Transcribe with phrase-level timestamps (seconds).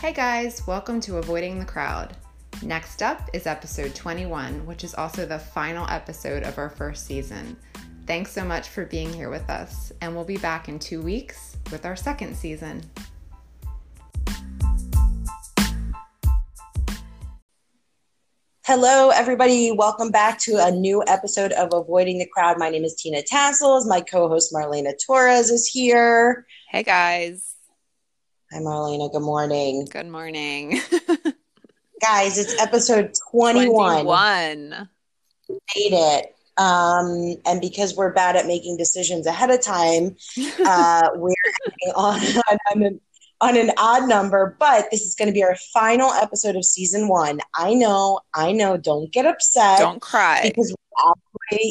[0.00, 2.16] Hey guys, welcome to Avoiding the Crowd.
[2.62, 7.54] Next up is episode 21, which is also the final episode of our first season.
[8.06, 11.58] Thanks so much for being here with us, and we'll be back in two weeks
[11.70, 12.82] with our second season.
[18.64, 19.70] Hello, everybody.
[19.70, 22.58] Welcome back to a new episode of Avoiding the Crowd.
[22.58, 23.86] My name is Tina Tassels.
[23.86, 26.46] My co host Marlena Torres is here.
[26.70, 27.49] Hey guys.
[28.52, 29.12] Hi, Marlena.
[29.12, 29.86] Good morning.
[29.90, 30.80] Good morning.
[32.02, 34.04] Guys, it's episode 21.
[34.04, 34.88] 21.
[35.48, 36.34] Made it.
[36.56, 40.16] Um, and because we're bad at making decisions ahead of time,
[40.66, 41.32] uh, we're
[41.94, 42.20] on,
[42.72, 43.00] on, an,
[43.40, 47.08] on an odd number, but this is going to be our final episode of season
[47.08, 47.40] one.
[47.54, 48.76] I know, I know.
[48.76, 49.78] Don't get upset.
[49.78, 50.40] Don't cry.
[50.44, 50.74] Because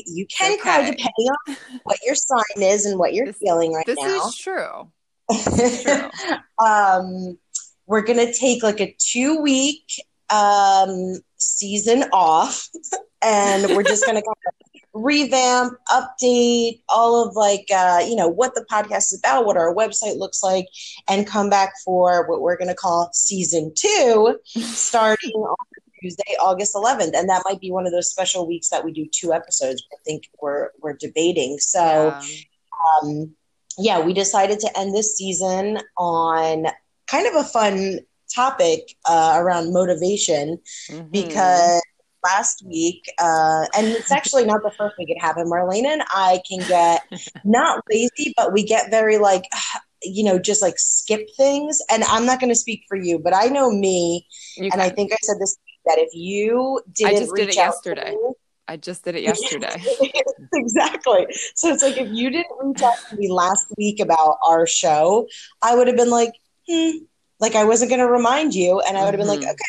[0.07, 0.61] you can Okay.
[0.61, 4.05] cry depending on what your sign is and what you're This- feeling right This now.
[4.07, 4.91] This is true.
[6.65, 7.37] um,
[7.85, 9.83] we're gonna take like a two week
[10.29, 12.69] um, season off,
[13.21, 18.55] and we're just gonna kind of revamp, update all of like uh, you know what
[18.55, 20.67] the podcast is about, what our website looks like,
[21.07, 25.55] and come back for what we're gonna call season two, starting on
[26.01, 29.05] Tuesday, August 11th, and that might be one of those special weeks that we do
[29.11, 29.83] two episodes.
[29.91, 31.59] I think we're we're debating.
[31.59, 33.35] So Um, um,
[33.79, 36.67] yeah, we decided to end this season on
[37.07, 37.99] kind of a fun
[38.33, 41.11] topic uh, around motivation mhm.
[41.11, 41.81] because
[42.23, 45.51] last week, uh, and it's actually not the first week it happened.
[45.51, 47.01] Marlena and I can get
[47.43, 49.43] not lazy, but we get very like,
[50.03, 51.79] you know, just like skip things.
[51.89, 54.27] And I'm not going to speak for you, but I know me,
[54.57, 57.57] You and I think I said this that if you didn't just did reach it
[57.57, 58.11] out yesterday.
[58.11, 58.33] me,
[58.69, 59.83] I just did it yesterday.
[60.53, 61.25] exactly.
[61.55, 65.27] So it's like if you didn't reach out to me last week about our show,
[65.63, 66.33] I would have been like,
[66.69, 66.97] hmm,
[67.39, 69.51] like I wasn't going to remind you, and I would have been like, Mhm.
[69.53, 69.65] okay,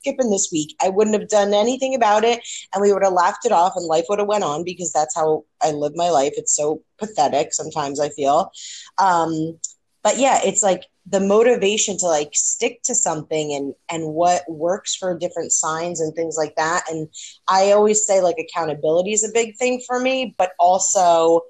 [0.00, 0.74] skipping this week.
[0.82, 2.40] I wouldn't have done anything about it,
[2.74, 5.14] and we would have laughed it off, and life would have went on because that's
[5.14, 6.32] how I live my life.
[6.36, 8.00] It's so pathetic sometimes.
[8.00, 8.50] I feel,
[8.98, 9.60] um,
[10.02, 14.94] but yeah, it's like the motivation to like stick to something and and what works
[14.94, 17.08] for different signs and things like that and
[17.48, 21.42] I always say like accountability is a big thing for me, but also,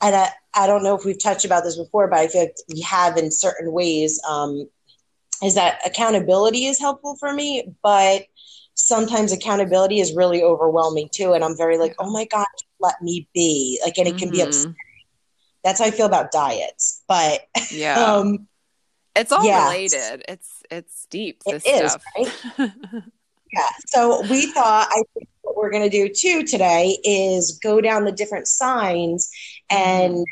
[0.00, 2.56] and I, I don't know if we've touched about this before, but I feel like
[2.68, 4.68] we have in certain ways, um,
[5.42, 8.26] is that accountability is helpful for me, but
[8.74, 11.32] sometimes accountability is really overwhelming too.
[11.32, 12.46] And I'm very like, oh my God,
[12.80, 13.80] let me be.
[13.84, 14.46] Like, and it can be Mhm.
[14.46, 14.76] upsetting.
[15.64, 17.02] That's how I feel about diets.
[17.08, 17.98] But, Yeah.
[18.18, 18.47] um,
[19.18, 19.66] it's all yeah.
[19.66, 20.24] related.
[20.28, 21.42] It's it's deep.
[21.46, 22.74] It This is, stuff.
[23.52, 23.66] Yeah.
[23.86, 28.04] So we thought I think what we're going to do too today is go down
[28.04, 29.30] the different signs
[29.70, 30.24] and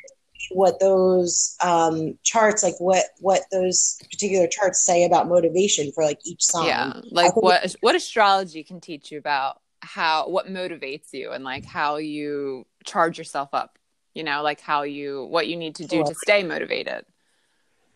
[0.51, 6.21] what those um, charts, like what what those particular charts say about motivation for like
[6.25, 6.67] each sign.
[6.67, 7.01] yeah.
[7.11, 11.97] Like what what astrology can teach you about how what motivates you and like how
[11.97, 13.79] you charge yourself up.
[14.15, 17.05] You know, like how you what you need to do to stay motivated.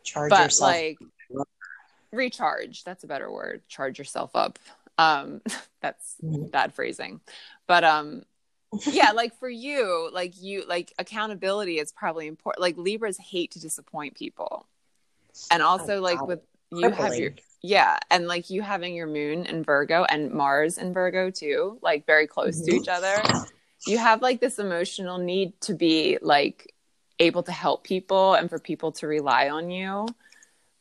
[0.03, 0.69] Charge but yourself.
[0.69, 0.99] like
[2.12, 4.59] recharge that's a better word charge yourself up
[4.99, 5.41] um
[5.81, 6.50] that's Mhm.
[6.50, 7.21] bad phrasing
[7.66, 8.25] but um
[8.93, 13.60] yeah like for you like you like accountability is probably important like libras hate to
[13.60, 14.66] disappoint people
[15.50, 16.41] and also Oh, like with
[16.71, 20.93] you have your yeah and like you having your moon in virgo and mars in
[20.93, 22.81] virgo too like very close to Mhm.
[22.81, 23.22] each other
[23.87, 26.75] you have like this emotional need to be like
[27.20, 30.06] able to help people and for people to rely on you.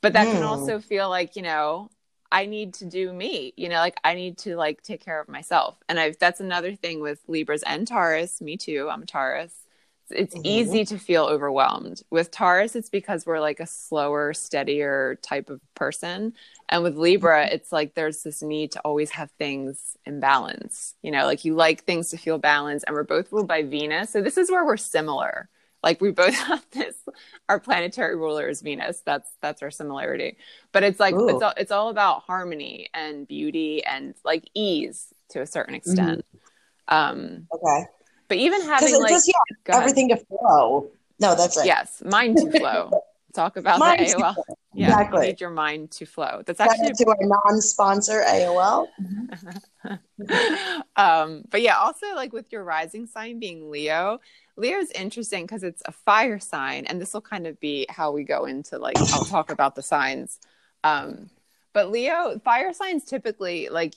[0.02, 0.48] But that can Mm.
[0.48, 1.90] also feel like you know
[2.32, 5.28] i need to do me you know like i need to like take care of
[5.28, 5.78] myself.
[5.90, 8.42] And i that's another thing with libras and taurus.
[8.42, 8.88] Me too.
[8.92, 9.54] I'm a taurus.
[10.12, 10.42] It's Mhm.
[10.46, 12.02] easy to feel overwhelmed.
[12.12, 16.34] With taurus it's because we're like a slower steadier type of person.
[16.70, 20.96] And with libra it's like there's this need to always have things in balance.
[21.02, 22.86] You know like you like things to feel balanced.
[22.88, 24.12] And we're both ruled by venus.
[24.12, 25.50] So this is where we're similar
[25.84, 26.96] like we both have this
[27.48, 30.38] our planetary ruler is venus that's that's our similarity
[30.72, 31.30] but it's like Ooh.
[31.30, 36.26] it's all, it's all about harmony and beauty and like ease to a certain extent
[36.88, 37.86] um okay.
[38.28, 39.84] but even having like just yeah, go ahead.
[39.84, 40.90] everything to flow.
[41.20, 41.66] No, that's it.
[41.66, 42.92] yes mind to flow
[43.34, 44.36] talk about Mind the aol
[44.74, 45.28] yeah Exactly.
[45.28, 48.88] need your mind to flow that's actually to our non-sponsor AOL.
[50.96, 54.20] um but yeah also like with your rising sign being leo
[54.58, 58.12] Leo is interesting because it's a fire sign and this will kind of be how
[58.12, 60.40] we go into like i'll talk about the signs
[60.84, 61.30] um
[61.74, 63.96] but leo fire signs typically like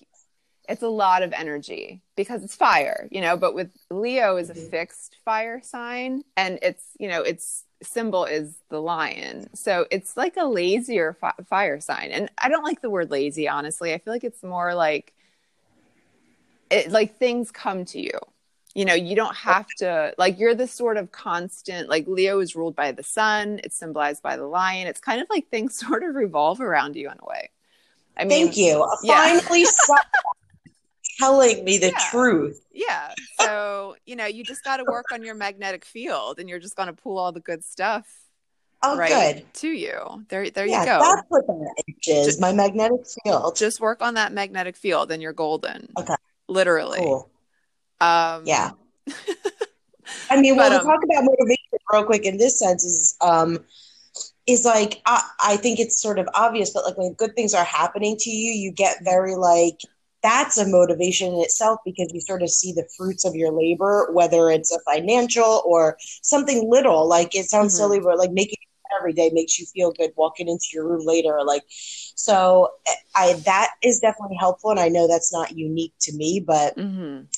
[0.68, 4.54] it's a lot of energy because it's fire, you know, but with Leo is a
[4.54, 4.70] Mhm.
[4.70, 9.54] fixed fire sign and it's, you know, its symbol is the lion.
[9.54, 12.10] So it's like a lazier fi- fire sign.
[12.10, 13.92] And I don't like the word lazy, honestly.
[13.92, 15.12] I feel like it's more like
[16.70, 18.18] it like things come to you.
[18.74, 22.56] You know, you don't have to like you're the sort of constant like Leo is
[22.56, 24.86] ruled by the sun, it's symbolized by the lion.
[24.86, 27.50] It's kind of like things sort of revolve around you in a way.
[28.16, 28.86] I mean, Thank you.
[29.02, 29.38] yeah.
[29.40, 29.64] Finally,
[31.22, 32.10] telling me the Yeah.
[32.10, 32.64] truth.
[32.72, 33.14] Yeah.
[33.40, 36.76] So, you know, you just got to work on your magnetic field and you're just
[36.76, 38.06] going to pull all the good stuff
[38.82, 39.54] Oh, right good.
[39.54, 40.24] to you.
[40.28, 40.98] There there yeah, you go.
[41.00, 42.26] that's what that is.
[42.26, 43.54] Just- my magnetic field.
[43.56, 45.88] Just work on that magnetic field and you're golden.
[45.98, 46.14] Okay.
[46.48, 46.98] Literally.
[46.98, 47.30] cool.
[48.00, 48.72] Um Yeah.
[50.30, 53.16] I mean, well, But, to um, talk about motivation real quick in this sense is
[53.20, 53.64] um
[54.46, 57.64] is like I, I think it's sort of obvious, but like when good things are
[57.64, 59.78] happening to you, you get very like
[60.22, 64.08] that's a motivation in itself because you sort of see the fruits of your labor,
[64.12, 67.08] whether it's a financial or something little.
[67.08, 67.76] Like it sounds Mhm.
[67.76, 68.58] silly, but like making
[68.98, 71.40] every day makes you feel good walking into your room later.
[71.44, 72.70] Like so
[73.14, 77.28] I that is definitely helpful and I know that's not unique to me, but mhm.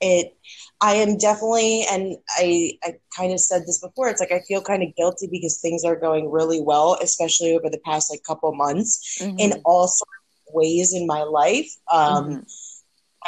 [0.00, 0.34] it
[0.80, 4.62] i am definitely and i i kind of said this before it's like i feel
[4.62, 8.54] kind of guilty because things are going really well especially over the past like couple
[8.54, 9.38] months Mhm.
[9.38, 10.10] in all sorts
[10.52, 12.46] ways in my life um Mhm.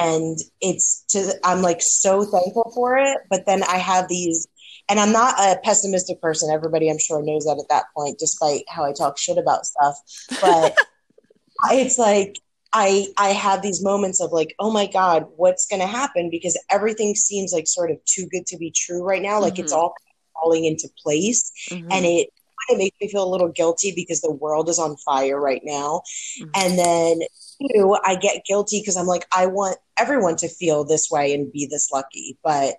[0.01, 4.47] and it's to i'm like so thankful for it but then i have these
[4.89, 8.63] and i'm not a pessimistic person everybody i'm sure knows that at that point despite
[8.69, 9.97] how i talk shit about stuff
[10.41, 10.75] but
[11.73, 12.39] it's like
[12.75, 16.31] I I have these moments of like, oh my God, what's gonna happen?
[16.31, 19.43] Because everything seems like sort of too good to be true right now.
[19.43, 19.77] Like it's Mhm.
[19.77, 19.95] all
[20.41, 21.53] falling into place.
[21.71, 21.89] Mhm.
[21.91, 22.31] And it
[22.69, 25.63] kind of makes me feel a little guilty because the world is on fire right
[25.65, 26.03] now.
[26.41, 26.51] Mhm.
[26.55, 27.21] And then
[27.61, 31.53] two, I get guilty because I'm like, I want everyone to feel this way and
[31.53, 32.39] be this lucky.
[32.43, 32.77] But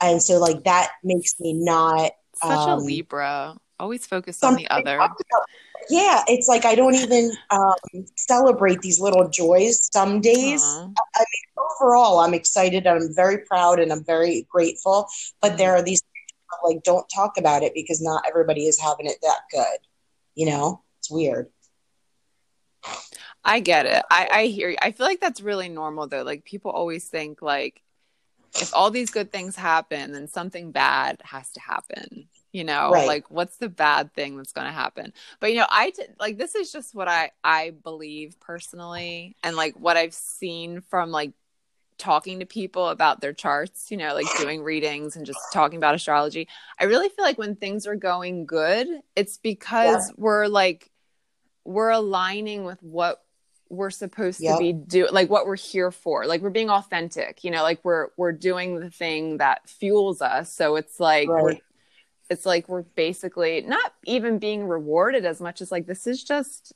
[0.00, 2.12] and so like that makes me not
[2.42, 3.56] such a um, Libra.
[3.80, 4.96] Always focus on the other.
[4.96, 5.16] about.
[5.88, 10.62] Yeah, it's like I don't even um, celebrate these little joys some days.
[10.64, 10.88] Aw.
[11.80, 12.86] Overall, I'm excited.
[12.86, 15.06] I'm very proud and I'm very grateful.
[15.40, 16.02] But there are these
[16.64, 19.78] like don't talk about it because not everybody is having it that good.
[20.34, 21.48] You know, it's weird.
[23.44, 24.02] I get it.
[24.10, 24.76] I, I hear you.
[24.80, 26.22] I feel like that's really normal though.
[26.22, 27.82] Like people always think like
[28.60, 32.28] if all these good things happen, then something bad has to happen.
[32.52, 33.06] You know, Right.
[33.06, 35.12] like what's the bad thing that's going to happen?
[35.40, 39.56] But you know, I t- like this is just what I I believe personally, and
[39.56, 41.32] like what I've seen from like
[41.98, 43.90] talking to people about their charts.
[43.90, 46.48] You know, like doing readings and just talking about astrology.
[46.80, 48.86] I really feel like when things are going good,
[49.16, 50.90] it's because we're like
[51.64, 53.22] we're aligning with what
[53.70, 54.56] we're supposed Yep.
[54.56, 57.80] to be doing like what we're here for like we're being authentic you know like
[57.84, 61.56] we're we're doing the thing that fuels us so it's like we're
[62.30, 66.72] it's like we're basically not even being rewarded as much as like this is just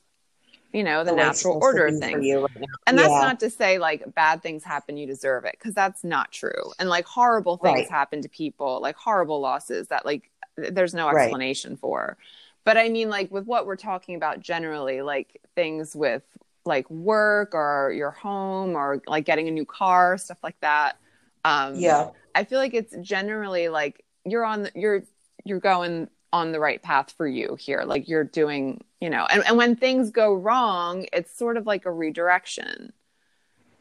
[0.73, 3.19] you know the, natural order of things right and that's Yeah.
[3.19, 6.89] not to say like bad things happen you deserve it because that's not true and
[6.89, 7.89] like horrible things Right.
[7.89, 11.09] happen to people like horrible losses that like there's no Right.
[11.09, 12.17] explanation for
[12.63, 16.23] but i mean like with what we're talking about generally like things with
[16.65, 20.97] like work or your home or like getting a new car stuff like that
[21.45, 25.03] um yeah, I feel like it's generally like you're on you're
[25.45, 27.83] you're going on the right path for you here.
[27.85, 31.85] Like you're doing, you know, and, and when things go wrong, it's sort of like
[31.85, 32.91] a redirection.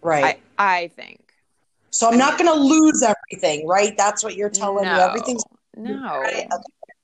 [0.03, 0.41] right.
[0.59, 1.33] I I think.
[1.91, 3.97] so I'm not going to lose everything, right?
[3.97, 5.01] That's what you're telling no, me.
[5.01, 5.45] Everything's
[5.77, 6.21] no.
[6.21, 6.47] right.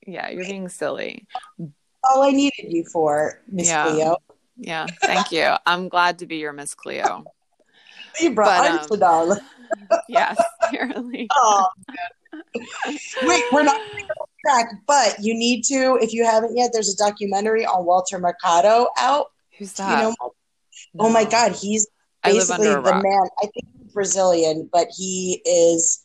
[0.06, 1.26] Yeah, you're being silly.
[2.04, 3.88] all I needed you for, Miss Yeah.
[3.88, 4.16] Cleo.
[4.56, 5.54] Yeah, thank you.
[5.66, 7.24] I'm glad to be your Miss Cleo.
[8.20, 9.38] Libra, But, I'm um.
[10.08, 11.28] Yes, apparently.
[11.34, 11.68] Oh,
[13.22, 13.80] wait, we're not
[14.44, 18.88] track, but you need to, if you haven't yet, there's a documentary on Walter Mercado
[18.98, 19.26] out.
[19.58, 19.98] Who's You that?
[20.00, 20.14] know,
[20.98, 21.86] oh my God, he's
[22.22, 23.28] basically the man.
[23.38, 26.04] I think he's Brazilian, but he is.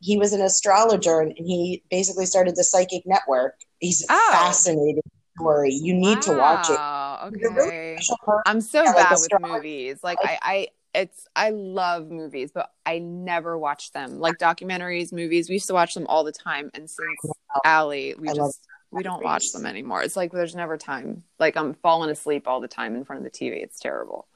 [0.00, 3.54] He was an astrologer, and he basically started the Psychic Network.
[3.78, 4.28] He's Oh.
[4.32, 5.00] fascinating
[5.38, 5.72] story.
[5.72, 6.76] You need to watch it.
[6.76, 7.98] Wow, a really Okay.
[8.46, 10.00] I'm so Yeah, like bad with movies.
[10.02, 14.18] Like I, I, it's I love movies, but I never watch them.
[14.20, 15.48] Like documentaries, movies.
[15.48, 17.32] We used to watch them all the time, and since
[17.64, 18.60] Allie, we I just
[18.90, 20.02] we don't watch them anymore.
[20.02, 21.24] It's like there's never time.
[21.38, 23.62] Like I'm falling asleep all the time in front of the TV.
[23.62, 24.28] It's terrible.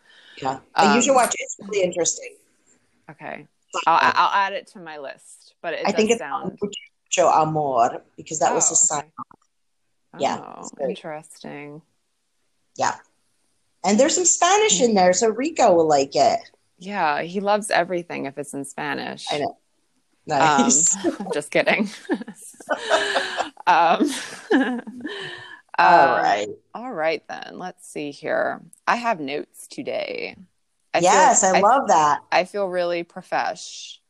[0.43, 1.41] Yeah, and you should Um, watch it.
[1.41, 2.37] It's really interesting.
[3.11, 3.47] Okay,
[3.87, 5.55] I'll, I'll add it to my list.
[5.63, 6.59] But it I think it's sound.
[6.61, 8.99] Mucho Amor because that was Oh, his son.
[8.99, 9.09] okay.
[10.19, 11.83] Yeah, Oh, interesting.
[12.77, 12.97] Yeah.
[13.85, 16.41] And there's some Spanish in there, so Rico will like it.
[16.79, 19.27] Yeah, he loves everything if it's in Spanish.
[19.31, 19.59] I know.
[20.27, 20.97] Nice.
[21.05, 21.89] Um, I'm just kidding.
[23.67, 24.11] um,
[25.79, 26.49] All um, right.
[26.75, 27.59] All right, then.
[27.59, 28.61] Let's see here.
[28.87, 30.37] I have notes today.
[30.93, 32.21] I yes, feel, I love that.
[32.33, 34.01] I feel really profesh.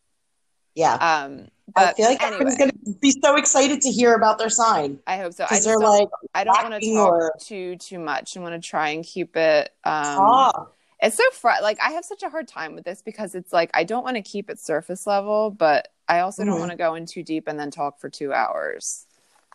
[0.79, 0.95] Yeah.
[0.95, 4.49] Um, I feel like anyway, everyone's going to be so excited to hear about their
[4.49, 5.45] sign I hope so.
[5.51, 8.37] I they're don't, like, I don't want to talk or- too too much.
[8.37, 9.71] I want to try and keep it.
[9.85, 10.67] Um, ah,
[11.03, 13.71] it's so fr- like I have such a hard time with this because it's like
[13.75, 16.61] I don't want to keep it surface level, but I also don't Mhm.
[16.61, 19.05] want to go in too deep and then talk for two hours.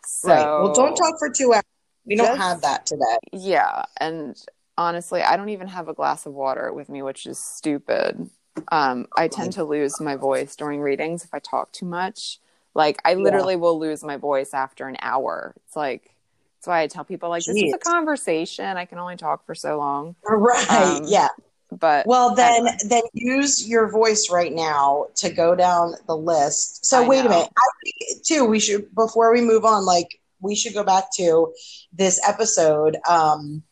[0.06, 0.44] So, right.
[0.44, 1.64] Well, don't talk for two hours.
[2.06, 3.16] We don't have that today.
[3.32, 4.36] Yeah, and
[4.76, 8.28] honestly, I don't even have a glass of water with me, which is stupid.
[8.68, 12.38] Um, I tend to lose my voice during readings if I talk too much.
[12.74, 15.54] Like I literally will lose my voice after an hour.
[15.66, 16.14] It's like
[16.56, 18.76] that's why I tell people like this is a conversation.
[18.76, 20.16] I can only talk for so long.
[20.24, 20.70] Right.
[20.70, 21.28] Um, yeah.
[21.70, 22.76] But Well, then, anyway.
[22.86, 26.86] then use your voice right now to go down the list.
[26.86, 27.48] So I wait a minute.
[27.56, 28.44] I think too.
[28.44, 29.84] We should before we move on.
[29.84, 31.52] Like we should go back to
[31.92, 32.96] this episode.
[33.08, 33.62] Um,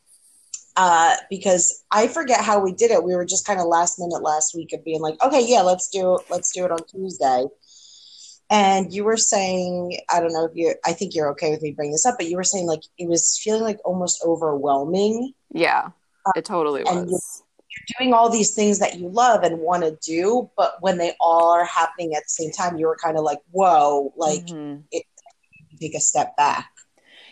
[0.75, 3.03] uh, because I forget how we did it.
[3.03, 5.89] We were just kind of last minute last week of being like, okay, yeah, let's
[5.89, 7.45] do let's do it on Tuesday.
[8.49, 11.71] And you were saying, I don't know if you, I think you're okay with me
[11.71, 15.89] bringing this up, but you were saying like it was feeling like almost overwhelming yeah,
[16.35, 20.49] it totally and You're doing all these things that you love and want to do,
[20.57, 23.39] but when they all are happening at the same time, you were kind of like,
[23.51, 24.83] whoa, like Mhm.
[25.79, 26.69] take a step back.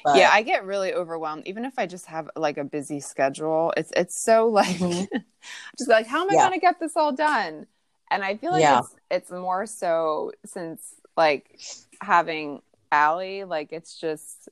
[0.04, 3.74] But, yeah, I get really overwhelmed even if I just have like a busy schedule.
[3.78, 5.08] It's it's so like Mhm.
[5.78, 6.42] just like how am I Yeah.
[6.42, 7.68] going to get this all done?
[8.10, 8.80] And I feel like Yeah.
[8.80, 11.62] it's it's more so since like
[12.02, 14.50] having Allie, like it's just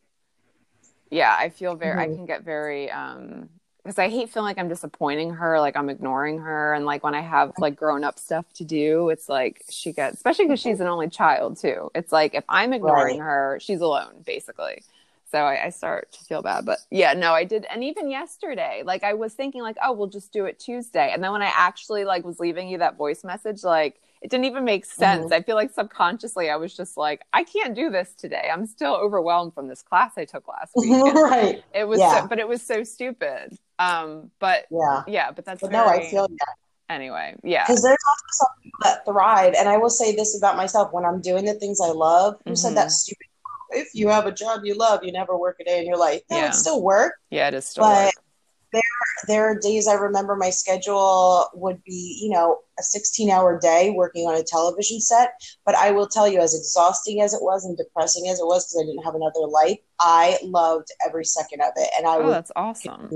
[1.11, 2.15] yeah, I feel very I Mhm.
[2.15, 3.49] can get very um
[3.83, 7.15] because I hate feeling like I'm disappointing her, like I'm ignoring her, and like when
[7.15, 10.79] I have like grown up stuff to do, it's like she gets, especially because she's
[10.81, 11.89] an only child too.
[11.95, 13.19] It's like if I'm ignoring Right.
[13.19, 14.83] her, she's alone basically.
[15.31, 18.81] So I, I start to feel bad, but yeah, no, I did, and even yesterday,
[18.83, 21.51] like I was thinking, like, oh, we'll just do it Tuesday, and then when I
[21.55, 25.31] actually like was leaving you that voice message, like it didn't even make sense.
[25.31, 28.49] I feel like subconsciously I was just like, I can't do this today.
[28.51, 30.89] I'm still overwhelmed from this class I took last week.
[31.05, 31.63] And right.
[31.73, 32.21] it was, Yeah.
[32.21, 33.57] so, but it was so stupid.
[33.77, 35.03] Um, but Yeah.
[35.07, 36.55] yeah, but that's But very, no, I feel that
[36.89, 37.35] anyway.
[37.43, 40.91] Yeah, because there's also some people that thrive, and I will say this about myself:
[40.91, 42.75] when I'm doing the things I love, who said Mhm.
[42.75, 43.27] that stupid?
[43.71, 46.21] If you have a job you love, you never work a day in your life.
[46.29, 46.47] No, Yeah.
[46.47, 47.13] it's still work.
[47.29, 47.83] yeah, it is still.
[47.83, 48.13] But
[48.71, 48.81] work.
[49.27, 53.91] there are days I remember my schedule would be, you know, a 16 hour day
[53.91, 55.31] working on a television set.
[55.65, 58.65] But I will tell you, as exhausting as it was and depressing as it was
[58.65, 61.89] because I didn't have another life, I loved every second of it.
[61.97, 63.09] And I Oh, would, that's awesome.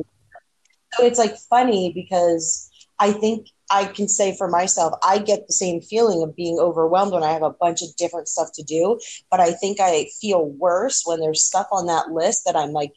[0.93, 2.69] so it's like funny because
[2.99, 7.13] I think I can say for myself, I get the same feeling of being overwhelmed
[7.13, 8.99] when I have a bunch of different stuff to do.
[9.31, 12.93] But I think I feel worse when there's stuff on that list that I'm like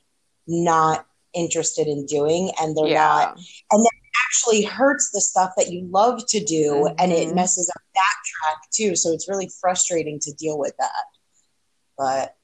[0.47, 3.37] not interested in doing and they're not
[3.71, 3.93] And that
[4.27, 7.35] actually hurts the stuff that you love to do and it Mhm.
[7.35, 11.05] messes up that track too so it's really frustrating to deal with that
[11.99, 12.37] but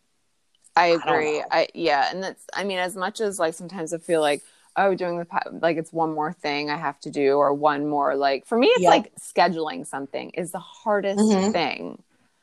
[0.76, 1.38] I agree.
[1.38, 1.44] know.
[1.50, 2.46] I yeah, and that's.
[2.54, 4.42] I mean, as much as like sometimes I feel like
[4.76, 7.86] oh, doing the po- like it's one more thing I have to do or one
[7.86, 8.90] more like for me it's Yeah.
[8.90, 11.52] like scheduling something is the hardest Mhm.
[11.52, 12.02] thing.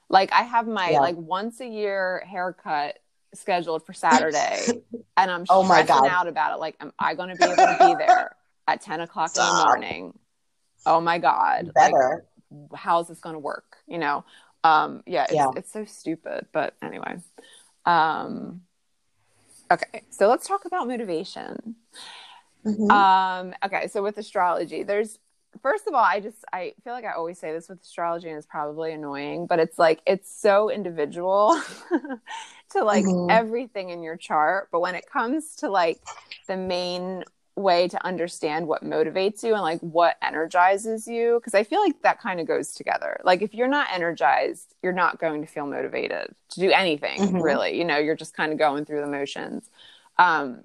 [0.09, 0.99] Like I have my Yeah.
[1.01, 2.99] like once a year haircut
[3.33, 4.81] scheduled for Saturday,
[5.17, 6.09] and I'm Oh my stressing God.
[6.09, 6.59] out about it.
[6.59, 8.35] Like, am I going to be able to be there
[8.67, 10.17] at ten o'clock in the morning?
[10.85, 11.71] Oh my god!
[11.75, 12.25] Like, better
[12.73, 14.25] how's this going to work you know
[14.63, 15.47] um yeah it's, Yeah.
[15.55, 17.15] it's so stupid but anyway
[17.85, 18.61] um
[19.71, 21.75] okay so let's talk about motivation
[22.65, 22.89] Mhm.
[22.91, 25.19] um okay so with astrology there's
[25.61, 28.37] first of all i just i feel like i always say this with astrology and
[28.37, 31.59] it's probably annoying but it's like it's so individual
[32.71, 33.29] to like Mhm.
[33.29, 36.01] everything in your chart but when it comes to like
[36.47, 37.23] the main
[37.59, 42.01] way to understand what motivates you and like what energizes you because i feel like
[42.01, 45.65] that kind of goes together like if you're not energized you're not going to feel
[45.67, 47.43] motivated to do anything Mhm.
[47.43, 49.69] really you know you're just kind of going through the motions
[50.17, 50.61] um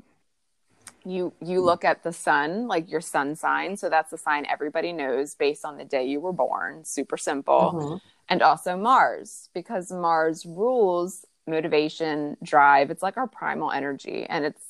[1.05, 4.93] you you look at the sun like your sun sign so that's the sign everybody
[4.93, 8.01] knows based on the day you were born super simple Mhm.
[8.29, 12.91] and also Mars because Mars rules motivation, drive.
[12.91, 14.25] It's like our primal energy.
[14.29, 14.63] And it's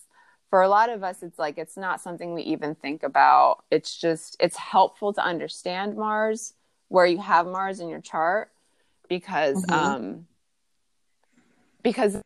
[0.55, 3.65] for a lot of us, it's like it's not something we even think about.
[3.73, 6.55] It's just, it's helpful to understand Mars
[6.87, 8.53] where you have Mars in your chart
[9.09, 9.73] because, Mhm.
[9.75, 10.27] um,
[11.83, 12.23] because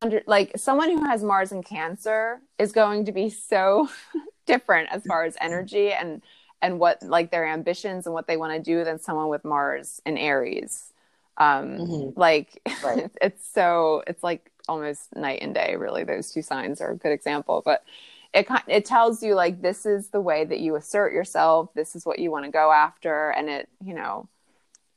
[0.00, 3.88] under like someone who has Mars in Cancer is going to be so
[4.46, 6.22] different as far as energy and
[6.62, 10.00] and what like their ambitions and what they want to do than someone with Mars
[10.06, 10.92] in Aries.
[11.36, 12.12] Um, Mhm.
[12.16, 13.10] Like Right.
[13.20, 15.76] it's so it's like almost night and day.
[15.76, 17.62] Really, those two signs are a good example.
[17.64, 17.84] But
[18.32, 21.72] it it tells you like this is the way that you assert yourself.
[21.74, 24.28] This is what you want to go after, and it you know.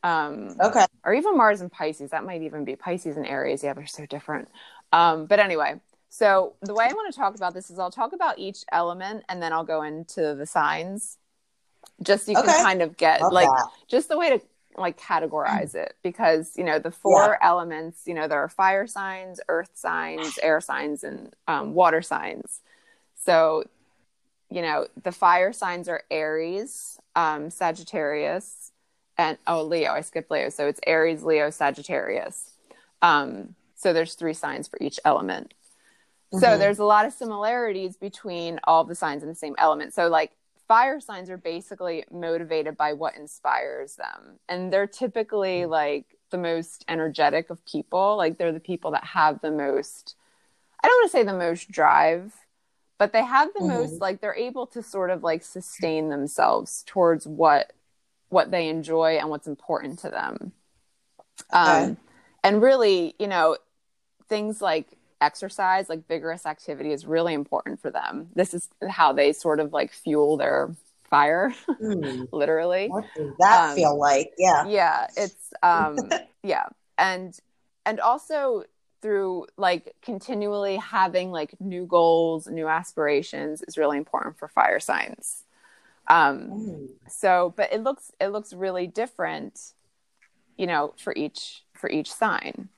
[0.04, 0.86] Um, Okay.
[1.04, 2.12] or even Mars and Pisces.
[2.12, 3.64] That might even be Pisces and Aries.
[3.64, 4.50] Yeah, they're so different.
[4.92, 8.14] Um, but anyway, so the way I want to talk about this is I'll talk
[8.14, 11.18] about each element and then I'll go into the signs,
[12.02, 12.54] just so you Okay.
[12.54, 13.68] can kind of get Love like that.
[13.88, 14.42] just the way to
[14.78, 19.40] like categorize it because you know the four elements you know there are fire signs
[19.50, 22.62] earth signs air signs and um, water signs.
[23.16, 23.64] So
[24.50, 28.72] you know the fire signs are aries um, sagittarius
[29.18, 30.50] and oh leo i skipped leo.
[30.50, 32.52] So it's aries leo sagittarius.
[33.02, 35.54] Um, so there's three signs for each element.
[36.34, 36.60] So Mhm.
[36.60, 39.94] there's a lot of similarities between all the signs in the same element.
[39.94, 40.32] So like
[40.68, 46.84] fire signs are basically motivated by what inspires them and they're typically like the most
[46.88, 50.16] energetic of people like they're the people that have the most
[50.84, 52.34] i don't want to say the most drive
[52.98, 53.68] but they have the Mhm.
[53.68, 57.74] most like they're able to sort of like sustain themselves towards what
[58.30, 60.52] what they enjoy and what's important to them
[61.54, 61.84] Okay.
[61.84, 61.98] um
[62.44, 63.58] and really you know
[64.28, 64.88] things like
[65.22, 69.74] exercise like vigorous activity is really important for them this is how they sort of
[69.74, 70.70] like fuel their
[71.10, 72.24] fire Hmm.
[72.32, 74.32] literally What does that Um, feel like?
[74.38, 74.66] Yeah.
[74.66, 76.66] yeah it's um yeah
[76.98, 77.38] and
[77.86, 78.64] and also
[79.02, 85.44] through like continually having like new goals new aspirations is really important for fire signs
[86.08, 86.86] um Hmm.
[87.08, 89.74] so but it looks it looks really different
[90.58, 92.70] you know for each for each sign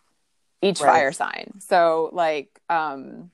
[0.62, 0.88] each Right.
[0.89, 1.54] fire sign.
[1.60, 3.32] So like um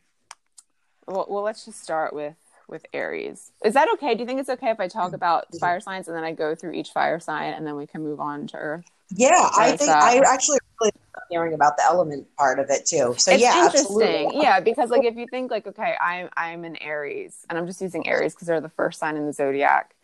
[1.07, 2.35] well, well let's just start with
[2.67, 3.51] with aries.
[3.63, 4.15] Is that okay?
[4.15, 6.55] Do you think it's okay if i talk about fire signs and then i go
[6.55, 8.85] through each fire sign and then we can move on to earth?
[9.11, 10.91] Yeah, I think so- I actually really
[11.29, 13.15] hearing about the element part of it too.
[13.17, 14.01] So it's yeah, interesting.
[14.01, 14.41] absolutely.
[14.41, 17.81] yeah because like if you think like okay i'm i'm an aries and i'm just
[17.81, 19.94] using aries because they're the first sign in the zodiac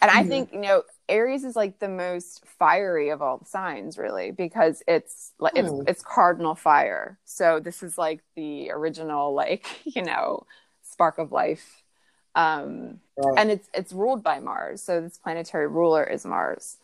[0.00, 0.28] and i Mhm.
[0.28, 4.82] think you know aries is like the most fiery of all the signs really because
[4.86, 5.82] it's like it's Hmm.
[5.86, 10.46] it's cardinal fire so this is like the original like you know
[10.82, 11.82] spark of life
[12.34, 13.38] um Right.
[13.38, 14.82] and it's it's ruled by Mars.
[14.82, 16.78] So this planetary ruler is Mars.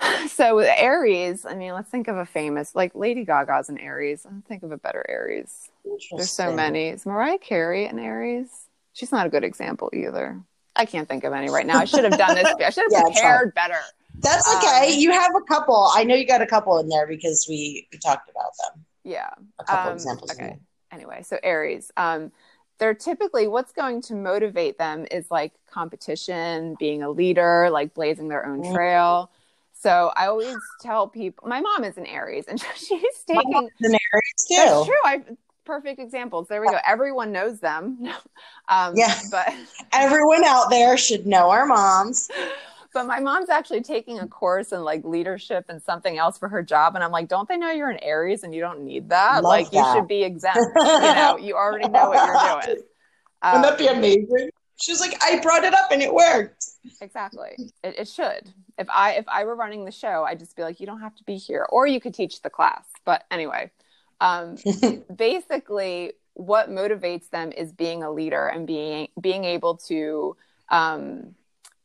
[0.28, 4.26] So with Aries, I mean, let's think of a famous like Lady Gaga's an Aries.
[4.30, 5.70] Let's think of a better Aries.
[6.10, 6.88] There's so many.
[6.88, 8.68] Is Mariah Carey an Aries?
[8.92, 10.40] She's not a good example either.
[10.74, 11.78] I can't think of any right now.
[11.78, 12.48] I should have done this.
[12.60, 13.78] I should have Yeah, prepared better.
[14.20, 14.92] That's okay.
[14.94, 15.90] Um, you have a couple.
[15.94, 18.84] I know you got a couple in there because we, we talked about them.
[19.04, 19.30] Yeah.
[19.58, 20.30] A couple Um, examples.
[20.32, 20.58] Okay.
[20.92, 22.30] Anyway, so Aries, um,
[22.78, 28.28] they're typically what's going to motivate them is like competition, being a leader, like blazing
[28.28, 28.72] their own Mhm.
[28.74, 29.30] trail.
[29.72, 33.70] So I always tell people, my mom is an Aries, and she's taking.
[33.82, 34.54] an Aries too.
[34.56, 34.94] That's true.
[35.04, 35.24] I
[35.64, 36.48] perfect examples.
[36.48, 36.78] There we go.
[36.86, 37.98] Everyone knows them.
[38.68, 39.14] um, Yeah.
[39.30, 39.52] but
[39.92, 42.28] Everyone out there should know our moms.
[42.94, 46.62] but my mom's actually taking a course in like leadership and something else for her
[46.62, 49.42] job, and I'm like, don't they know you're an Aries and you don't need that?
[49.42, 50.58] Love like you should be exempt.
[50.76, 52.82] you know, you already know what you're doing.
[53.44, 54.50] Wouldn't that be Um, amazing?
[54.80, 56.64] She was like, I brought it up and it worked.
[57.00, 57.50] exactly.
[57.84, 58.52] It, it should.
[58.78, 61.14] If I if I were running the show, I'd just be like, you don't have
[61.16, 62.84] to be here, or you could teach the class.
[63.04, 63.70] But anyway,
[64.22, 64.56] um,
[65.16, 70.36] basically, what motivates them is being a leader and being being able to
[70.70, 71.34] um,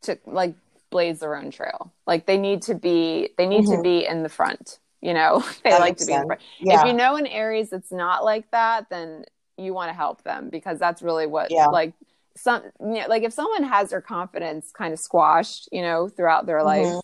[0.04, 0.56] to like
[0.90, 1.94] blaze their own trail.
[2.06, 3.84] Like they need to be they need to Mhm.
[3.84, 4.80] be in the front.
[5.02, 6.42] You know, they That like to be in the front.
[6.60, 6.82] Yeah.
[6.82, 9.26] If you know an Aries that's not like that, then
[9.58, 11.68] you want to help them because that's really what Yeah.
[11.68, 11.94] like
[12.36, 16.46] some you know, like if someone has their confidence kind of squashed, you know, throughout
[16.46, 16.96] their life.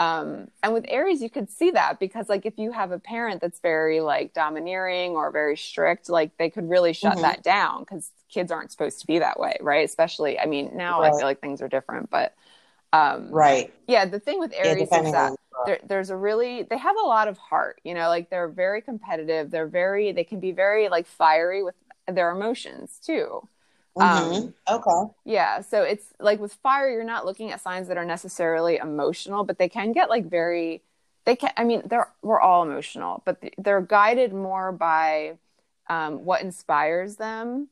[0.00, 3.42] Um, and with Aries, you could see that because like if you have a parent
[3.42, 7.22] that's very like domineering or very strict, like they could really shut Mhm.
[7.22, 9.84] that down because kids aren't supposed to be that way, right?
[9.84, 12.34] Especially, I mean, now I feel like things are different, but
[12.92, 13.72] um, right.
[13.88, 15.34] yeah, the thing with Yeah, Aries is that
[15.64, 18.80] there, there's a really they have a lot of heart you know like they're very
[18.82, 21.74] competitive they're very they can be very like fiery with
[22.08, 23.46] their emotions too
[23.96, 24.54] Mhm.
[24.68, 25.12] okay.
[25.24, 29.44] yeah so it's like with fire you're not looking at signs that are necessarily emotional
[29.44, 30.82] but they can get like very
[31.26, 35.36] they can i mean they're we're all emotional but they're guided more by
[35.88, 37.68] um, what inspires them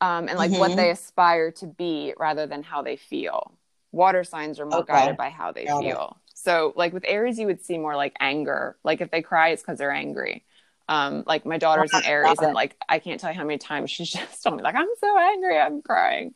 [0.00, 0.76] um, and like what Mhm.
[0.76, 3.52] they aspire to be rather than how they feel
[3.92, 4.92] water signs are more Okay.
[4.92, 5.84] guided by how they Got it.
[5.84, 9.50] feel so like with aries you would see more like anger like if they cry
[9.50, 10.44] it's because they're angry
[10.88, 13.90] Um, like my daughter's an Aries, and like I can't tell you how many times
[13.90, 16.32] she's just told me like I'm so angry, I'm crying.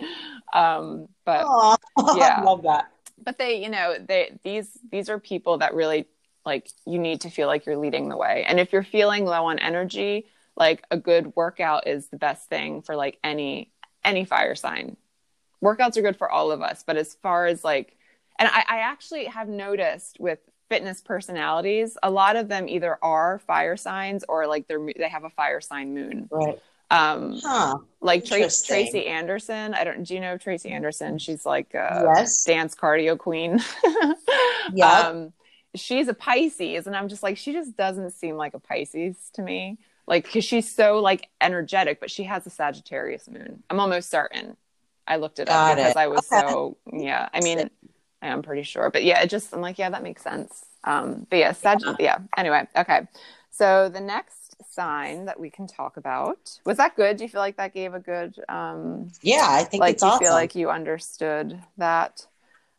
[0.52, 1.76] Um, but Aw,
[2.16, 2.40] Yeah.
[2.40, 2.90] I love that.
[3.22, 6.06] but they, you know, they these these are people that really
[6.44, 8.44] like you need to feel like you're leading the way.
[8.46, 12.82] And if you're feeling low on energy, like a good workout is the best thing
[12.82, 13.72] for like any
[14.04, 14.96] any fire sign.
[15.62, 17.96] Workouts are good for all of us, but as far as like
[18.38, 20.40] and I, I actually have noticed with
[20.72, 25.24] fitness personalities, a lot of them either are fire signs or like they're they have
[25.24, 26.28] a fire sign moon.
[26.30, 26.58] Right.
[26.90, 27.78] Um, Huh.
[28.00, 29.74] like Tra- Tracy Anderson.
[29.74, 30.02] I don't.
[30.04, 31.18] Do you know Tracy Anderson?
[31.18, 32.44] She's like a Yes.
[32.44, 33.60] dance cardio queen.
[34.74, 35.08] Yeah.
[35.08, 35.32] Um,
[35.74, 39.42] she's a Pisces, and I'm just like, she just doesn't seem like a Pisces to
[39.42, 39.76] me.
[40.06, 43.62] Like, because she's so like energetic, but she has a Sagittarius moon.
[43.68, 44.56] I'm almost certain.
[45.06, 45.96] I looked it Got up because it.
[45.96, 46.40] I was Okay.
[46.48, 47.28] so yeah.
[47.34, 47.68] I mean,
[48.22, 50.64] I am pretty sure, but yeah, it just I'm like, yeah, that makes sense.
[50.84, 51.80] Um, but yeah, Sag.
[51.98, 52.18] Yeah.
[52.36, 53.06] Anyway, okay.
[53.50, 57.16] So the next sign that we can talk about was that good?
[57.16, 60.08] Do you feel like that gave a good um yeah, I think like it's you
[60.08, 60.24] awesome.
[60.24, 62.26] feel like you understood that?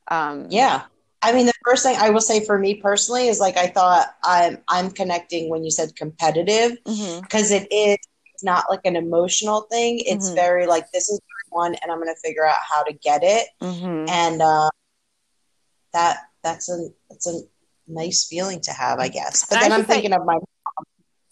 [0.08, 0.84] Um Yeah.
[1.22, 4.08] I mean, the first thing I will say for me personally is like I thought
[4.24, 6.78] I'm I'm connecting when you said competitive
[7.22, 7.98] because it is
[8.34, 10.00] it's not like an emotional thing.
[10.06, 10.36] It's Mhm.
[10.36, 13.48] very like this is one, and I'm going to figure out how to get it,
[13.62, 14.10] mhm.
[14.10, 14.70] and uh,
[15.94, 17.42] that that's a that's a
[17.88, 19.46] nice feeling to have, I guess.
[19.46, 20.86] But And then I'm should say- thinking of my mom.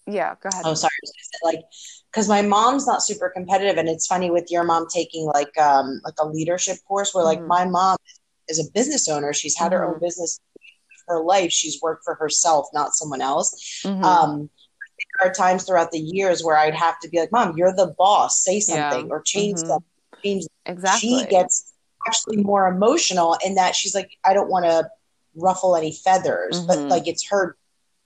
[0.07, 0.63] Yeah, go ahead.
[0.65, 1.65] oh sorry, I was gonna like
[2.11, 6.01] because my mom's not super competitive, and it's funny with your mom taking like um
[6.03, 7.47] like a leadership course where like Mhm.
[7.47, 7.97] my mom
[8.47, 9.31] is a business owner.
[9.33, 9.93] She's had her Mhm.
[9.95, 10.39] own business
[11.07, 11.51] her life.
[11.51, 13.81] She's worked for herself, not someone else.
[13.83, 14.03] Mhm.
[14.03, 14.49] Um,
[15.19, 17.87] there are times throughout the years where I'd have to be like, "Mom, you're the
[17.97, 18.43] boss.
[18.43, 19.11] Say something Yeah.
[19.11, 19.67] or change Mhm.
[19.67, 19.87] something."
[20.23, 20.45] Change.
[20.67, 21.09] exactly.
[21.21, 21.70] She gets
[22.07, 24.89] actually more emotional in that she's like, "I don't want to
[25.35, 26.89] ruffle any feathers," but Mhm.
[26.89, 27.55] like it's her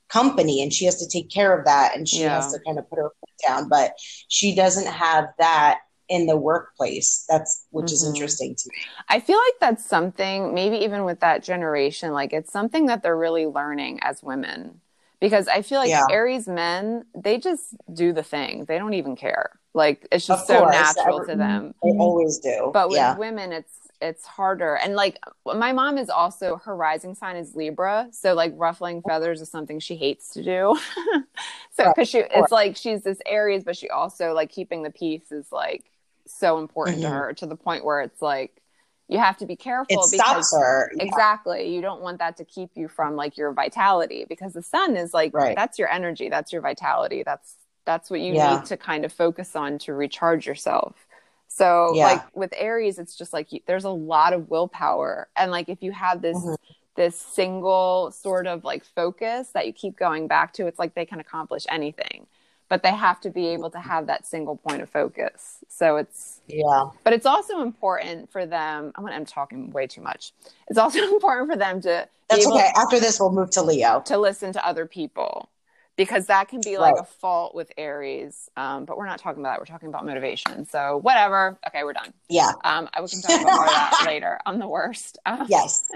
[0.07, 2.35] company and she has to take care of that and she Yeah.
[2.35, 3.67] has to kind of put her foot down.
[3.67, 3.93] But
[4.27, 5.79] she doesn't have that
[6.09, 7.25] in the workplace.
[7.27, 8.09] That's which is Mhm.
[8.09, 8.75] interesting to me.
[9.09, 13.17] I feel like that's something, maybe even with that generation, like it's something that they're
[13.17, 14.81] really learning as women.
[15.19, 16.05] Because I feel like Yeah.
[16.11, 18.65] Aries men, they just do the thing.
[18.65, 19.59] They don't even care.
[19.73, 21.73] Like it's just Of so course, natural every- to them.
[21.81, 22.69] They always do.
[22.71, 23.17] But with yeah.
[23.17, 24.75] women, it's it's harder.
[24.75, 29.41] And like my mom is also her rising sign is Libra, so like ruffling feathers
[29.41, 30.77] is something she hates to do.
[31.71, 35.31] so because she, it's like she's this Aries, but she also like keeping the peace
[35.31, 35.83] is like
[36.27, 37.11] so important to Mhm.
[37.11, 38.61] her to the point where it's like
[39.07, 40.89] you have to be careful It stops her.
[40.95, 41.03] Yeah.
[41.03, 44.95] exactly you don't want that to keep you from like your vitality because the sun
[44.97, 45.55] is like Right.
[45.55, 47.55] that's your energy that's your vitality that's
[47.85, 48.55] that's what you Yeah.
[48.57, 51.04] need to kind of focus on to recharge yourself
[51.47, 52.05] so Yeah.
[52.07, 55.81] like with aries it's just like you, there's a lot of willpower and like if
[55.83, 56.55] you have this Mhm.
[56.95, 61.05] this single sort of like focus that you keep going back to it's like they
[61.05, 62.27] can accomplish anything
[62.67, 66.41] but they have to be able to have that single point of focus so it's
[66.47, 66.85] Yeah.
[67.03, 68.91] but it's also important for them.
[68.95, 70.31] I'm, I'm talking way too much.
[70.67, 72.71] It's also important for them to That's okay.
[72.75, 74.01] After this, we'll move to Leo.
[74.05, 75.49] to listen to other people
[75.95, 77.03] because that can be like Right.
[77.03, 78.49] a fault with Aries.
[78.57, 79.59] Um, but we're not talking about that.
[79.59, 80.65] We're talking about motivation.
[80.67, 81.57] So whatever.
[81.67, 82.13] Okay, we're done.
[82.29, 82.51] Yeah.
[82.63, 84.39] Um, I we can talk about more of that later.
[84.45, 85.17] I'm the worst.
[85.25, 85.87] Um, Yes.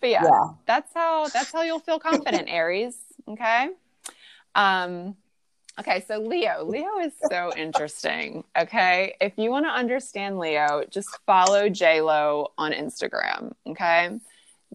[0.00, 0.48] but yeah, Yeah.
[0.66, 2.96] that's how that's how you'll feel confident, Aries.
[3.28, 3.68] Okay.
[4.54, 5.16] Um
[5.80, 6.64] okay, so Leo.
[6.64, 8.44] Leo is so interesting.
[8.56, 9.16] Okay.
[9.20, 13.52] If you want to understand Leo, just follow J Lo on Instagram.
[13.66, 14.10] Okay.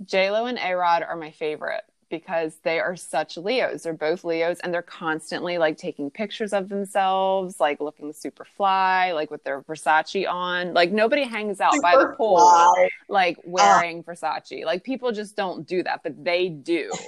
[0.06, 3.84] J Lo and A-Rod are my favorite because they are such Leos.
[3.84, 9.12] They're both Leos and they're constantly like taking pictures of themselves, like looking super fly,
[9.12, 10.74] like with their Versace on.
[10.74, 12.90] Like nobody hangs out by the pool fly.
[13.08, 13.42] like uh.
[13.46, 14.66] wearing Versace.
[14.66, 16.92] Like people just don't do that, but they do.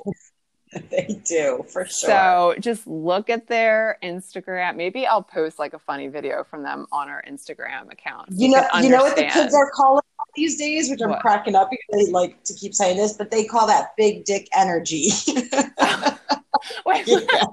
[0.89, 2.09] They do for sure.
[2.09, 4.77] So just look at their Instagram.
[4.77, 8.29] Maybe I'll post like a funny video from them on our Instagram account.
[8.31, 10.01] you know, can you know what the kids are calling
[10.35, 11.19] these days, which I'm What?
[11.21, 14.47] cracking up because they like to keep saying this, but they call that big dick
[14.55, 15.09] energy.
[16.85, 17.43] Wait, Yeah.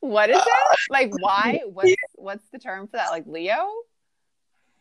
[0.00, 0.42] what is it?
[0.42, 1.60] Uh, like why?
[1.72, 3.10] What's what's the term for that?
[3.10, 3.66] Like Leo?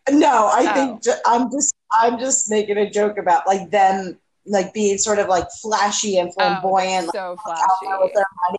[0.10, 0.74] no, I Oh.
[0.74, 5.20] think ju- I'm just I'm just making a joke about like them like being sort
[5.20, 7.10] of like flashy and oh, flamboyant.
[7.10, 7.94] Oh, so out flashy.
[8.02, 8.58] with their money.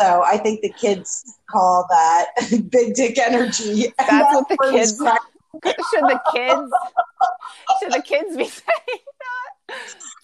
[0.00, 2.26] So I think the kids call that
[2.70, 3.86] big dick energy.
[3.98, 5.20] And That's what the kids- crack-
[5.64, 6.70] Should the kids
[7.80, 9.76] should the kids be saying that?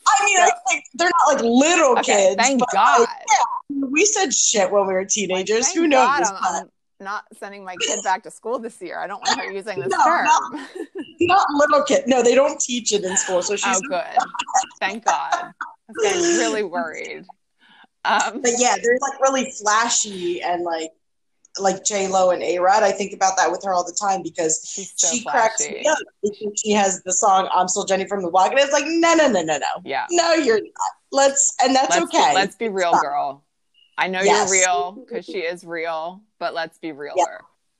[0.09, 2.37] I mean, I think they're not like little Okay, kids.
[2.37, 3.01] thank but, God.
[3.01, 5.67] like, we said shit when we were teenagers.
[5.67, 6.07] Thank Who knows?
[6.07, 6.55] God I'm.
[6.57, 8.99] I'm not sending my kid back to school this year.
[8.99, 10.25] I don't want her using this No, term.
[10.25, 10.67] no.
[11.21, 12.05] not little kid.
[12.07, 13.43] No, they don't teach it in school.
[13.43, 14.19] So she's Oh, good.
[14.81, 15.31] Thank God.
[15.35, 15.53] I
[15.89, 17.27] was getting really worried.
[18.07, 20.91] Um, but yeah, they're like really flashy and like
[21.59, 22.83] like J Lo and A Rod.
[22.83, 25.25] I think about that with her all the time because so she flashy.
[25.25, 28.59] cracks me up because she has the song "I'm Still Jenny from the Block," and
[28.61, 30.07] it's like, no, no, no, no, no, Yeah.
[30.11, 30.71] no, you're not.
[31.13, 32.35] Let's, and that's let's okay.
[32.35, 33.03] Let's be real, Stop.
[33.03, 33.45] girl.
[33.97, 34.51] I know Yes.
[34.51, 37.15] you're real because she is real, but let's be realer.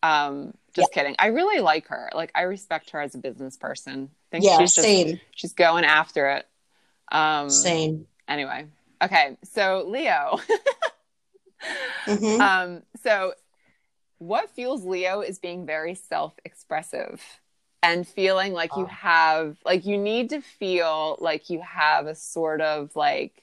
[0.03, 0.27] Yeah.
[0.27, 1.17] Um, just kidding.
[1.19, 2.11] I really like her.
[2.15, 4.11] Like I respect her as a business person.
[4.13, 6.47] I think yeah, she's just same, she's going after it.
[7.13, 8.07] Um same.
[8.29, 8.67] anyway.
[9.03, 10.39] Okay, so Leo.
[12.07, 12.41] Mhm.
[12.41, 13.33] um, so
[14.19, 17.23] what fuels Leo is being very self-expressive
[17.83, 18.87] and feeling like you Oh.
[18.87, 23.43] have like you need to feel like you have a sort of like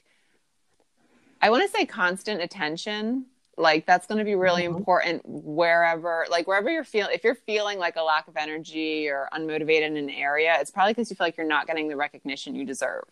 [1.41, 3.25] I want to say constant attention.
[3.55, 4.77] Like that's going to be really Mhm.
[4.77, 9.29] important wherever like wherever you're feeling if you're feeling like a lack of energy or
[9.31, 12.55] unmotivated in an area, it's probably because you feel like you're not getting the recognition
[12.55, 13.03] you deserve.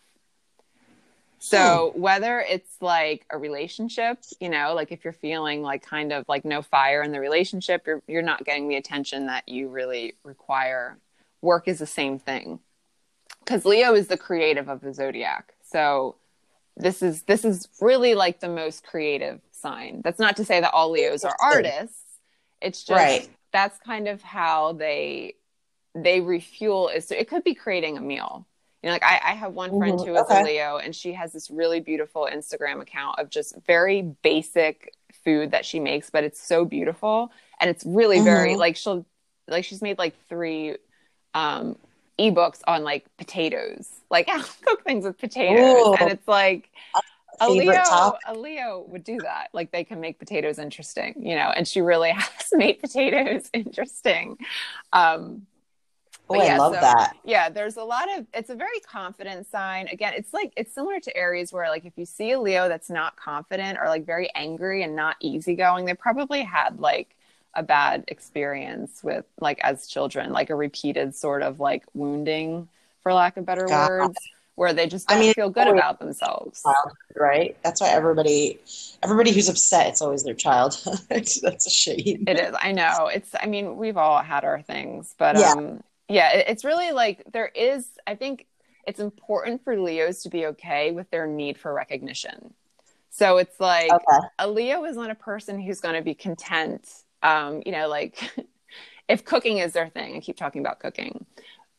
[1.44, 2.00] So hmm.
[2.00, 6.44] whether it's like a relationship, you know, like if you're feeling like kind of like
[6.44, 10.98] no fire in the relationship, you're you're not getting the attention that you really require.
[11.40, 12.60] Work is the same thing.
[13.44, 15.54] Cuz Leo is the creative of the zodiac.
[15.64, 16.14] So
[16.76, 20.00] this is this is really like the most creative sign.
[20.04, 22.20] That's not to say that all Leos are artists.
[22.60, 23.28] It's just Right.
[23.50, 25.34] that's kind of how they
[25.92, 28.46] they refuel is so it could be creating a meal
[28.82, 30.34] you know like i, I have one friend Mhm, who is okay.
[30.34, 35.52] a leo and she has this really beautiful instagram account of just very basic food
[35.52, 38.56] that she makes but it's so beautiful and it's really very Mhm.
[38.56, 39.06] like she'll
[39.48, 40.76] like she's made like three
[41.34, 41.76] um
[42.18, 45.96] ebooks on like potatoes like how to cook things with potatoes Ooh.
[45.98, 46.70] and it's like
[47.40, 49.48] a Leo, a Leo would do that.
[49.52, 54.36] Like they can make potatoes interesting, you know, and she really has made potatoes interesting.
[54.92, 55.46] Um,
[56.30, 57.16] Oh, but I yeah, love so- that.
[57.24, 59.88] yeah, there's a lot of it's a very confident sign.
[59.88, 62.88] Again, it's like it's similar to Aries where like if you see a Leo that's
[62.88, 67.14] not confident or like very angry and not easygoing, they probably had like
[67.54, 72.68] a bad experience with like as children, like a repeated sort of like wounding
[73.02, 73.88] for lack of better God.
[73.90, 74.16] words,
[74.54, 76.62] where they just I don't mean, feel good about themselves.
[77.14, 77.56] Right?
[77.62, 78.58] That's why everybody,
[79.02, 80.78] everybody who's upset, it's always their child.
[81.10, 82.24] That's a shame.
[82.26, 82.54] It is.
[82.58, 83.10] I know.
[83.12, 83.34] It's.
[83.38, 85.52] I mean, we've all had our things, but Yeah.
[85.52, 87.88] um, yeah, it's really like there is.
[88.06, 88.46] I think
[88.86, 92.54] it's important for Leos to be okay with their need for recognition.
[93.10, 94.28] So it's like Okay.
[94.38, 96.88] a Leo is not a person who's going to be content.
[97.22, 98.18] Um, you know, like
[99.08, 101.26] if cooking is their thing, I keep talking about cooking,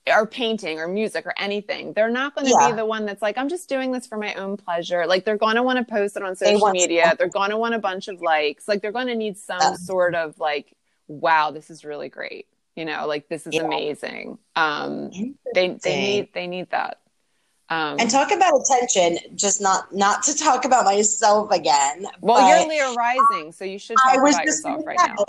[0.08, 1.94] or painting, or music, or anything.
[1.94, 2.56] They're not going to Yeah.
[2.56, 5.08] be the one that's like, I'm just doing this for my own pleasure.
[5.08, 7.16] Like they're going to want to post it on social want media.
[7.16, 7.18] something.
[7.18, 8.68] They're going to want a bunch of likes.
[8.68, 9.76] Like they're going to need some Yeah.
[9.76, 10.76] sort of like,
[11.08, 12.48] wow, this is really great.
[12.76, 13.64] You know, like this is Yeah.
[13.64, 14.38] amazing.
[14.56, 15.12] Um,
[15.54, 17.00] they they need they need that.
[17.70, 22.08] Um, And talk about attention, just not not to talk about myself again.
[22.22, 25.26] well, you're Leo rising, so you should talk I was about just yourself right now.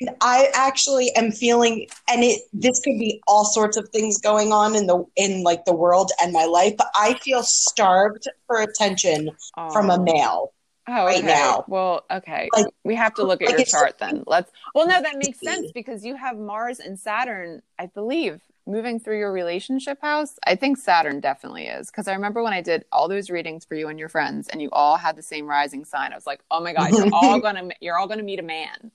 [0.00, 4.52] and I actually am feeling, and it this could be all sorts of things going
[4.52, 8.60] on in the in like the world and my life, but I feel starved for
[8.60, 9.30] attention
[9.72, 10.52] from a male.
[10.88, 11.26] Oh, right okay.
[11.26, 11.64] now.
[11.68, 12.48] Well, okay.
[12.52, 14.24] Like- we have to look at like your chart then.
[14.26, 14.50] Let's.
[14.74, 19.18] Well, no, that makes sense because you have Mars and Saturn, I believe, moving through
[19.18, 20.38] your relationship house.
[20.44, 23.76] I think Saturn definitely is because I remember when I did all those readings for
[23.76, 26.12] you and your friends, and you all had the same rising sign.
[26.12, 28.90] I was like, oh my god, you're all gonna you're all gonna meet a man.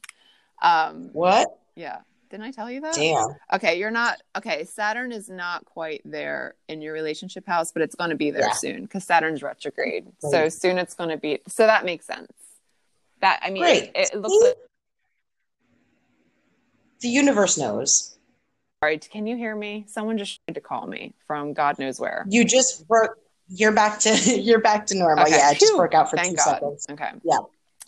[0.62, 1.58] Um, What?
[1.76, 2.00] yeah.
[2.30, 2.96] Didn't I tell you that?
[2.96, 3.28] Damn.
[3.54, 4.66] Okay, you're not okay.
[4.66, 8.42] Saturn is not quite there in your relationship house, but it's going to be there
[8.42, 8.52] Yeah.
[8.52, 10.08] soon because Saturn's retrograde.
[10.20, 11.40] So soon it's going to be.
[11.48, 12.32] So that makes sense.
[13.22, 13.84] That I mean, Great.
[13.96, 14.36] it, it looks.
[14.46, 14.56] Like,
[17.02, 18.18] The universe knows.
[18.82, 19.86] All right, can you hear me?
[19.88, 22.26] Someone just tried to call me from God knows where.
[22.30, 23.12] You just broke.
[23.50, 25.24] You're back to you're back to normal.
[25.26, 25.38] Okay.
[25.38, 26.44] Yeah, it just broke out for Thank two God.
[26.56, 26.86] seconds.
[26.92, 27.12] Okay.
[27.24, 27.38] Yeah.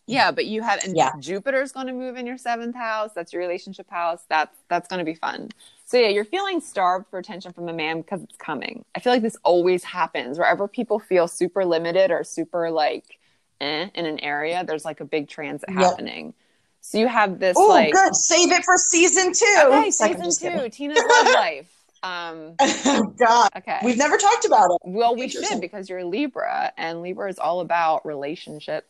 [0.10, 1.12] Yeah, but you have and Yeah.
[1.20, 3.12] Jupiter's going to move in your seventh house.
[3.16, 4.24] That's your relationship house.
[4.30, 5.50] That's that's going to be fun.
[5.86, 8.86] So yeah, you're feeling starved for attention from a man because it's coming.
[8.96, 13.20] I feel like this always happens wherever people feel super limited or super like
[13.62, 14.64] eh, in an area.
[14.66, 15.78] There's like a big transit Yep.
[15.78, 16.34] happening.
[16.82, 18.16] So you have this Oh, like good.
[18.16, 19.46] Save it for season two.
[19.64, 20.70] okay, It's like, I'm just season two.
[20.70, 21.72] Tina's love life.
[22.02, 23.80] Um, oh God, okay.
[23.84, 24.78] we've never talked about it.
[24.86, 28.88] Well, we should because you're Libra, and Libra is all about relationships.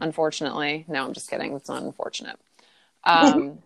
[0.00, 1.54] Unfortunately, no, I'm just kidding.
[1.54, 2.38] It's not unfortunate.
[3.04, 3.60] Um,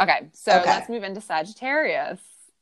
[0.00, 0.70] okay, so Okay.
[0.70, 2.20] let's move into Sagittarius.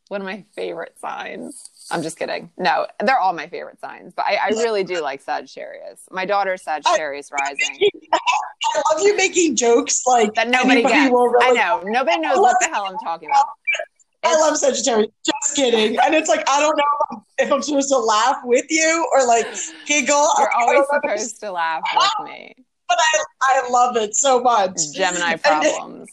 [0.08, 1.68] One of my favorite signs.
[1.90, 2.50] I'm just kidding.
[2.56, 6.00] No, they're all my favorite signs, but I, I really do like Sagittarius.
[6.10, 7.90] My daughter's Sagittarius rising.
[8.12, 11.10] I love you making jokes like That nobody gets.
[11.10, 11.82] will I know.
[11.84, 13.48] Nobody knows what the hell I'm talking about.
[14.26, 15.10] I love Sagittarius.
[15.24, 15.98] Just kidding.
[15.98, 19.46] And it's like I don't know if I'm supposed to laugh with you or like
[19.86, 20.28] giggle.
[20.38, 22.54] You're always supposed to laugh with me.
[22.88, 24.76] But I, I love it so much.
[24.94, 26.08] Gemini problems.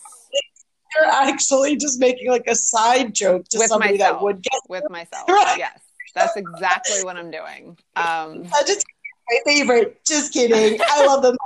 [0.95, 4.19] You're actually just making like a side joke to with somebody myself.
[4.19, 5.27] that would get with myself.
[5.27, 5.57] Right.
[5.57, 5.79] Yes,
[6.13, 7.77] that's exactly what I'm doing.
[7.95, 8.83] Um, Sagittarius.
[9.29, 10.03] My favorite.
[10.05, 10.79] Just kidding.
[10.83, 11.37] I love them.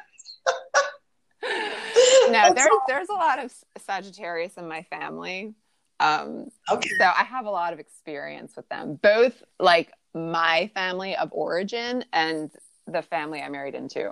[2.30, 5.54] no, there's there's a lot of Sagittarius in my family.
[6.00, 6.88] Um, Okay.
[6.98, 12.04] so I have a lot of experience with them, both like my family of origin
[12.12, 12.50] and
[12.86, 14.10] the family I married into.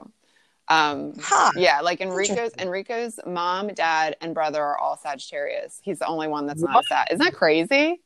[0.68, 1.52] Um, Huh.
[1.56, 5.80] yeah, like Enrico's Enrico's mom, dad, and brother are all Sagittarius.
[5.82, 6.84] He's the only one that's not What?
[6.84, 7.06] a Sag.
[7.10, 8.00] Isn't that crazy?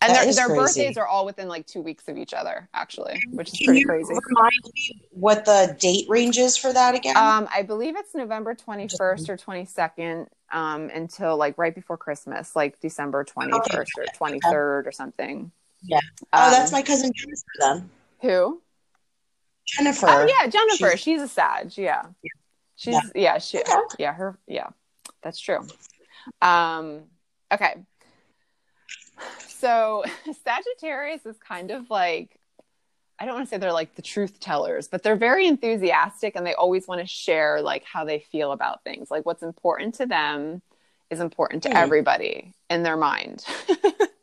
[0.00, 0.60] And That their their crazy.
[0.60, 3.80] birthdays are all within like two weeks of each other, actually, which is Can pretty
[3.80, 4.12] you crazy.
[4.14, 7.16] remind me what the date range is for that again?
[7.16, 12.78] Um, I believe it's November 21st or 22nd um, until like right before Christmas, like
[12.78, 15.50] December 21st or 23rd or something.
[15.82, 15.96] Yeah.
[16.32, 17.90] Um, oh, that's my cousin Jennifer then.
[18.20, 18.62] who?
[19.66, 20.06] Jennifer.
[20.08, 20.96] Oh yeah, Jennifer.
[20.96, 21.76] She's- She's, a Sag.
[21.76, 22.02] Yeah.
[22.76, 23.38] She's yeah.
[23.38, 23.72] she Okay.
[23.98, 24.68] yeah her yeah.
[25.22, 25.66] That's true.
[26.40, 27.02] Um.
[27.52, 27.74] Okay.
[29.58, 30.04] So
[30.44, 32.38] Sagittarius is kind of like
[33.20, 36.46] I don't want to say they're like the truth tellers, but they're very enthusiastic and
[36.46, 39.10] they always want to share like how they feel about things.
[39.10, 40.62] Like what's important to them
[41.10, 41.76] is important to Hmm.
[41.76, 43.44] everybody in their mind.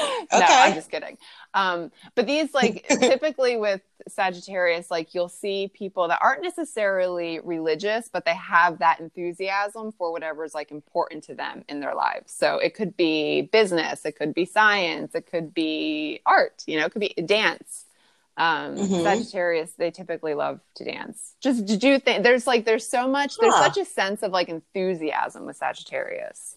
[0.00, 0.46] No, Okay.
[0.48, 1.18] I'm just kidding.
[1.54, 8.08] Um, but these like typically with Sagittarius, like you'll see people that aren't necessarily religious,
[8.12, 12.32] but they have that enthusiasm for whatever is like important to them in their lives.
[12.32, 16.86] So it could be business, it could be science, it could be art, you know,
[16.86, 17.84] it could be dance.
[18.38, 19.02] Um, Mhm.
[19.02, 21.34] Sagittarius, they typically love to dance.
[21.40, 22.22] Just to do things.
[22.22, 23.36] There's like there's so much.
[23.36, 26.56] There's such a sense of like enthusiasm with Sagittarius.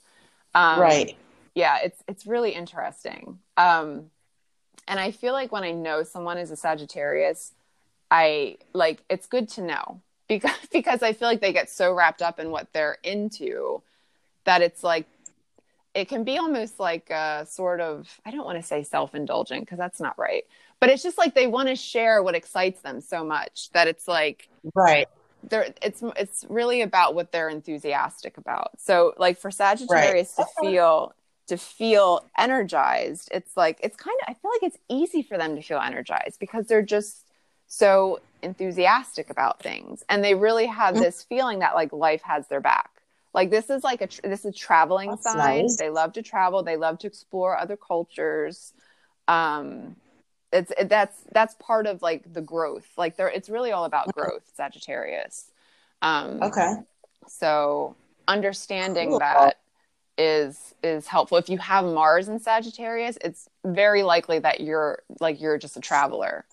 [0.53, 1.17] Um, right.
[1.55, 4.11] Yeah it's it's really interesting um
[4.87, 7.53] and i feel like when i know someone is a sagittarius
[8.11, 12.21] i like it's good to know because because i feel like they get so wrapped
[12.21, 13.81] up in what they're into
[14.43, 15.07] that it's like
[15.93, 19.77] it can be almost like a sort of i don't want to say self-indulgent because
[19.77, 20.45] that's not right
[20.79, 24.07] but it's just like they want to share what excites them so much that it's
[24.07, 25.07] like Right.
[25.49, 28.79] they're it's it's really about what they're enthusiastic about.
[28.79, 31.13] So like for Sagittarius to feel
[31.47, 35.55] to feel energized, it's like it's kind of I feel like it's easy for them
[35.55, 37.25] to feel energized because they're just
[37.67, 40.99] so enthusiastic about things and they really have Mhm.
[41.01, 42.89] this feeling that like life has their back.
[43.33, 45.63] Like this is like a tr- this is traveling That's sign.
[45.63, 45.77] nice.
[45.77, 48.73] They love to travel, they love to explore other cultures.
[49.27, 49.95] Um
[50.51, 52.87] it's it, that's that's part of like the growth.
[52.97, 55.51] Like there it's really all about growth, Sagittarius.
[56.01, 56.75] Um Okay.
[57.27, 57.95] so
[58.27, 59.19] understanding Cool.
[59.19, 59.57] that
[60.17, 61.37] is is helpful.
[61.37, 65.81] If you have Mars in Sagittarius, it's very likely that you're like you're just a
[65.81, 66.45] traveler.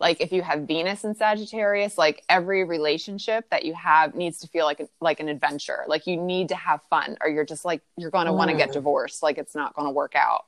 [0.00, 4.46] Like if you have Venus in Sagittarius, like every relationship that you have needs to
[4.46, 5.84] feel like a, like an adventure.
[5.88, 8.56] Like you need to have fun, or you're just like you're going to want to
[8.56, 8.74] get Mm.
[8.74, 9.22] divorced.
[9.22, 10.44] Like it's not going to work out.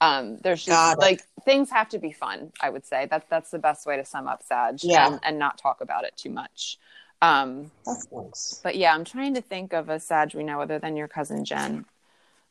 [0.00, 2.52] Um, there's just like things have to be fun.
[2.60, 5.06] I would say that's that's the best way to sum up Sag, Yeah.
[5.08, 6.78] and, and not talk about it too much.
[7.22, 8.60] Um, That's nice.
[8.62, 11.44] but yeah, I'm trying to think of a Sag we know other than your cousin
[11.44, 11.84] Jen.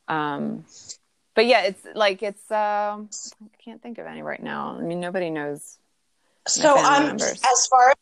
[0.07, 0.65] Um,
[1.35, 2.51] but yeah, it's like it's.
[2.51, 3.09] Um,
[3.41, 4.77] I can't think of any right now.
[4.79, 5.77] I mean, nobody knows.
[6.47, 7.41] So um, members.
[7.51, 7.95] as far as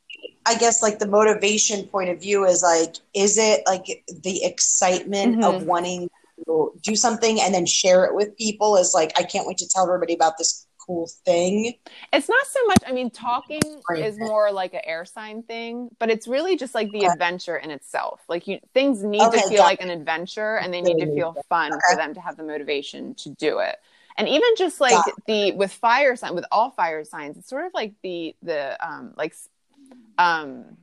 [0.46, 5.38] I guess like the motivation point of view is like, is it like the excitement
[5.38, 5.44] Mhm.
[5.44, 6.10] of wanting
[6.46, 9.68] to do something and then share it with people is like, I can't wait to
[9.68, 11.76] tell everybody about this cool thing.
[12.14, 12.84] It's not so much.
[12.86, 16.92] I mean, talking is more like an air sign thing, but it's really just like
[16.92, 17.06] the Okay.
[17.06, 18.22] adventure in itself.
[18.30, 21.38] Like you, things need Okay, to feel like an adventure, and they need to feel
[21.50, 23.78] fun for them to have the motivation to do it.
[24.18, 27.66] And even just like Got the with fire sign, with all fire signs, it's sort
[27.66, 29.34] of like the the um like
[30.18, 30.78] um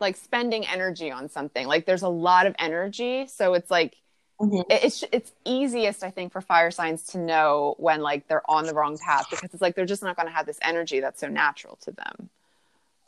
[0.00, 1.66] like spending energy on something.
[1.66, 3.96] Like there's a lot of energy, so it's like
[4.42, 4.64] Mhm.
[4.68, 8.74] it's it's easiest i think for fire signs to know when like they're on the
[8.74, 11.28] wrong path because it's like they're just not going to have this energy that's so
[11.28, 12.28] natural to them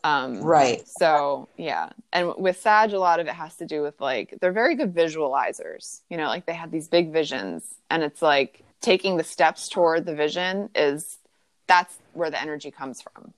[0.04, 0.86] um Right.
[0.86, 4.52] so yeah and with sag a lot of it has to do with like they're
[4.52, 9.16] very good visualizers you know like they have these big visions and it's like taking
[9.16, 11.18] the steps toward the vision is
[11.66, 13.32] that's where the energy comes from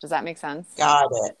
[0.00, 1.36] does that make sense Got it.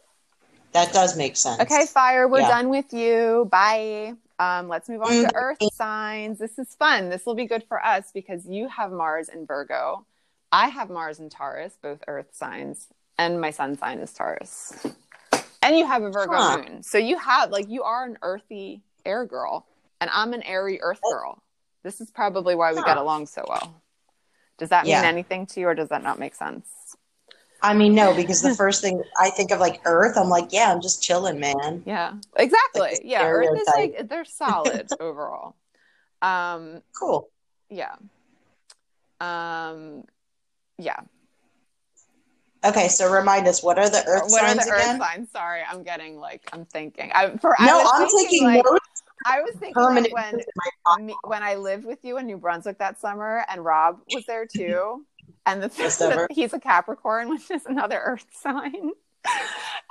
[0.72, 1.60] That does make sense.
[1.62, 2.48] Okay, fire, we're Yeah.
[2.48, 3.48] done with you.
[3.50, 4.14] Bye.
[4.38, 6.38] Um, let's move on to earth signs.
[6.38, 7.08] This is fun.
[7.08, 10.04] This will be good for us because you have Mars in Virgo.
[10.52, 14.74] I have Mars in Taurus, both earth signs, and my sun sign is Taurus.
[15.62, 16.58] And you have a Virgo Huh.
[16.58, 16.82] moon.
[16.82, 19.66] So you have like you are an earthy air girl,
[20.00, 21.42] and I'm an airy earth girl.
[21.82, 22.84] This is probably why we Huh.
[22.84, 23.82] get along so well.
[24.58, 25.02] Does that mean Yeah.
[25.02, 26.68] anything to you, or does that not make sense?
[27.62, 30.72] I mean, no, because the first thing I think of like Earth, I'm like, yeah,
[30.72, 31.82] I'm just chilling, man.
[31.86, 32.80] Yeah, exactly.
[32.80, 35.56] Like the yeah, Earth is like they're solid overall.
[36.22, 37.28] Um, Cool.
[37.70, 37.94] yeah.
[39.20, 40.04] Um,
[40.78, 41.00] yeah.
[42.64, 45.00] Okay, so remind us, what are the Earth what are signs the Earth again?
[45.00, 45.30] signs?
[45.30, 47.10] Sorry, I'm getting like I'm thinking.
[47.14, 49.02] I for No, I'm thinking, taking like, notes.
[49.24, 53.44] I was thinking like, when when I lived with you in New Brunswick that summer,
[53.48, 55.04] and Rob was there too,
[55.46, 56.26] and the Best ever.
[56.30, 58.90] he's a Capricorn, which is another Earth sign.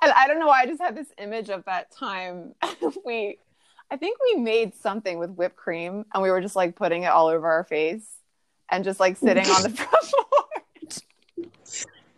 [0.01, 2.53] And I don't know why I just had this image of that time.
[3.05, 3.39] we,
[3.89, 7.07] I think we made something with whipped cream, and we were just like putting it
[7.07, 8.05] all over our face,
[8.69, 10.44] and just like sitting on the front porch.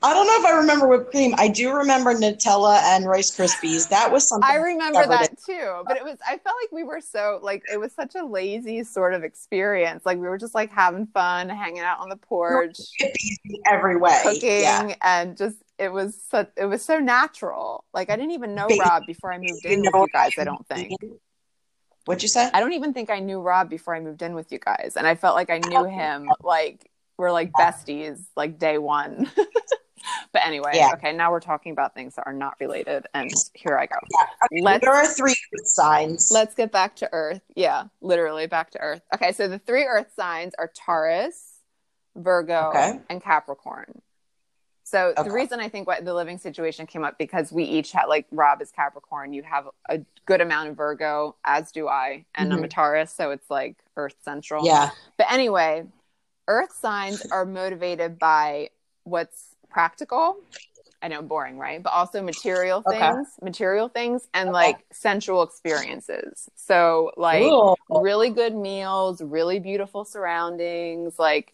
[0.03, 1.33] I don't know if I remember whipped cream.
[1.37, 3.89] I do remember Nutella and Rice Krispies.
[3.89, 4.47] That was something.
[4.47, 7.63] I remember covered that too, but it was I felt like we were so like
[7.71, 10.05] it was such a lazy sort of experience.
[10.05, 12.77] Like we were just like having fun, hanging out on the porch,
[13.65, 14.19] every way.
[14.21, 14.93] cooking, Yeah.
[15.01, 17.83] and just it was so it was so natural.
[17.91, 20.31] Like I didn't even know Baby, Rob before I moved in with you guys.
[20.37, 20.93] I don't think.
[22.05, 22.49] What'd you say?
[22.53, 25.07] I don't even think I knew Rob before I moved in with you guys, and
[25.07, 26.29] I felt like I knew oh, him.
[26.39, 29.29] Like we're like besties, like day one.
[30.33, 30.91] but anyway, Yeah.
[30.93, 31.13] okay.
[31.13, 33.97] Now we're talking about things that are not related, and here I go.
[34.61, 36.31] Let's there are three Earth signs.
[36.31, 37.41] Let's get back to Earth.
[37.55, 39.01] Yeah, literally back to Earth.
[39.13, 41.59] Okay, so the three Earth signs are Taurus,
[42.15, 42.99] Virgo, Okay.
[43.09, 44.01] and Capricorn.
[44.83, 45.23] So Okay.
[45.23, 48.25] the reason I think what the living situation came up because we each had like
[48.31, 52.59] Rob is Capricorn, you have a good amount of Virgo, as do I, and I'm
[52.59, 52.69] a mm-hmm.
[52.69, 54.65] Taurus, so it's like Earth central.
[54.65, 54.91] yeah.
[55.17, 55.85] But anyway,
[56.47, 58.69] Earth signs are motivated by
[59.03, 60.37] what's practical.
[61.01, 61.81] I know, boring, right?
[61.81, 62.99] But also material Okay.
[62.99, 64.53] things, material things, and Okay.
[64.53, 66.49] like sensual experiences.
[66.55, 67.75] So, like, Ooh.
[67.89, 71.19] really good meals, really beautiful surroundings.
[71.19, 71.53] Like,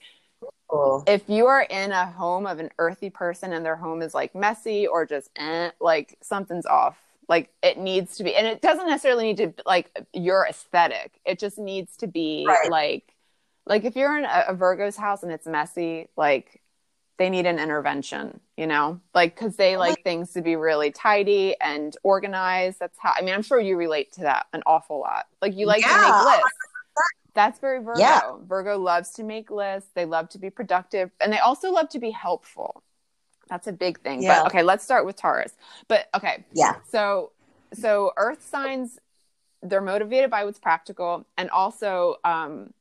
[0.68, 1.04] Cool.
[1.06, 4.34] if you are in a home of an earthy person and their home is like
[4.34, 6.98] messy or just eh, like something's off.
[7.30, 11.20] Like it needs to be, and it doesn't necessarily need to like your aesthetic.
[11.26, 12.60] It just needs to be Right.
[12.64, 13.14] like,
[13.66, 16.62] like if you're in a, a Virgo's house and it's messy, like
[17.18, 21.56] they need an intervention, you know, like because they like things to be really tidy
[21.62, 22.80] and organized.
[22.80, 23.14] That's how.
[23.16, 25.26] I mean, I'm sure you relate to that an awful lot.
[25.42, 26.58] Like you like to make lists.
[27.36, 28.00] That's very Virgo.
[28.00, 28.22] Yeah.
[28.48, 29.90] Virgo loves to make lists.
[29.96, 32.84] They love to be productive, and they also love to be helpful.
[33.50, 34.24] That's a big thing.
[34.24, 34.40] Yeah.
[34.40, 35.54] But okay, let's start with Taurus.
[35.88, 36.76] But okay, Yeah.
[36.90, 37.32] so
[37.74, 39.00] so Earth signs,
[39.62, 42.74] they're motivated by what's practical, and also um,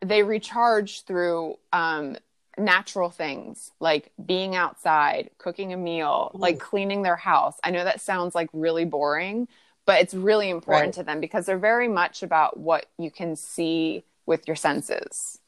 [0.00, 2.16] they recharge through um,
[2.60, 7.58] natural things like being outside, cooking a meal, like cleaning their house.
[7.64, 9.48] I know that sounds like really boring,
[9.86, 10.94] but it's really important Right.
[10.94, 15.38] to them because they're very much about what you can see with your senses.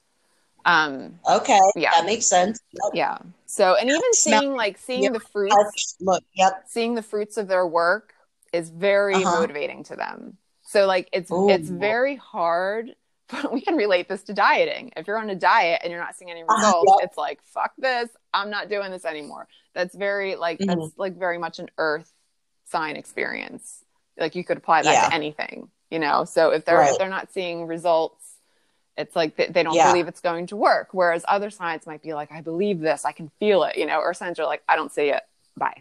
[0.64, 1.58] Um, Okay.
[1.76, 1.90] Yeah.
[1.92, 2.60] That makes sense.
[2.72, 2.92] Yep.
[2.94, 3.18] yeah.
[3.46, 5.12] So, and even Smell- seeing like seeing Yep.
[5.14, 6.24] the fruits, Look.
[6.34, 6.64] Yep.
[6.68, 8.14] seeing the fruits of their work
[8.52, 9.40] is very Uh-huh.
[9.40, 10.38] motivating to them.
[10.62, 11.48] So, like it's Ooh.
[11.50, 12.94] it's very hard.
[13.52, 14.92] We can relate this to dieting.
[14.96, 17.08] If you're on a diet and you're not seeing any Uh-huh, results, yep.
[17.08, 18.08] it's like fuck this.
[18.34, 19.48] I'm not doing this anymore.
[19.74, 20.66] That's very like Mhm.
[20.66, 22.12] that's like very much an Earth
[22.66, 23.84] sign experience.
[24.18, 25.08] Like you could apply that Yeah.
[25.08, 26.24] to anything, you know.
[26.24, 26.90] So if they're Right.
[26.92, 28.18] if they're not seeing results,
[28.96, 29.90] it's like they, they don't Yeah.
[29.90, 30.88] believe it's going to work.
[30.92, 33.98] Whereas other signs might be like, I believe this, I can feel it, you know.
[33.98, 35.22] Or signs are like, I don't see it.
[35.56, 35.80] Bye.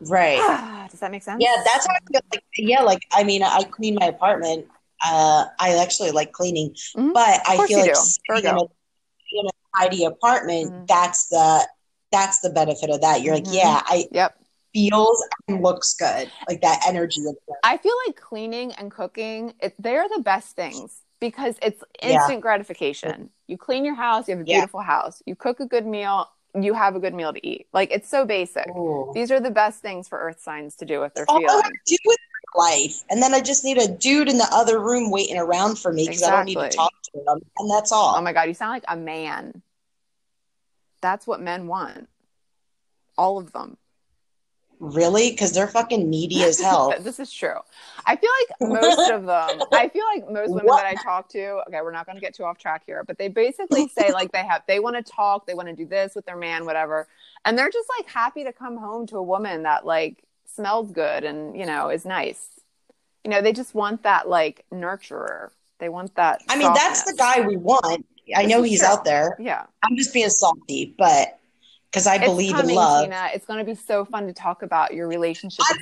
[0.00, 0.38] Right.
[0.90, 1.42] Does that make sense?
[1.42, 2.20] Yeah, that's how I feel.
[2.32, 4.66] Like, yeah, like I mean, I clean my apartment.
[5.04, 7.12] Uh, I actually like cleaning, Mhm.
[7.14, 10.72] but I feel like sitting in a, in a tidy apartment.
[10.72, 10.86] Mhm.
[10.88, 11.66] That's the
[12.12, 13.22] that's the benefit of that.
[13.22, 14.36] You're like, yeah, I Yep.
[14.74, 17.24] feels and looks good, like that energy.
[17.26, 17.36] Of.
[17.62, 22.16] I feel like cleaning and cooking, it, they're the best things because it's Yeah.
[22.16, 23.30] instant gratification.
[23.46, 24.56] You clean your house, you have a Yeah.
[24.56, 25.22] beautiful house.
[25.24, 26.28] You cook a good meal,
[26.58, 27.68] you have a good meal to eat.
[27.72, 28.68] Like it's so basic.
[28.70, 29.12] Ooh.
[29.14, 31.46] These are the best things for earth signs to do if they're feeling.
[31.86, 32.18] do with
[32.56, 35.92] life, and then I just need a dude in the other room waiting around for
[35.92, 38.14] me because I don't need to talk to him, and that's all.
[38.16, 39.62] Oh my god, you sound like a man.
[41.00, 42.08] That's what men want.
[43.16, 43.76] All of them.
[44.78, 45.30] really?
[45.30, 46.94] Because they're fucking needy as hell.
[47.00, 47.58] this is true.
[48.06, 50.82] I feel like most of them, I feel like most women What?
[50.82, 53.18] that I talk to, okay, we're not going to get too off track here, but
[53.18, 56.14] they basically say like they have, they want to talk, they want to do this
[56.14, 57.08] with their man, whatever.
[57.44, 60.24] And they're just like happy to come home to a woman that like
[60.60, 62.46] smells good and, you know, is nice.
[63.24, 65.48] You know, they just want that like nurturer.
[65.78, 66.42] They want that.
[66.48, 68.06] I mean, that's the guy we want.
[68.36, 68.88] I know he's true.
[68.88, 69.36] out there.
[69.40, 69.64] Yeah.
[69.82, 71.38] I'm just being salty, but
[71.90, 73.04] because I It's believe coming, in love.
[73.04, 73.30] Tina.
[73.34, 75.74] It's going to be so fun to talk about your relationship I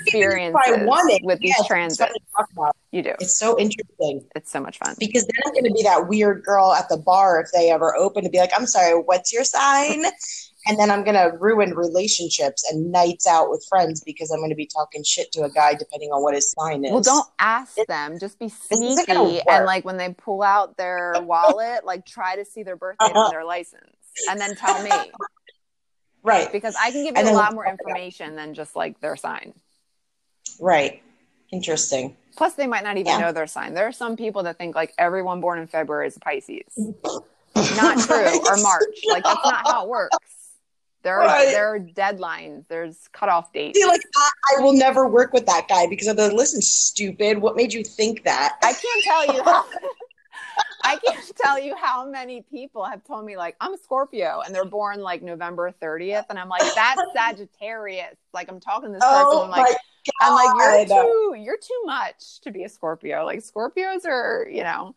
[0.67, 1.23] I want it.
[1.25, 2.13] with these Yes, it's transits.
[2.13, 2.77] to talk about.
[2.93, 3.13] You do.
[3.21, 4.95] It's so interesting It's so much fun.
[4.99, 7.95] because then I'm going to be that weird girl at the bar if they ever
[7.97, 10.05] open to be like, I'm sorry, what's your sign?
[10.69, 14.51] And then I'm going to ruin relationships and nights out with friends because I'm going
[14.51, 16.93] to be talking shit to a guy depending on what his sign is.
[16.93, 18.19] Well, don't ask them.
[18.19, 22.63] Just be sneaky, and like when they pull out their wallet, like try to see
[22.63, 23.19] their birthday Uh-huh.
[23.25, 23.83] on their license,
[24.29, 24.91] and then tell me
[26.23, 27.71] Right, because I can give you And a lot more it.
[27.71, 29.55] information than just like their sign.
[30.61, 31.03] right.
[31.51, 32.15] Interesting.
[32.37, 33.19] Plus, they might not even Yeah.
[33.19, 33.73] know their sign.
[33.73, 36.77] There are some people that think like everyone born in February is a Pisces.
[37.75, 38.41] Not true.
[38.47, 38.99] Or March.
[39.09, 40.17] Like that's not how it works.
[41.03, 41.51] There are Right.
[41.51, 42.67] there are deadlines.
[42.69, 43.79] There's cutoff dates.
[43.79, 47.39] See, like, I, I will never work with that guy because of the listen, stupid.
[47.39, 48.57] What made you think that?
[48.63, 49.65] I can't tell you how
[50.85, 54.55] I can't tell you how many people have told me like I'm a Scorpio and
[54.55, 58.17] they're born like November 30th and I'm like that's Sagittarius.
[58.33, 59.77] Like I'm talking to this person oh I'm like my
[60.21, 63.25] I'm like you're too you're too much to be a Scorpio.
[63.25, 64.95] Like Scorpios are, you know.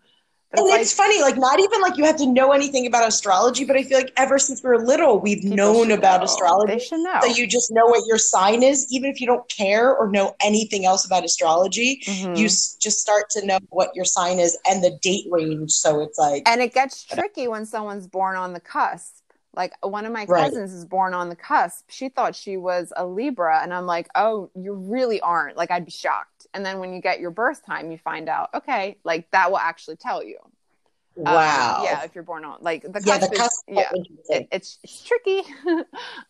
[0.53, 3.07] And it's like it's funny, like not even like you have to know anything about
[3.07, 6.25] astrology, but I feel like ever since we were little, we've known about know.
[6.25, 6.73] astrology.
[6.73, 7.19] They should know.
[7.21, 10.35] So you just know what your sign is, even if you don't care or know
[10.41, 12.01] anything else about astrology.
[12.05, 12.37] Mhm.
[12.37, 15.71] You s- just start to know what your sign is and the date range.
[15.71, 19.20] So it's like, and it gets tricky when someone's born on the cusp.
[19.53, 20.45] Like one of my Right.
[20.45, 21.85] cousins is born on the cusp.
[21.89, 25.57] She thought she was a Libra, and I'm like, oh, you really aren't.
[25.57, 26.47] Like I'd be shocked.
[26.53, 29.57] And then when you get your birth time, you find out, okay, like that will
[29.59, 30.37] actually tell you.
[31.17, 31.81] Um, wow.
[31.83, 33.05] yeah, if you're born on like the cusp.
[33.07, 33.63] Yeah, the cusp.
[33.67, 33.89] is yeah.
[34.29, 35.41] It, it's it's tricky,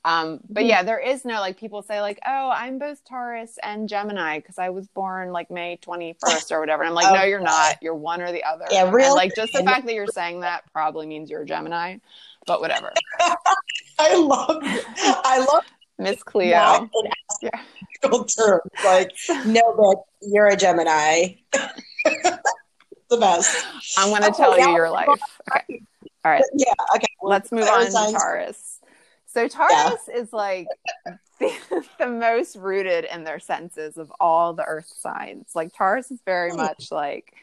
[0.06, 3.88] um, but yeah, there is no like people say like, oh, I'm both Taurus and
[3.88, 6.82] Gemini because I was born like May 21st or whatever.
[6.82, 7.78] And I'm like, no, you're not.
[7.84, 8.66] You're one or the other.
[8.72, 11.46] Yeah, And, real- like just the fact that you're saying that probably means you're a
[11.46, 11.98] Gemini,
[12.46, 12.94] but whatever.
[14.00, 14.86] I love it.
[14.98, 15.64] I love
[16.00, 16.50] Miss Cleo.
[16.50, 17.12] that in
[17.42, 17.62] Yeah.
[18.02, 18.62] astrological terms.
[18.84, 19.12] Like,
[19.46, 21.36] no, but you're a Gemini.
[21.54, 23.56] the best.
[23.98, 25.08] I'm going to Okay, tell you your life.
[25.56, 25.82] Okay.
[26.26, 26.44] All right.
[26.56, 26.74] Yeah.
[26.96, 27.08] Okay.
[27.22, 28.12] Let's move on to.
[28.12, 28.80] Taurus.
[29.28, 30.68] So Taurus is like
[31.40, 35.52] the, the most rooted in their senses of all the earth signs.
[35.56, 36.58] Like Taurus is very Hmm.
[36.58, 37.34] much like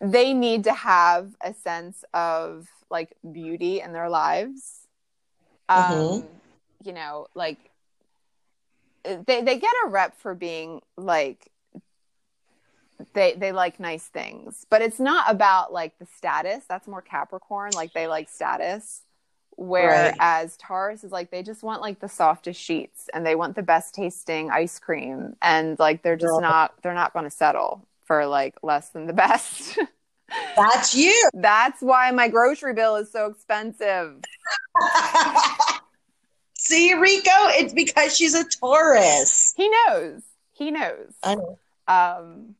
[0.00, 4.86] they need to have a sense of like beauty in their lives.
[5.68, 6.28] Um, Mhm.
[6.84, 7.58] you know, like
[9.04, 11.50] they they get a rep for being like
[13.14, 14.66] they they like nice things.
[14.70, 16.64] But it's not about like the status.
[16.68, 17.74] That's more capricorn.
[17.74, 19.02] Like they like status.
[19.56, 23.62] Whereas taurus is like they just want like the softest sheets and they want the
[23.62, 25.36] best tasting ice cream.
[25.42, 26.40] And like they're just Girl.
[26.40, 29.78] not they're not going to settle for like less than the best
[30.56, 31.14] That's you.
[31.34, 34.16] that's why my grocery bill is so expensive
[36.54, 39.54] See, Rico, it's because she's a Taurus.
[39.56, 41.58] he knows he knows I know.
[41.86, 42.54] um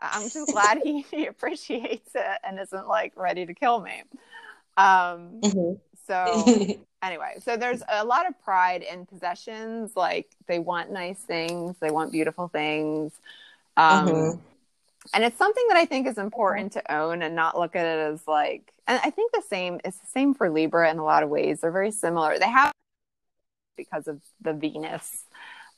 [0.00, 4.02] i'm just glad he, he appreciates it and isn't like ready to kill me
[4.76, 5.78] um Mhm.
[6.06, 6.66] so
[7.02, 11.90] anyway so there's a lot of pride in possessions like they want nice things they
[11.90, 13.12] want beautiful things
[13.76, 14.40] um Mhm.
[15.14, 18.12] And it's something that i think is important to own and not look at it
[18.12, 21.22] as like and i think the same is the same for libra in a lot
[21.22, 21.60] of ways.
[21.60, 22.38] They're very similar.
[22.38, 22.72] They have
[23.76, 25.24] because of the venus.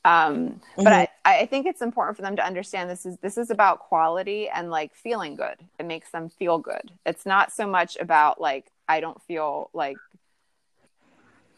[0.05, 3.51] Um but I, I think it's important for them to understand this is this is
[3.51, 5.57] about quality and like feeling good.
[5.79, 6.93] It makes them feel good.
[7.05, 9.99] It's not so much about like i don't feel like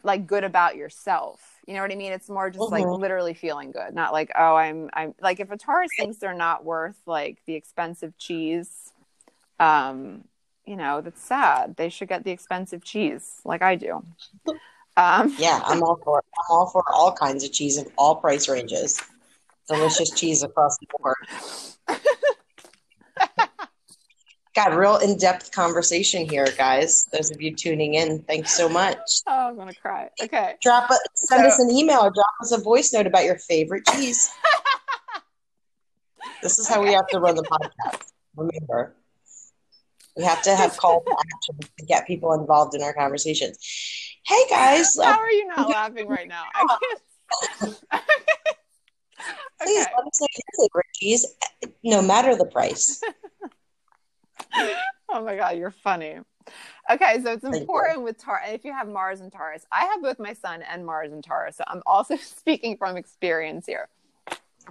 [0.03, 2.99] like good about yourself you know what i mean it's more just like Mhm.
[2.99, 6.65] literally feeling good not like oh i'm i'm like if a taurus thinks they're not
[6.65, 8.91] worth like the expensive cheese
[9.57, 10.25] um
[10.65, 14.03] you know that's sad they should get the expensive cheese like i do
[14.97, 18.49] um Yeah, I'm all for I'm all for all kinds of cheese of all price
[18.49, 19.01] ranges.
[19.69, 21.15] Delicious cheese across the board.
[24.53, 27.05] Got real in-depth conversation here, guys.
[27.13, 28.97] Those of you tuning in, thanks so much.
[29.27, 32.51] oh i'm gonna cry okay Drop a send So- us an email or drop us
[32.51, 34.29] a voice note about your favorite cheese.
[36.43, 38.01] This is how we have to run the podcast.
[38.35, 38.95] Remember,
[40.17, 43.57] we have to have call to action to get people involved in our conversations.
[44.25, 46.77] Hey guys, uh, how are you not laughing right now i
[47.59, 47.77] can't
[49.61, 51.25] please okay let us know your favorite cheese,
[51.83, 53.01] no matter the price.
[55.09, 56.17] oh my god, you're funny.
[56.89, 58.49] Okay, so it's important with Taurus.
[58.49, 61.57] If you have Mars and Taurus, I have both my Sun and Mars and Taurus,
[61.57, 63.87] so I'm also speaking from experience here.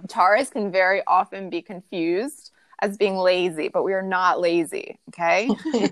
[0.07, 2.51] Taurus can very often be confused
[2.81, 4.97] as being lazy, but we are not lazy.
[5.09, 5.49] Okay,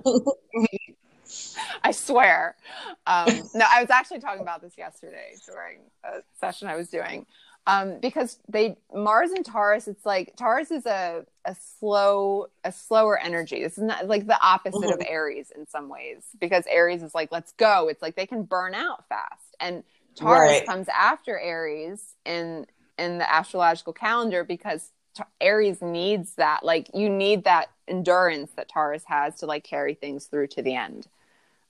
[1.84, 2.56] I swear.
[3.06, 7.26] Um, no, I was actually talking about this yesterday during a session I was doing.
[7.70, 13.20] Um, because they Mars and Taurus, it's like Taurus is a a slow a slower
[13.20, 13.62] energy.
[13.62, 14.94] This is not like the opposite mm-hmm.
[14.94, 17.88] of Aries in some ways because Aries is like let's go.
[17.88, 19.84] It's like they can burn out fast, and
[20.16, 20.66] Taurus right.
[20.66, 22.66] comes after Aries in
[22.98, 24.92] in the astrological calendar because
[25.40, 26.64] Aries needs that.
[26.64, 30.74] Like you need that endurance that Taurus has to like carry things through to the
[30.74, 31.08] end.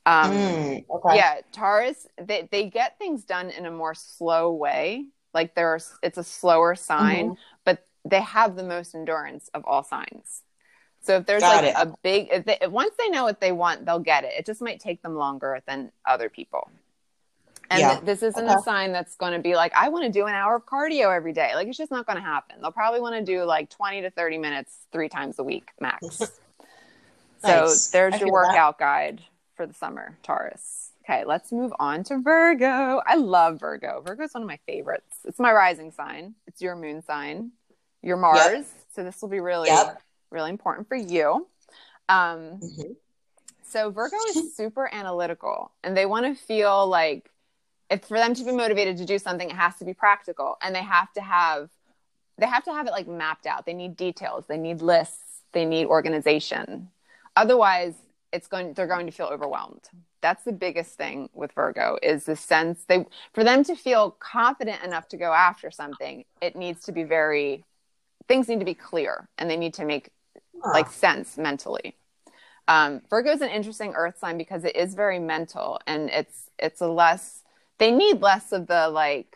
[0.05, 1.17] Um, mm, okay.
[1.17, 5.07] Yeah, Taurus they they get things done in a more slow way.
[5.34, 7.41] Like there's it's a slower sign, mm-hmm.
[7.65, 10.43] but they have the most endurance of all signs.
[11.01, 11.75] So if there's Got like it.
[11.77, 14.34] a big, if they, once they know what they want, they'll get it.
[14.38, 16.69] It just might take them longer than other people.
[17.69, 17.93] And yeah.
[17.93, 18.53] th- this isn't okay.
[18.53, 21.15] a sign that's going to be like, I want to do an hour of cardio
[21.15, 21.51] every day.
[21.53, 22.57] Like, it's just not going to happen.
[22.61, 26.19] They'll probably want to do like 20 to 30 minutes three times a week max.
[27.43, 27.84] nice.
[27.84, 28.84] So there's I your workout that.
[28.84, 29.21] guide
[29.55, 30.88] for the summer, Taurus.
[31.10, 33.01] Okay, let's move on to Virgo.
[33.03, 34.03] I love Virgo.
[34.05, 35.18] Virgo is one of my favorites.
[35.26, 37.51] It's my rising sign, it's your moon sign,
[38.03, 38.38] your Mars.
[38.51, 38.66] Yep.
[38.93, 39.99] So this will be really, yep.
[40.30, 41.47] really important for you.
[42.10, 42.91] Um, mm-hmm.
[43.64, 47.32] So Virgo is super analytical and they want to feel like
[47.89, 50.76] if for them to be motivated to do something, it has to be practical and
[50.76, 51.72] they have to have
[52.38, 53.66] they have to have it like mapped out.
[53.66, 56.89] They need details, they need lists, they need organization.
[57.36, 57.95] Otherwise,
[58.32, 59.89] it's going they're going to feel overwhelmed.
[60.22, 64.84] That's the biggest thing with Virgo is the sense they for them to feel confident
[64.84, 67.63] enough to go after something, it needs to be very
[68.28, 70.09] things need to be clear and they need to make
[70.61, 70.72] huh.
[70.74, 71.95] like sense mentally.
[72.67, 76.82] Um, Virgo is an interesting earth sign because it is very mental and it's it's
[76.82, 77.43] a less
[77.80, 79.36] they need less of the like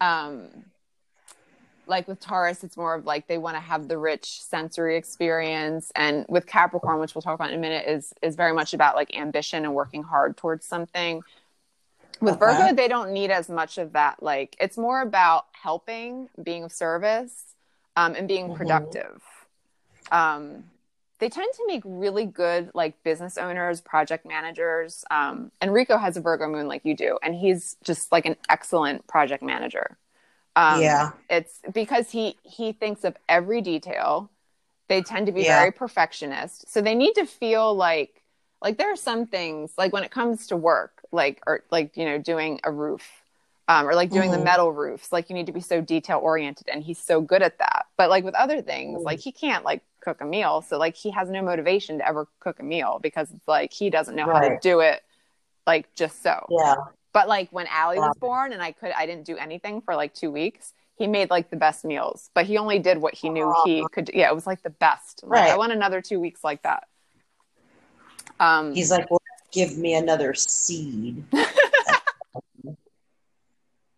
[0.00, 0.48] um
[1.90, 5.92] like with Taurus, it's more of like they want to have the rich sensory experience,
[5.94, 8.94] and with Capricorn, which we'll talk about in a minute, is is very much about
[8.94, 11.22] like ambition and working hard towards something.
[12.20, 12.56] With okay.
[12.56, 14.22] Virgo, they don't need as much of that.
[14.22, 17.54] Like it's more about helping, being of service,
[17.96, 18.56] um, and being mm-hmm.
[18.56, 19.20] productive.
[20.12, 20.64] Um,
[21.18, 25.04] they tend to make really good like business owners, project managers.
[25.10, 29.06] Um, Enrico has a Virgo moon like you do, and he's just like an excellent
[29.08, 29.98] project manager.
[30.56, 34.30] Um, yeah, it's because he he thinks of every detail.
[34.88, 35.58] They tend to be yeah.
[35.58, 38.22] very perfectionist, so they need to feel like
[38.60, 42.04] like there are some things like when it comes to work, like or like you
[42.04, 43.08] know doing a roof.
[43.68, 44.40] Um, or like doing mm-hmm.
[44.40, 47.40] the metal roofs, like you need to be so detail oriented, and he's so good
[47.40, 47.86] at that.
[47.96, 49.06] But like with other things, mm-hmm.
[49.06, 50.62] like he can't like cook a meal.
[50.62, 53.88] So like he has no motivation to ever cook a meal because it's like he
[53.88, 54.42] doesn't know right.
[54.42, 55.04] how to do it
[55.66, 56.46] like just so.
[56.50, 56.74] Yeah.
[57.12, 60.14] But like when Allie was born and I could I didn't do anything for like
[60.14, 62.30] two weeks, he made like the best meals.
[62.34, 64.12] But he only did what he knew he could do.
[64.14, 65.22] Yeah, it was like the best.
[65.24, 65.50] Like, right.
[65.50, 66.86] I want another two weeks like that.
[68.38, 69.20] Um He's like, well,
[69.52, 71.24] give me another seed.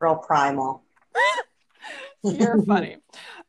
[0.00, 0.82] Real primal.
[2.24, 2.96] You're funny.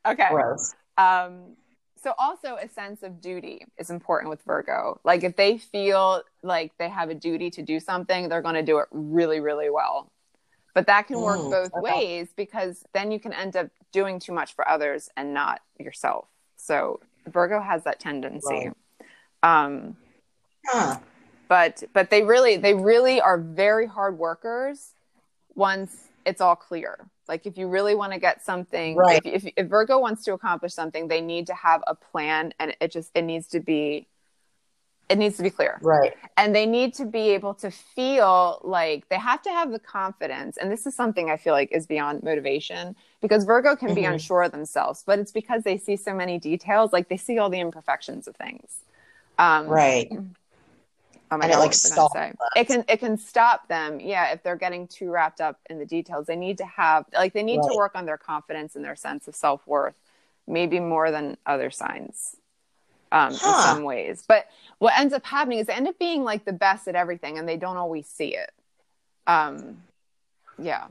[0.06, 0.28] Okay.
[0.30, 0.74] Gross.
[0.98, 1.56] Um
[2.04, 5.00] so also a sense of duty is important with Virgo.
[5.06, 8.64] Like if they feel like they have a duty to do something, they're going to
[8.64, 10.12] do it really, really well.
[10.74, 11.82] But that can work mm, both okay.
[11.82, 16.26] ways because then you can end up doing too much for others and not yourself.
[16.58, 18.72] So Virgo has that tendency.
[19.44, 19.66] Right.
[19.66, 19.96] Um,
[20.66, 20.98] huh.
[21.48, 24.92] But but they really they really are very hard workers
[25.56, 27.08] once it's all clear.
[27.28, 29.22] Like if you really want to get something, right.
[29.24, 32.76] if, if, if Virgo wants to accomplish something, they need to have a plan, and
[32.82, 34.08] it just it needs to be
[35.10, 39.08] it needs to be clear right and they need to be able to feel like
[39.10, 42.24] they have to have the confidence and this is something i feel like is beyond
[42.24, 43.96] motivation because virgo can mm-hmm.
[43.96, 47.38] be unsure of themselves but it's because they see so many details like they see
[47.38, 48.80] all the imperfections of things
[49.40, 50.10] um, right
[51.32, 52.12] oh my and God, it like stop
[52.56, 55.86] it can it can stop them yeah if they're getting too wrapped up in the
[55.86, 56.28] details.
[56.28, 57.70] They need to have like they need right.
[57.72, 59.96] to work on their confidence and their sense of self-worth
[60.48, 62.36] maybe more than other signs
[63.12, 63.48] um, huh.
[63.48, 64.24] in some ways.
[64.28, 64.48] But
[64.80, 67.48] what ends up happening is they end up being like the best at everything and
[67.48, 68.52] they don't always see it.
[69.28, 69.78] Um
[70.60, 70.88] yeah.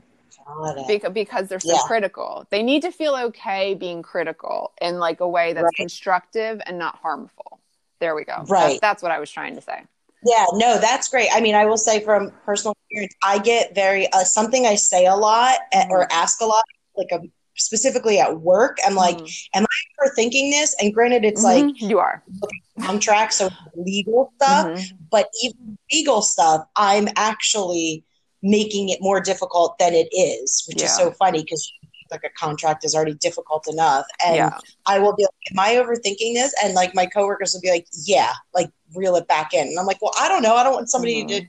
[0.87, 1.79] Because, because they're so yeah.
[1.85, 2.45] critical.
[2.49, 5.75] They need to feel okay being critical in like a way that's right.
[5.75, 7.59] constructive and not harmful.
[7.99, 8.43] There we go.
[8.49, 8.71] Right.
[8.71, 9.83] that's, that's what i was trying to say
[10.25, 11.29] yeah, no, that's great.
[11.33, 15.05] I mean, I will say from personal experience, I get very uh, something I say
[15.05, 16.17] a lot at, or mm-hmm.
[16.17, 16.63] ask a lot,
[16.95, 18.77] like a, um, specifically at work.
[18.85, 19.47] I'm like, mm.
[19.53, 20.75] am I overthinking this?
[20.79, 21.67] And granted, it's mm-hmm.
[21.67, 22.23] like you are
[22.81, 24.95] contracts, so legal stuff, mm-hmm.
[25.11, 28.03] but even legal stuff, I'm actually
[28.41, 30.85] making it more difficult than it is, which yeah.
[30.85, 31.71] is so funny because
[32.13, 34.05] like a contract is already difficult enough.
[34.25, 34.57] And Yeah.
[34.85, 36.53] I will be like, Am I overthinking this?
[36.63, 39.67] And like my coworkers will be like, Yeah, like reel it back in.
[39.67, 40.55] And I'm like, Well, I don't know.
[40.55, 41.27] I don't want somebody Mhm.
[41.29, 41.47] to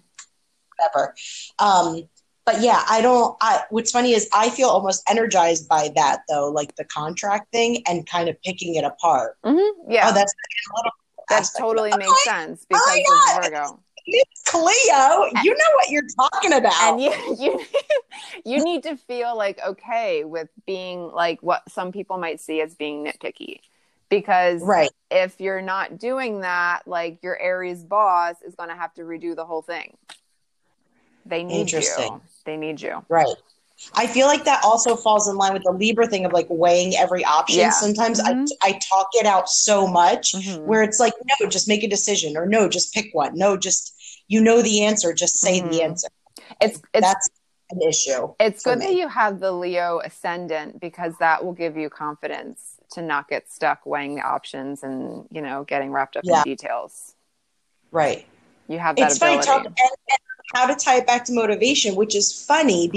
[0.79, 1.15] whatever.
[1.59, 2.09] Um,
[2.47, 6.51] but yeah, I don't I what's funny is I feel almost energized by that though,
[6.51, 9.37] like the contract thing and kind of picking it apart.
[9.45, 9.71] Mhm.
[9.89, 10.09] Yeah.
[10.09, 10.35] Oh, that's
[11.29, 13.05] that totally makes sense because my
[13.39, 13.81] of Virgo.
[14.07, 16.75] It's Cleo, you know what you're talking about.
[16.83, 17.65] and you you
[18.45, 22.75] you need to feel like okay with being like what some people might see as
[22.75, 23.61] being nitpicky
[24.11, 24.91] because right.
[25.11, 29.35] if you're not doing that like your aries boss is going to have to redo
[29.35, 29.97] the whole thing
[31.27, 32.21] they need you Interesting.
[32.45, 33.27] they need you Right.
[33.97, 36.95] I feel like that also falls in line with the Libra thing of like weighing
[36.97, 37.59] every option.
[37.59, 37.71] Yeah.
[37.71, 38.47] Sometimes Mhm.
[38.63, 40.63] I, I talk it out so much Mhm.
[40.63, 43.33] where it's like, no, just make a decision, or no, just pick one.
[43.35, 43.94] No, just
[44.29, 45.71] you know the answer, just say Mhm.
[45.71, 46.09] the answer.
[46.61, 47.29] it's it's That's
[47.71, 48.35] an issue.
[48.41, 48.87] it's good me.
[48.87, 53.51] that you have the leo ascendant because that will give you confidence to not get
[53.51, 56.39] stuck weighing the options and you know getting wrapped up Yeah.
[56.39, 57.15] in details
[57.91, 58.27] Right.
[58.69, 60.19] you have that It's funny ability talk and, and
[60.55, 62.95] how to tie it back to motivation, which is funny Mm-hmm.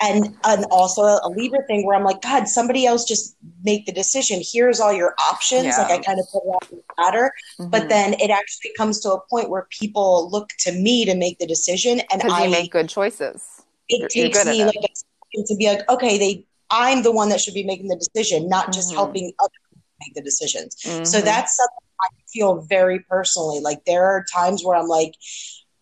[0.00, 3.92] And and also a Libra thing where I'm like, God, somebody else just make the
[3.92, 4.40] decision.
[4.52, 5.64] Here's all your options.
[5.66, 5.78] Yeah.
[5.82, 7.32] Like I kind of put it on the platter.
[7.58, 7.88] But Mhm.
[7.88, 11.46] then it actually comes to a point where people look to me to make the
[11.46, 13.42] decision, and I you make good choices.
[13.90, 17.10] it you're- you're takes me like a second to be like, okay, they I'm the
[17.12, 18.96] one that should be making the decision, not just Mhm.
[18.96, 20.76] helping others make the decisions.
[20.82, 21.24] So Mhm.
[21.24, 23.60] that's something I feel very personally.
[23.60, 25.14] Like there are times where I'm like,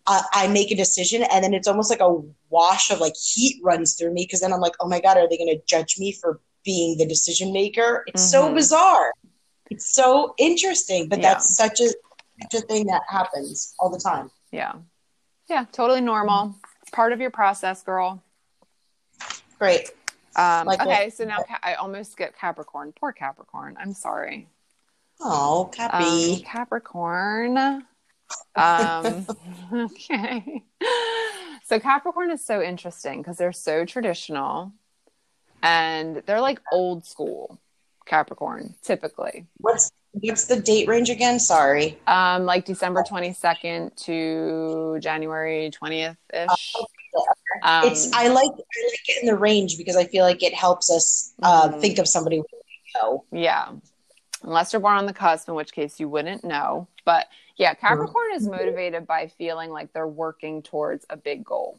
[0.07, 2.17] I, I make a decision, and then it's almost like a
[2.59, 5.29] wash of like heat runs through me because then I'm like, oh my god, are
[5.29, 8.03] they going to judge me for being the decision maker?
[8.09, 8.55] It's so Mhm.
[8.55, 9.13] bizarre.
[9.71, 11.35] It's so interesting, but Yeah.
[11.35, 11.89] that's such a
[12.43, 14.31] such a thing that happens all the time.
[14.53, 14.75] yeah,
[15.49, 16.55] yeah, totally normal.
[16.83, 18.23] It's part of your process, girl.
[19.59, 19.91] Great.
[20.37, 22.93] Um, Like okay, so now I almost skipped Capricorn.
[23.01, 23.77] Poor Capricorn.
[23.81, 24.49] I'm sorry.
[25.21, 26.41] Oh, Um, Cappy.
[26.45, 27.57] Capricorn.
[28.55, 29.27] Um,
[29.87, 30.63] okay.
[31.69, 34.71] So Capricorn is so interesting because they're so traditional
[35.65, 37.59] and they're like old school
[38.07, 39.47] Capricorn typically.
[39.59, 41.41] what's what's the date range again?
[41.41, 41.99] Sorry.
[42.07, 46.75] Um, like December 22nd to January 20th ish.
[47.65, 50.55] Um, it's I like I like it in the range because I feel like it
[50.55, 51.81] helps us uh, Mhm.
[51.81, 52.45] think of somebody we
[52.95, 53.25] know.
[53.33, 53.73] Yeah.
[54.45, 56.87] Unless you're born on the cusp, in which case you wouldn't know.
[57.05, 57.27] But
[57.57, 61.79] yeah, Capricorn is motivated by feeling like they're working towards a big goal.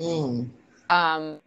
[0.00, 0.48] Mm.
[0.90, 1.40] Um,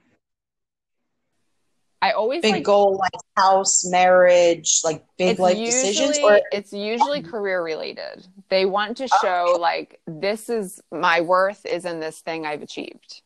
[2.01, 6.73] I always Big like goal like house, marriage, like big life usually decisions, or it's
[6.73, 8.25] usually career related.
[8.49, 13.21] They want to show like this is my worth is in this thing I've achieved.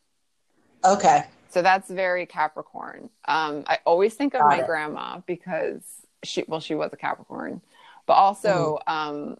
[0.84, 3.08] okay, So that's very Capricorn.
[3.26, 4.66] Um, I always think of Got my it.
[4.66, 5.82] grandma because
[6.22, 7.62] she, well, she was a Capricorn,
[8.04, 9.38] but also, um,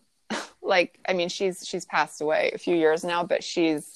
[0.67, 3.95] like, I mean, she's she's passed away a few years now, but she's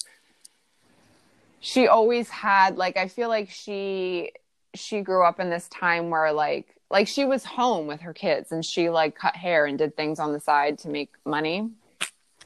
[1.59, 4.31] she always had like I feel like she
[4.73, 8.51] she grew up in this time where like like she was home with her kids
[8.51, 11.69] and she like cut hair and did things on the side to make money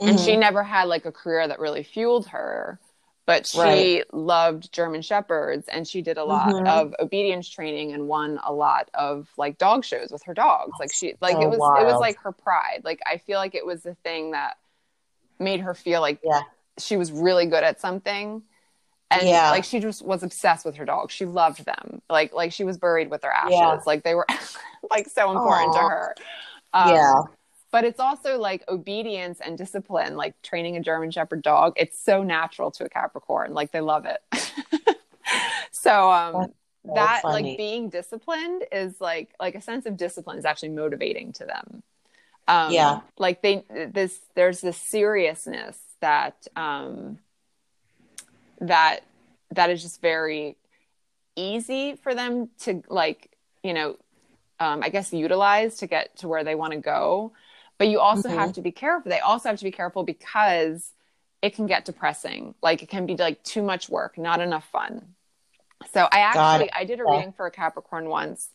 [0.02, 0.26] and Mhm.
[0.26, 2.80] she never had like a career that really fueled her
[3.26, 4.14] but she Right.
[4.14, 6.68] loved german shepherds and she did a lot Mhm.
[6.68, 10.94] of obedience training and won a lot of like dog shows with her dogs like
[10.94, 13.66] she like so it was it was like her pride like i feel like it
[13.66, 14.58] was the thing that
[15.40, 16.42] made her feel like Yeah.
[16.80, 18.44] she was really good at something
[19.12, 19.50] and Yeah.
[19.52, 22.78] like she just was obsessed with her dogs she loved them like like she was
[22.78, 23.78] buried with their ashes Yeah.
[23.86, 24.26] like they were
[24.90, 26.16] like so important to her
[26.74, 27.14] um, yeah,
[27.76, 31.74] but it's also like obedience and discipline like training a german shepherd dog.
[31.76, 33.54] It's so natural to a capricorn.
[33.54, 34.22] Like they love it.
[35.72, 36.54] So um
[36.86, 37.52] so that funny.
[37.52, 41.84] like being disciplined is like like a sense of discipline is actually motivating to them.
[42.48, 43.02] Um Yeah.
[43.18, 47.20] like they this there's this seriousness that um
[48.62, 49.02] that
[49.52, 50.56] that is just very
[51.36, 53.98] easy for them to like you know
[54.62, 57.34] um i guess utilize to get to where they want to go
[57.78, 58.36] but you also Mhm.
[58.36, 60.92] have to be careful they also have to be careful because
[61.42, 62.56] it can get depressing.
[62.64, 65.16] Like it can be like too much work not enough fun.
[65.94, 68.50] So i actually i did a reading for a capricorn once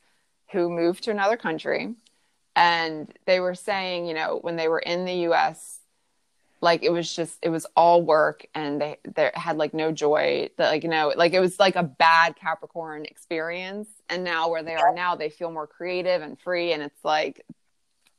[0.52, 1.94] who moved to another country
[2.56, 5.78] and they were saying you know when they were in the us
[6.60, 10.50] like it was just it was all work and they they had like no joy.
[10.56, 14.62] That like you know like it was like a bad capricorn experience and now where
[14.62, 17.46] they are now they feel more creative and free and it's like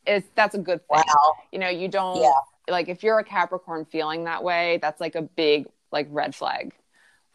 [0.05, 2.31] it's that's a good thing wow, you know you don't Yeah.
[2.69, 6.73] like if you're a capricorn feeling that way that's like a big like red flag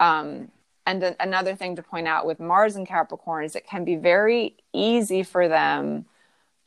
[0.01, 0.51] um
[0.87, 3.97] and a- another thing to point out with Mars and Capricorn is it can be
[3.97, 6.05] very easy for them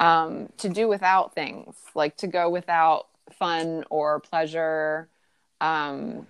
[0.01, 5.07] um, to do without things, like to go without fun or pleasure.
[5.61, 6.27] Um,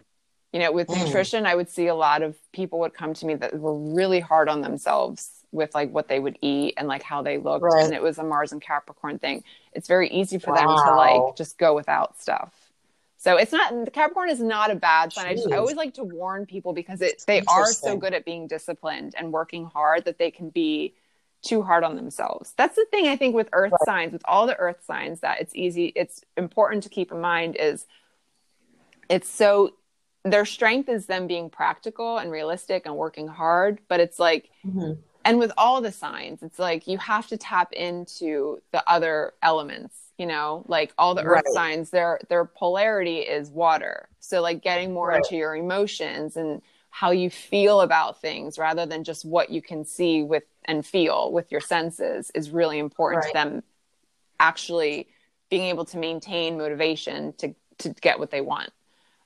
[0.54, 1.06] you know, with Mm.
[1.06, 4.20] nutrition, I would see a lot of people would come to me that were really
[4.20, 7.86] hard on themselves with like what they would eat and like how they looked, Right.
[7.86, 9.44] and it was a Mars and Capricorn thing.
[9.74, 12.54] It's very easy for them to like just go without stuff.
[13.18, 15.28] So it's not the Capricorn is not a bad sign.
[15.28, 18.24] I just I always like to warn people because it they are so good at
[18.26, 20.96] being disciplined and working hard that they can be
[21.42, 22.54] too hard on themselves.
[22.58, 23.86] That's the thing I think with earth Right.
[23.86, 27.56] signs, with all the earth signs that it's easy, it's important to keep in mind
[27.58, 27.86] is
[29.10, 29.74] it's so
[30.24, 34.98] their strength is them being practical and realistic and working hard, but it's like Mhm.
[35.30, 39.96] And with all the signs, it's like you have to tap into the other elements,
[40.18, 41.54] you know, like all the earth Right.
[41.54, 44.10] signs, their their polarity is water.
[44.20, 45.18] So like getting more Right.
[45.18, 49.86] into your emotions and how you feel about things rather than just what you can
[49.86, 53.28] see with and feel with your senses is really important Right.
[53.28, 53.64] to them
[54.40, 55.10] actually
[55.52, 58.72] being able to maintain motivation to to get what they want.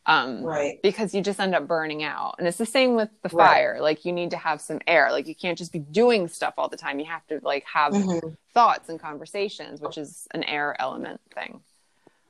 [0.06, 0.82] Um Right.
[0.82, 2.36] because you just end up burning out.
[2.38, 3.48] And it's the same with the Right.
[3.48, 3.78] fire.
[3.82, 5.12] Like you need to have some air.
[5.12, 7.00] Like you can't just be doing stuff all the time.
[7.00, 8.36] You have to like have Mhm.
[8.54, 11.62] thoughts and conversations, which is an air element thing.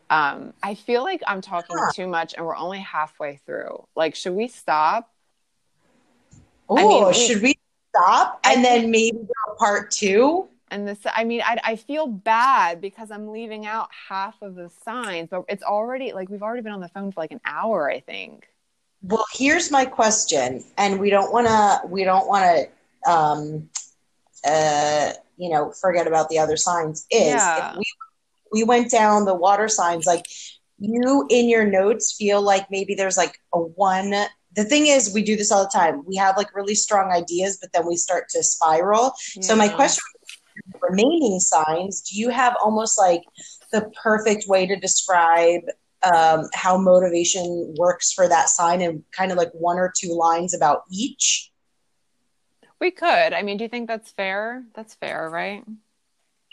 [0.10, 1.92] Um, I feel like I'm talking Huh.
[1.96, 3.88] too much and we're only halfway through.
[3.96, 5.10] Like, should we stop?
[6.70, 7.58] Oh, I mean, should we
[7.90, 10.48] stop I and think- then maybe part two?
[10.74, 14.72] And this, I mean, I, I feel bad because I'm leaving out half of the
[14.84, 17.92] signs, but it's already like we've already been on the phone for like an hour,
[17.92, 18.48] I think.
[19.04, 22.46] Well, here's my question, and we don't want to we don't want
[23.06, 23.70] to um,
[24.44, 27.06] uh, you know forget about the other signs.
[27.12, 27.74] Is Yeah.
[27.74, 27.84] if we
[28.52, 30.26] we went down the water signs, like
[30.80, 34.10] you in your notes feel like maybe there's like a one.
[34.56, 36.04] The thing is, we do this all the time.
[36.08, 39.14] We have like really strong ideas, but then we start to spiral.
[39.42, 40.02] So my question
[40.82, 43.22] remaining signs, do you have almost like
[43.72, 45.62] the perfect way to describe
[46.04, 50.54] um, how motivation works for that sign and kind of like one or two lines
[50.54, 51.52] about each?
[52.80, 53.34] We could.
[53.34, 54.64] I mean, do you think that's fair?
[54.74, 55.64] That's fair, right?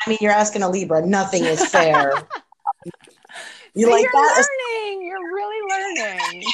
[0.07, 2.13] I mean, you're asking a Libra, nothing is fair.
[3.75, 4.47] you See, like you're that?
[4.83, 5.07] learning.
[5.07, 6.45] You're really learning.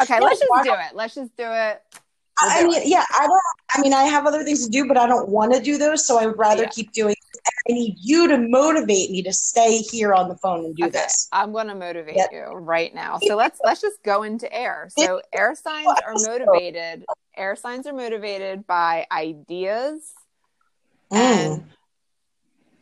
[0.00, 0.94] Okay, Yeah, let's just do it.
[0.94, 1.82] Let's just do it.
[2.40, 3.40] I mean, yeah, I don't.
[3.74, 6.06] I mean, I have other things to do, but I don't want to do those.
[6.06, 6.68] So I would rather Yeah.
[6.70, 7.14] keep doing.
[7.68, 10.92] I need you to motivate me to stay here on the phone and do Okay,
[10.92, 11.28] this.
[11.32, 12.32] I'm going to motivate Yep.
[12.32, 13.18] you right now.
[13.18, 14.88] So let's let's just go into air.
[14.96, 17.04] So air signs are motivated.
[17.36, 20.12] Air signs are motivated by ideas
[21.10, 21.18] Mm.
[21.18, 21.64] and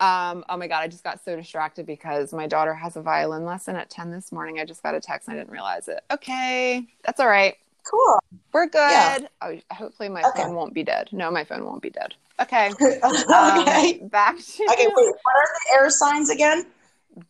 [0.00, 3.44] um oh my god, I just got so distracted because my daughter has a violin
[3.44, 4.58] lesson at 10 this morning.
[4.60, 6.00] I just got a text and I didn't realize it.
[6.12, 7.56] Okay, that's all right.
[7.90, 8.18] Cool.
[8.52, 8.78] We're good.
[8.90, 9.18] Yeah.
[9.42, 10.42] Oh, hopefully my Okay.
[10.42, 11.08] phone won't be dead.
[11.12, 12.14] No, my phone won't be dead.
[12.40, 12.70] Okay.
[12.70, 12.96] okay.
[13.02, 14.86] Um, back to okay.
[14.86, 14.94] Wait.
[14.96, 16.64] What are the air signs again?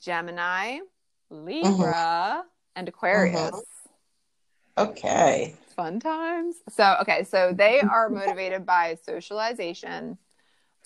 [0.00, 0.78] Gemini,
[1.32, 1.44] Mm-hmm.
[1.46, 2.44] Libra,
[2.76, 3.50] and Aquarius.
[4.78, 5.54] Okay.
[5.74, 6.56] Fun times.
[6.68, 10.16] So, okay, so they are motivated by socialization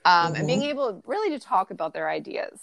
[0.07, 2.61] um, and being able really to talk about their ideas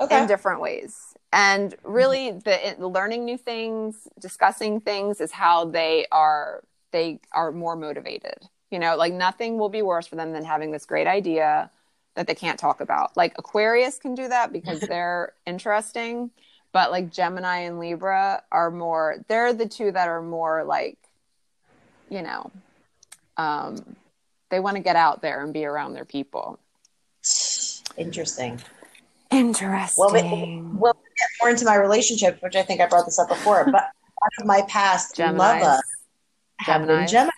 [0.00, 0.20] Okay.
[0.20, 1.14] in different ways.
[1.34, 6.62] And really, the it- learning new things, discussing things is how they are.
[6.92, 8.38] They are more motivated.
[8.70, 11.70] You know, like nothing will be worse for them than having this great idea
[12.14, 13.16] that they can't talk about.
[13.16, 16.30] Like Aquarius can do that because they're interesting,
[16.72, 19.16] but like Gemini and Libra are more.
[19.26, 20.98] They're the two that are more like,
[22.10, 22.52] you know,
[23.36, 23.96] um,
[24.50, 26.60] they want to get out there and be around their people.
[27.96, 28.60] Interesting.
[29.32, 29.94] Interesting.
[29.98, 33.18] Well, we, well, we get more into my relationships, which I think I brought this
[33.18, 33.90] up before, but
[34.40, 35.38] of my past Geminis.
[35.38, 35.80] lover
[36.60, 37.30] have been Gemini.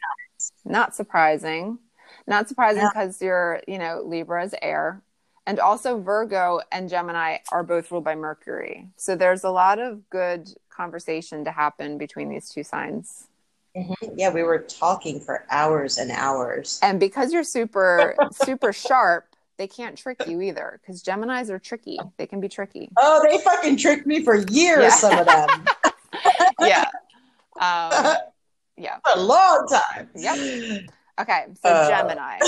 [0.64, 1.78] Not surprising.
[2.26, 2.90] Not surprising Yeah.
[2.92, 5.02] because you're, you know, Libra is air.
[5.48, 8.88] And also Virgo and Gemini are both ruled by Mercury.
[8.96, 13.28] So there's a lot of good conversation to happen between these two signs.
[13.76, 13.94] Mhm.
[14.16, 16.80] Yeah, we were talking for hours and hours.
[16.82, 19.26] And because you're super, super sharp,
[19.58, 21.98] they can't trick you either because Geminis are tricky.
[22.18, 22.90] They can be tricky.
[22.98, 24.90] Oh, they fucking tricked me for years, Yeah.
[24.90, 25.64] some of them.
[26.60, 26.84] Yeah.
[27.60, 28.16] Um,
[28.76, 28.98] yeah.
[29.04, 30.08] for a long time.
[30.14, 30.82] Yep.
[31.20, 31.88] Okay, so Uh.
[31.88, 32.38] Gemini.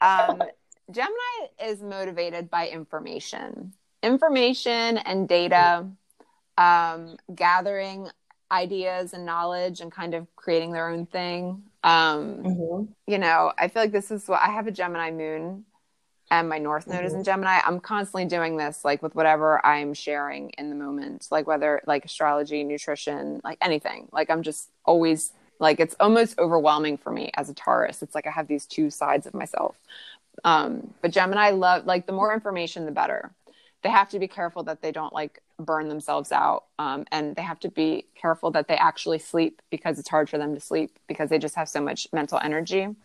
[0.00, 0.42] Um,
[0.90, 5.86] Gemini is motivated by information, information and data,
[6.58, 8.08] um, gathering
[8.50, 11.62] ideas and knowledge, and kind of creating their own thing.
[11.84, 12.88] Um, Mhm.
[13.06, 15.64] you know, I feel like this is what I have a Gemini moon,
[16.30, 17.60] and my North Node is in Gemini.
[17.64, 22.04] I'm constantly doing this, like with whatever I'm sharing in the moment, like whether like
[22.04, 24.08] astrology, nutrition, like anything.
[24.12, 28.02] Like I'm just always Like it's almost overwhelming for me as a Taurus.
[28.02, 29.76] It's like I have these two sides of myself.
[30.44, 33.30] Um, but Gemini love like the more information, the better.
[33.82, 37.42] They have to be careful that they don't like burn themselves out, um, and they
[37.42, 40.98] have to be careful that they actually sleep because it's hard for them to sleep
[41.08, 42.82] because they just have so much mental energy.
[42.84, 42.96] Um,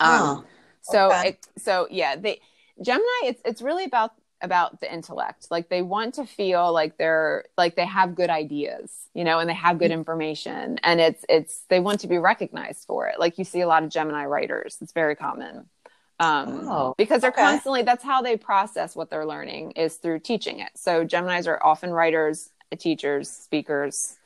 [0.00, 0.44] Oh,
[0.86, 1.22] so okay.
[1.22, 2.40] it, so yeah, they
[2.82, 3.04] Gemini.
[3.24, 4.12] It's it's really about
[4.42, 5.48] about the intellect.
[5.50, 9.48] Like they want to feel like they're like they have good ideas, you know, and
[9.48, 9.78] they have Mm-hmm.
[9.78, 13.18] good information, and it's it's they want to be recognized for it.
[13.20, 14.78] Like you see a lot of Gemini writers.
[14.80, 15.68] It's very common.
[16.18, 17.32] Um, Oh, because they're okay.
[17.32, 20.70] constantly that's how they process what they're learning is through teaching it.
[20.76, 24.16] So Geminis are often writers, teachers, speakers.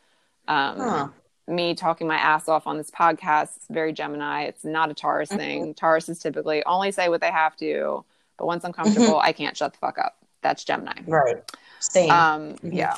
[0.48, 1.10] Um, Huh.
[1.48, 5.30] Me talking my ass off on this podcast it's very gemini it's not a taurus
[5.30, 5.38] Mm-hmm.
[5.38, 8.04] thing tauruses typically only say what they have to
[8.38, 11.36] but once i'm comfortable i can't shut the fuck up that's gemini right.
[11.80, 12.10] Same.
[12.10, 12.72] um Mhm.
[12.76, 12.96] yeah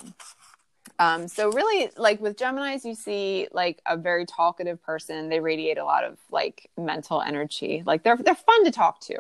[0.99, 5.79] um so really like with geminis you see like a very talkative person they radiate
[5.79, 9.17] a lot of like mental energy like they're they're fun to talk to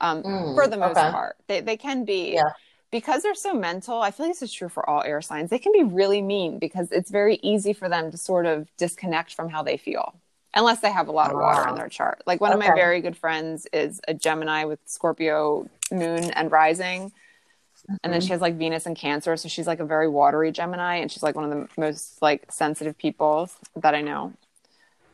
[0.00, 1.10] um Mm, for the most okay.
[1.10, 2.42] part they they can be Yeah.
[2.92, 5.58] Because they're so mental i feel like this is true for all air signs they
[5.58, 9.48] can be really mean because it's very easy for them to sort of disconnect from
[9.48, 10.14] how they feel
[10.54, 11.74] unless they have a lot of water in Ah.
[11.74, 16.30] their chart like one of my very good friends is a gemini with scorpio moon
[16.30, 17.10] and rising
[18.04, 18.26] and then Mm-hmm.
[18.26, 21.22] she has like venus and cancer so she's like a very watery gemini and she's
[21.22, 24.32] like one of the most like sensitive people that i know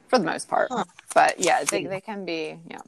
[0.09, 0.85] for the most part Huh.
[1.15, 2.81] but yeah they, they can be yeah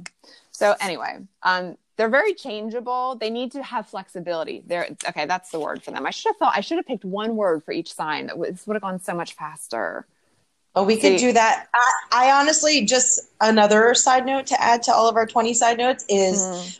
[0.51, 5.61] so anyway um they're very changeable they need to have flexibility they're okay that's the
[5.61, 7.93] word for them i should have thought i should have picked one word for each
[7.93, 10.07] sign that would, this would have gone so much faster
[10.77, 11.67] Oh, we could do that.
[11.75, 15.79] I, I honestly just another side note to add to all of our 20 side
[15.79, 16.79] notes is Mhm.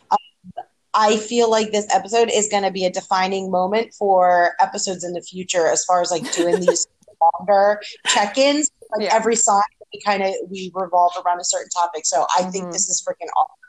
[0.93, 5.11] I feel like this episode is going to be a defining moment for episodes in
[5.11, 6.87] the future as far as like doing these
[7.21, 8.71] longer check-ins.
[8.95, 9.15] Like Yeah.
[9.15, 9.61] every sign,
[9.93, 12.05] we kind of we revolve around a certain topic.
[12.05, 12.71] So I think Mhm.
[12.71, 13.60] this is freaking awesome.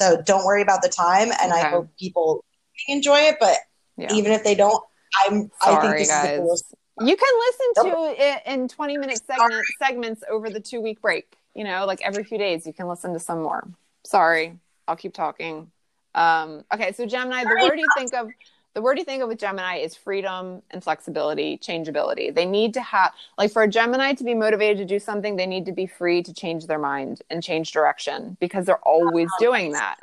[0.00, 2.44] So don't worry about the time, and I hope people
[2.88, 3.36] enjoy it.
[3.38, 3.58] But
[3.96, 4.82] yeah even if they don't,
[5.26, 6.38] I'm I think Sorry, this is the guys.
[6.38, 6.74] coolest.
[7.00, 11.36] you can listen to it in 20 minute segment, segments over the two week break
[11.54, 13.66] you know like every few days you can listen to some more
[14.04, 14.54] sorry
[14.86, 15.70] i'll keep talking
[16.14, 18.30] um okay so gemini the word you think of
[18.74, 22.80] the word you think of with gemini is freedom and flexibility changeability they need to
[22.82, 25.86] have like for a gemini to be motivated to do something they need to be
[25.86, 29.98] free to change their mind and change direction because they're always doing that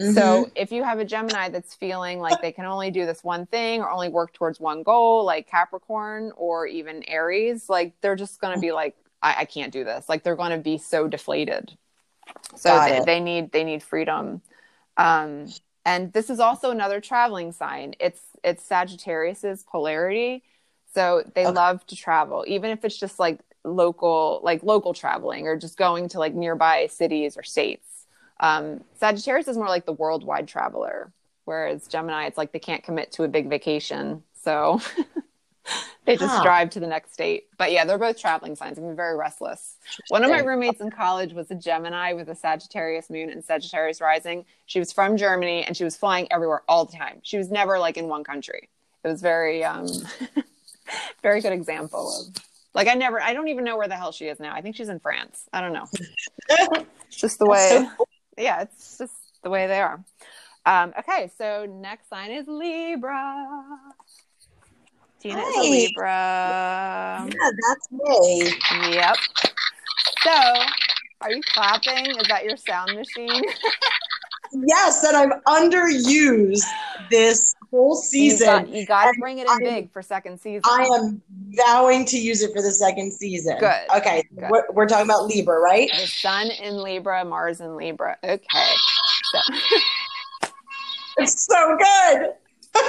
[0.00, 0.14] Mhm.
[0.14, 3.46] so if you have a Gemini that's feeling like they can only do this one
[3.46, 8.40] thing or only work towards one goal, like Capricorn or even Aries, like they're just
[8.40, 10.08] going to be like, I, I can't do this.
[10.08, 11.76] Like they're going to be so deflated.
[12.54, 14.40] So they, they need they need freedom.
[14.96, 15.46] Um,
[15.84, 17.94] and this is also another traveling sign.
[18.00, 20.42] It's it's Sagittarius's polarity.
[20.94, 21.54] So they Okay.
[21.54, 26.08] love to travel, even if it's just like local like local traveling or just going
[26.10, 28.06] to like nearby cities or states.
[28.40, 31.12] Um, Sagittarius is more like the worldwide traveler,
[31.44, 34.22] whereas Gemini, it's like they can't commit to a big vacation.
[34.34, 34.80] So
[36.04, 36.42] they just Huh.
[36.42, 37.48] drive to the next state.
[37.56, 38.78] But yeah, they're both traveling signs.
[38.78, 39.76] I'm very restless.
[40.08, 44.00] One of my roommates in college was a Gemini with a Sagittarius moon and Sagittarius
[44.00, 44.44] rising.
[44.66, 47.20] She was from Germany and she was flying everywhere all the time.
[47.22, 48.68] She was never like in one country.
[49.04, 49.86] It was very, um,
[51.22, 52.42] very good example of
[52.74, 54.54] like I never, I don't even know where the hell she is now.
[54.54, 55.44] I think she's in France.
[55.52, 55.86] I don't know.
[57.08, 57.68] It's just the way.
[57.70, 58.08] That's so cool.
[58.36, 60.04] Yeah, it's just the way they are.
[60.66, 63.46] Um, okay, so next sign is Libra.
[65.20, 67.28] Tina is a Libra.
[67.28, 68.52] Yeah, that's me.
[68.94, 69.16] Yep.
[70.22, 70.30] So,
[71.20, 72.06] are you clapping?
[72.06, 73.42] Is that your sound machine?
[74.66, 76.62] Yes, that I've underused
[77.10, 78.72] this whole season.
[78.72, 80.62] You got, to bring it in I- big for second season.
[80.64, 83.58] I am vowing to use it for the second season.
[83.60, 83.80] Good.
[83.94, 84.48] Okay, Good.
[84.50, 85.90] We're, we're talking about Libra, right?
[85.90, 88.16] the Sun in Libra, Mars in Libra.
[88.24, 88.46] Okay.
[89.32, 89.38] So,
[91.18, 92.30] It's so good.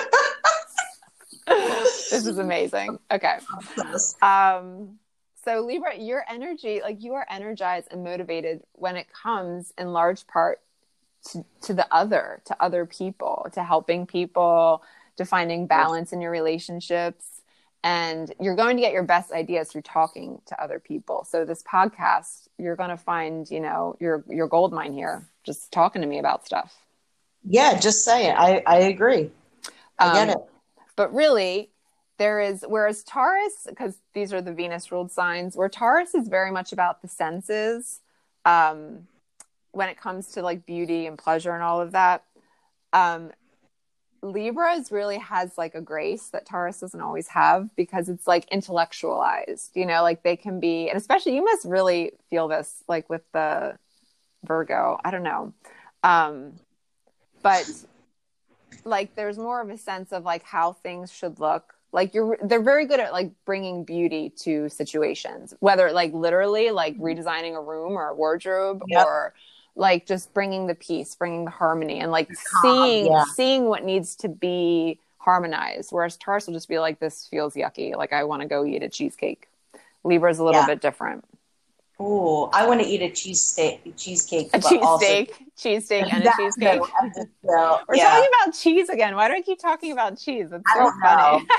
[2.11, 2.99] this is amazing.
[3.11, 3.39] Okay.
[4.21, 4.99] Um,
[5.45, 10.27] so Libra, your energy, like you are energized and motivated when it comes in large
[10.27, 10.59] part
[11.31, 14.83] to, to the other, to other people, to helping people,
[15.17, 17.25] to finding balance in your relationships.
[17.83, 21.25] And you're going to get your best ideas through talking to other people.
[21.29, 25.71] So this podcast, you're going to find, you know, your your gold mine here, just
[25.71, 26.75] talking to me about stuff.
[27.45, 28.33] Yeah, just say it.
[28.33, 29.31] I, I agree.
[29.97, 30.37] I get Um, it.
[30.99, 31.69] But really,
[32.17, 36.51] there is, whereas Taurus, because these are the Venus ruled signs, where Taurus is very
[36.51, 38.01] much about the senses
[38.43, 39.07] um,
[39.71, 42.25] when it comes to like beauty and pleasure and all of that.
[42.91, 43.31] Um,
[44.21, 49.77] Libras really has like a grace that Taurus doesn't always have because it's like intellectualized,
[49.77, 53.21] you know, like they can be, and especially you must really feel this like with
[53.31, 53.77] the
[54.43, 54.99] Virgo.
[55.01, 55.53] I don't know.
[56.03, 56.55] Um,
[57.41, 57.71] but
[58.83, 61.75] like there's more of a sense of like how things should look.
[61.91, 66.95] Like you're, they're very good at like bringing beauty to situations, whether like literally like
[66.95, 67.03] mm-hmm.
[67.03, 69.05] redesigning a room or a wardrobe yep.
[69.05, 69.33] or
[69.75, 72.29] like just bringing the peace, bringing the harmony, and like
[72.61, 73.23] seeing yeah.
[73.35, 75.91] seeing what needs to be harmonized.
[75.91, 77.95] Whereas Taurus will just be like, "This feels yucky.
[77.95, 79.47] Like I want to go eat a cheesecake."
[80.03, 80.67] Libra is a little yeah.
[80.67, 81.25] bit different.
[82.01, 84.49] Oh, I want to eat a cheesesteak, cheesecake.
[84.53, 86.81] A cheesesteak, cheesesteak, and a cheesecake.
[87.43, 88.09] We're yeah.
[88.09, 89.15] talking about cheese again.
[89.17, 90.47] Why do I keep talking about cheese?
[90.53, 91.43] It's so I don't funny.
[91.43, 91.55] know.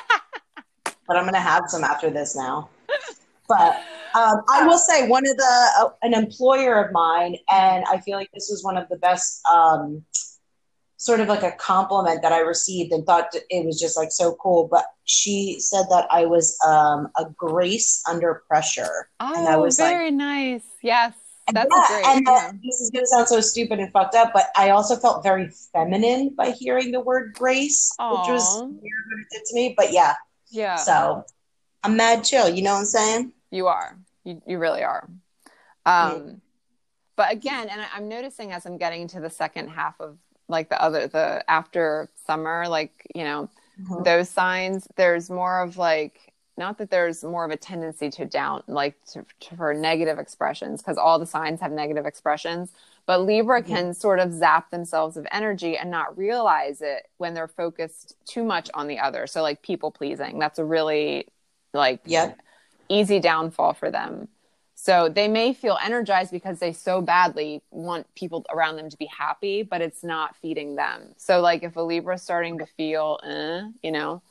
[1.06, 2.70] but I'm gonna have some after this now.
[3.48, 3.82] But
[4.14, 8.16] um, I will say one of the uh, an employer of mine, and I feel
[8.16, 9.42] like this was one of the best.
[9.46, 10.04] Um,
[11.00, 14.34] sort of like a compliment that I received and thought it was just like so
[14.34, 14.68] cool.
[14.70, 19.08] But she said that I was um, a grace under pressure.
[19.18, 20.62] Oh, and I was very like, nice.
[20.82, 21.14] Yes.
[21.50, 22.06] That's yeah, great.
[22.06, 22.52] And yeah.
[22.62, 25.48] this is going to sound so stupid and fucked up, but I also felt very
[25.72, 28.20] feminine by hearing the word grace, Aww.
[28.20, 29.74] which was weird what it did to me.
[29.74, 30.12] But yeah.
[30.50, 30.76] Yeah.
[30.76, 31.24] So
[31.82, 32.50] I'm mad chill.
[32.50, 33.32] You know what I'm saying?
[33.50, 33.96] You are.
[34.24, 35.08] You, you really are.
[35.86, 36.40] Um, mm.
[37.16, 40.18] But again, and I'm noticing as I'm getting to the second half of
[40.50, 43.48] like the other, the after summer, like, you know,
[43.80, 44.02] mm-hmm.
[44.02, 48.62] those signs, there's more of like, not that there's more of a tendency to down,
[48.66, 52.72] like to, to, for negative expressions, because all the signs have negative expressions.
[53.06, 53.74] But Libra mm-hmm.
[53.74, 58.44] can sort of zap themselves of energy and not realize it when they're focused too
[58.44, 59.26] much on the other.
[59.26, 61.26] So, like people pleasing, that's a really
[61.72, 62.34] like, yeah
[62.90, 64.28] easy downfall for them.
[64.82, 69.04] So they may feel energized because they so badly want people around them to be
[69.04, 71.02] happy, but it's not feeding them.
[71.18, 74.22] So like if a Libra is starting to feel, eh, you know,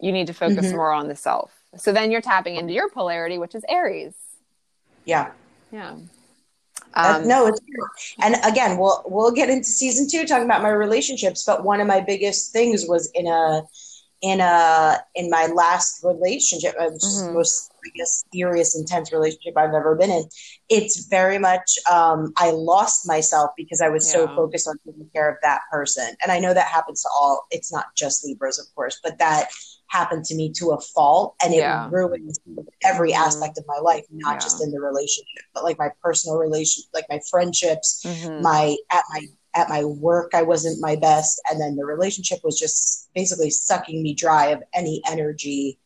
[0.00, 0.76] you need to focus mm-hmm.
[0.76, 1.50] more on the self.
[1.78, 4.14] So then you're tapping into your polarity, which is Aries.
[5.04, 5.32] Yeah.
[5.72, 5.96] Yeah.
[6.94, 7.88] Um, no, it's true.
[8.20, 11.42] And again, we'll we'll get into season two talking about my relationships.
[11.44, 13.62] But one of my biggest things was in a
[14.20, 17.26] in a in my last relationship, which mm-hmm.
[17.26, 20.28] the most I guess serious, intense relationship I've ever been in.
[20.68, 24.12] It's very much um, I lost myself because I was yeah.
[24.12, 27.46] so focused on taking care of that person, and I know that happens to all.
[27.50, 29.48] It's not just Libras, of course, but that
[29.86, 31.88] happened to me to a fault, and it yeah.
[31.90, 32.36] ruined
[32.84, 33.22] every mm-hmm.
[33.22, 34.38] aspect of my life, not yeah.
[34.38, 38.42] just in the relationship, but like my personal relation, like my friendships, mm-hmm.
[38.42, 39.26] my at my
[39.58, 44.02] at my work I wasn't my best and then the relationship was just basically sucking
[44.02, 45.78] me dry of any energy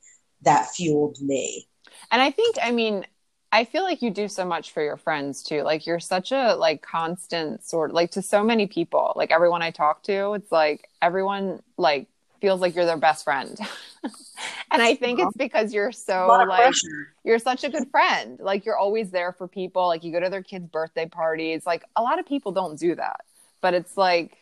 [0.42, 1.66] that fueled me.
[2.10, 3.06] And I think I mean
[3.50, 5.62] I feel like you do so much for your friends too.
[5.62, 9.12] Like you're such a like constant sort like to so many people.
[9.16, 12.08] Like everyone I talk to, it's like everyone like
[12.40, 13.58] feels like you're their best friend.
[14.70, 17.14] and I think it's because you're so like pressure.
[17.24, 18.38] you're such a good friend.
[18.40, 19.86] Like you're always there for people.
[19.86, 21.64] Like you go to their kids' birthday parties.
[21.66, 23.20] Like a lot of people don't do that
[23.62, 24.36] but it's like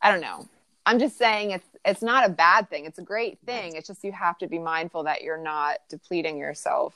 [0.00, 0.46] I don't know.
[0.86, 2.84] I'm just saying it's it's not a bad thing.
[2.84, 3.74] It's a great thing.
[3.74, 6.94] It's just you have to be mindful that you're not depleting yourself.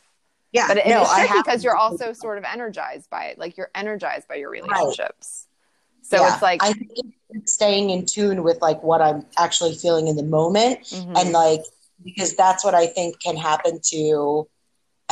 [0.52, 3.38] Yeah, but it, no, it's because you're also sort of energized by it.
[3.38, 5.48] Like you're energized by your relationships.
[5.48, 6.06] Right.
[6.06, 6.32] So yeah.
[6.34, 7.14] it's like I think
[7.46, 11.16] staying in tune with like what I'm actually feeling in the moment, mm-hmm.
[11.16, 11.62] and like
[12.04, 14.46] because that's what I think can happen to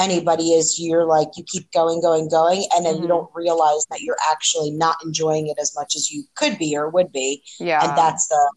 [0.01, 3.03] anybody is you're like you keep going going going and then mm-hmm.
[3.03, 6.77] you don't realize that you're actually not enjoying it as much as you could be
[6.77, 8.53] or would be yeah and that's the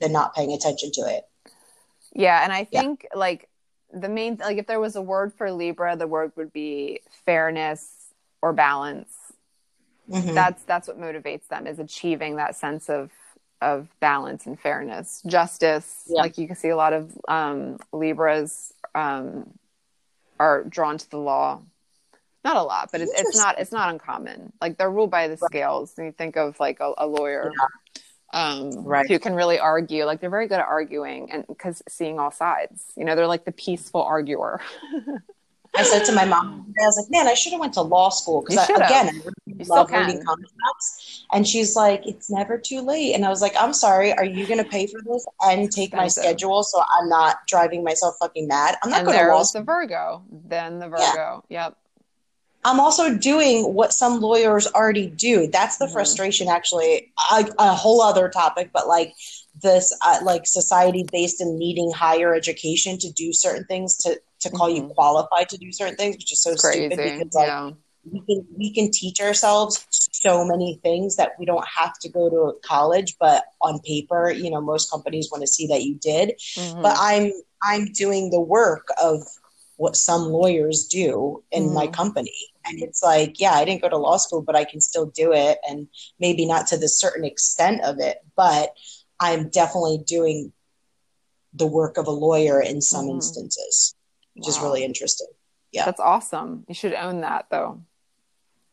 [0.00, 1.24] the not paying attention to it
[2.12, 3.18] yeah and i think yeah.
[3.18, 3.48] like
[3.92, 7.88] the main like if there was a word for libra the word would be fairness
[8.42, 9.14] or balance
[10.10, 10.34] mm-hmm.
[10.34, 13.10] that's that's what motivates them is achieving that sense of
[13.60, 16.20] of balance and fairness justice yeah.
[16.20, 19.50] like you can see a lot of um libras um
[20.38, 21.62] are drawn to the law.
[22.44, 24.52] Not a lot, but it's, it's not it's not uncommon.
[24.60, 25.94] Like they're ruled by the scales.
[25.98, 28.02] And you think of like a, a lawyer yeah.
[28.32, 29.08] um, right.
[29.08, 30.04] who can really argue.
[30.04, 32.84] Like they're very good at arguing and because seeing all sides.
[32.96, 34.60] You know, they're like the peaceful arguer.
[35.78, 38.08] I said to my mom, I was like, man, I should have went to law
[38.08, 41.24] school because again, I really love reading concepts.
[41.32, 43.14] And she's like, it's never too late.
[43.14, 45.92] And I was like, I'm sorry, are you going to pay for this and take
[45.92, 48.76] my schedule so I'm not driving myself fucking mad?
[48.82, 49.62] I'm not going to law school.
[49.62, 51.44] the Virgo, then the Virgo.
[51.48, 51.66] Yeah.
[51.66, 51.76] Yep.
[52.64, 55.46] I'm also doing what some lawyers already do.
[55.46, 55.94] That's the mm-hmm.
[55.94, 57.12] frustration, actually.
[57.32, 59.14] A, a whole other topic, but like
[59.62, 64.50] this, uh, like society based in needing higher education to do certain things to to
[64.50, 64.88] call mm-hmm.
[64.88, 66.86] you qualified to do certain things, which is so Crazy.
[66.86, 67.70] stupid because like yeah.
[68.10, 72.28] we can we can teach ourselves so many things that we don't have to go
[72.30, 76.30] to college but on paper you know most companies want to see that you did
[76.56, 76.82] Mhm.
[76.82, 77.30] but i'm
[77.62, 79.22] i'm doing the work of
[79.76, 81.92] what some lawyers do in my Mhm.
[81.92, 85.06] company and it's like yeah i didn't go to law school but i can still
[85.06, 85.86] do it and
[86.18, 88.72] maybe not to the certain extent of it but
[89.20, 90.52] i'm definitely doing
[91.54, 93.14] the work of a lawyer in some Mhm.
[93.16, 93.94] instances
[94.34, 95.28] which is really interesting
[95.70, 95.84] yeah.
[95.84, 96.64] That's awesome.
[96.66, 97.82] You should own that though.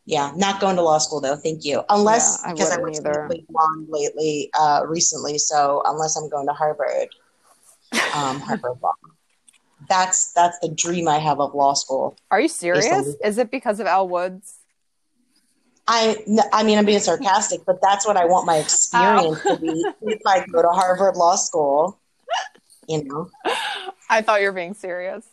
[0.06, 1.36] Yeah, not going to law school though.
[1.36, 1.84] Thank you.
[1.90, 3.28] Unless Yeah, I because I went to either.
[3.28, 5.38] really long lately, uh, recently.
[5.38, 7.10] So unless I'm going to Harvard,
[8.14, 8.94] um, Harvard Law.
[9.90, 12.16] That's that's the dream I have of law school.
[12.32, 13.16] Are you serious?
[13.22, 14.60] Is it because of Elle Woods?
[15.88, 16.18] I
[16.52, 20.22] I mean I'm being sarcastic, but that's what I want my experience to be if
[20.26, 21.99] I go to Harvard Law School.
[22.88, 23.30] You know.
[24.10, 25.26] I thought you were being serious.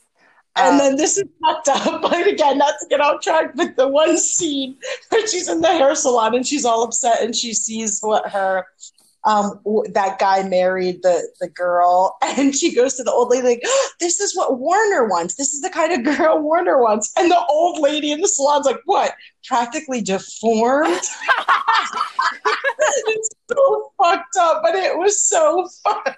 [0.54, 2.02] And Um, then this is fucked up.
[2.02, 4.76] But again, not to get off track, but the one scene
[5.08, 8.66] where she's in the hair salon and she's all upset and she sees what her
[9.24, 13.46] um w- that guy married the the girl and she goes to the old lady
[13.46, 15.34] like "Oh, this is what Warner wants.
[15.36, 17.12] This is the kind of girl Warner wants.
[17.16, 19.14] And the old lady in the salon's like, what?
[19.46, 20.88] Practically deformed.
[23.06, 26.14] it's so fucked up, but it was so fun.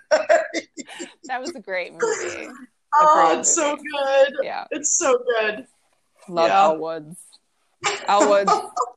[1.24, 2.48] that was a great movie.
[2.96, 4.32] Oh, great it's so good.
[4.42, 5.66] Yeah, It's so good.
[6.28, 6.62] love Yeah.
[6.64, 7.16] Elle Woods.
[8.08, 8.52] Elle Woods.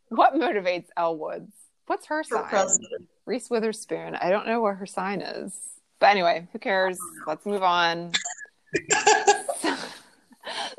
[0.10, 1.52] What motivates Elle Woods?
[1.88, 2.46] What's her For sign?
[2.50, 3.08] president.
[3.28, 4.16] Reese Witherspoon.
[4.16, 5.54] I don't know what her sign is.
[6.00, 6.98] But anyway, who cares?
[7.28, 8.12] Let's move on.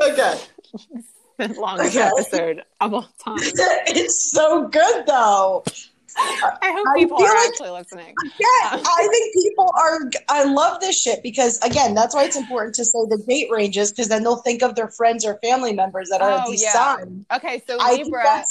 [0.01, 0.41] Okay.
[1.57, 2.07] longest Okay.
[2.09, 3.37] episode of all time.
[3.87, 5.63] It's so good though.
[6.17, 8.15] I hope I people feel are like- actually listening.
[8.41, 9.99] Yeah, I think people are.
[10.29, 13.93] I love this shit because again, that's why it's important to say the date ranges
[13.93, 16.73] because then they'll think of their friends or family members that are Oh, the yeah.
[16.73, 17.27] sun.
[17.33, 18.45] Okay, so I Libra.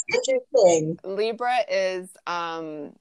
[1.04, 2.92] Libra is um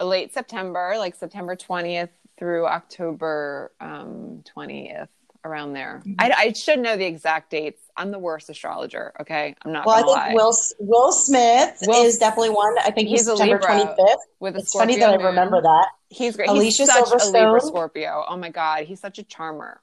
[0.00, 5.08] late September, like September 20th through October um 20th
[5.44, 6.02] around there.
[6.04, 6.16] Mhm.
[6.18, 7.80] I, I should know the exact dates.
[7.96, 9.54] I'm the worst astrologer, okay?
[9.62, 10.34] I'm not Well, I think lie.
[10.34, 12.76] Will Will Smith Will- is definitely one.
[12.80, 13.66] I think he's, He's a September Libra.
[13.84, 14.20] twenty fifth.
[14.40, 15.88] With a It's funny that I remember that.
[16.08, 16.48] He's great.
[16.48, 17.66] Alicia he's such a Libra Silverstone.
[17.68, 18.24] Scorpio.
[18.28, 19.80] Oh my god, he's such a charmer.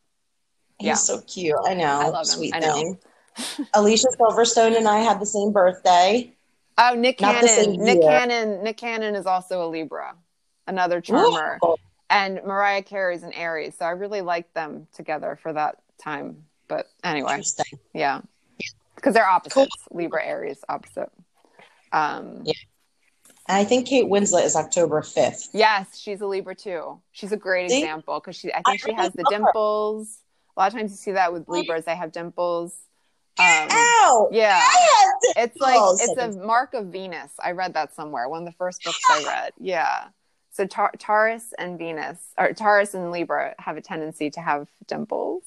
[0.79, 0.93] He's Yeah.
[0.95, 1.55] so cute.
[1.65, 1.85] I know.
[1.85, 2.25] I love him.
[2.25, 2.73] Sweet I know.
[2.73, 2.99] thing.
[3.73, 6.32] Alicia Silverstone and I had the same birthday.
[6.77, 7.83] Oh, Nick Not Cannon.
[7.83, 8.01] Nick.
[8.01, 8.63] Cannon.
[8.63, 10.15] Nick Cannon is also a Libra,
[10.67, 11.59] another charmer.
[12.09, 13.75] And Mariah Carey's an Aries.
[13.77, 16.43] So I really liked them together for that time.
[16.67, 17.41] But anyway,
[17.93, 18.21] yeah,
[18.95, 19.75] because they're opposites.
[19.91, 21.11] Libra, Aries, opposite.
[21.91, 22.53] Um, Yeah.
[23.47, 25.49] I think Kate Winslet is October fifth.
[25.53, 27.01] Yes, she's a Libra too.
[27.11, 27.79] She's a great See?
[27.83, 28.51] example because she.
[28.53, 29.37] I I think she really has the love her.
[29.37, 30.19] dimples.
[30.55, 32.73] A lot of times you see that with Libras; they have dimples.
[33.39, 34.29] Um, Ow!
[34.31, 34.61] yeah,
[35.37, 37.31] it's like it's a mark of Venus.
[37.43, 38.29] I read that somewhere.
[38.29, 39.53] One of the first books I read.
[39.59, 40.05] Yeah.
[40.51, 45.41] So Tar- Taurus and Venus, or Taurus and Libra, have a tendency to have dimples.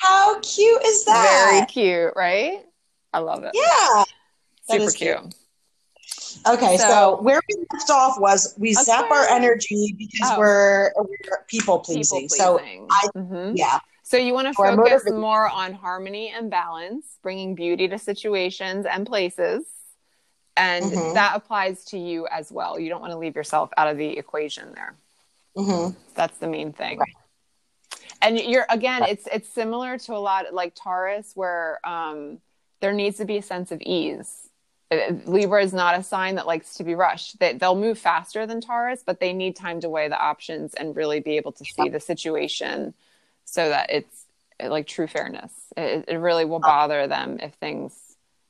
[0.00, 1.50] How cute is that?
[1.52, 2.64] Very cute, right?
[3.12, 3.52] I love it.
[3.54, 4.04] Yeah.
[4.68, 5.18] Super cute.
[5.20, 5.34] cute.
[6.48, 10.38] Okay, so, So- where we left off was we zap our energy because Oh.
[10.38, 12.28] we're, we're people pleasing.
[12.28, 12.58] So.
[12.58, 13.52] I- Mhm.
[13.56, 13.78] yeah,
[14.10, 19.06] So you want to focus more on harmony and balance, bringing beauty to situations and
[19.06, 19.64] places.
[20.56, 21.14] And Mhm.
[21.14, 22.76] that applies to you as well.
[22.76, 24.96] You don't want to leave yourself out of the equation there.
[25.54, 26.98] hmm That's the main thing.
[26.98, 27.14] Right.
[28.20, 32.40] And you're again, it's it's similar to a lot like Taurus, where um,
[32.80, 34.48] there needs to be a sense of ease.
[34.90, 37.38] Uh, Libra is not a sign that likes to be rushed.
[37.38, 40.96] They, they'll move faster than Taurus, but they need time to weigh the options and
[40.96, 42.92] really be able to see the situation,
[43.50, 44.26] so that it's
[44.62, 45.52] like true fairness.
[45.76, 47.92] It, it really will bother them if things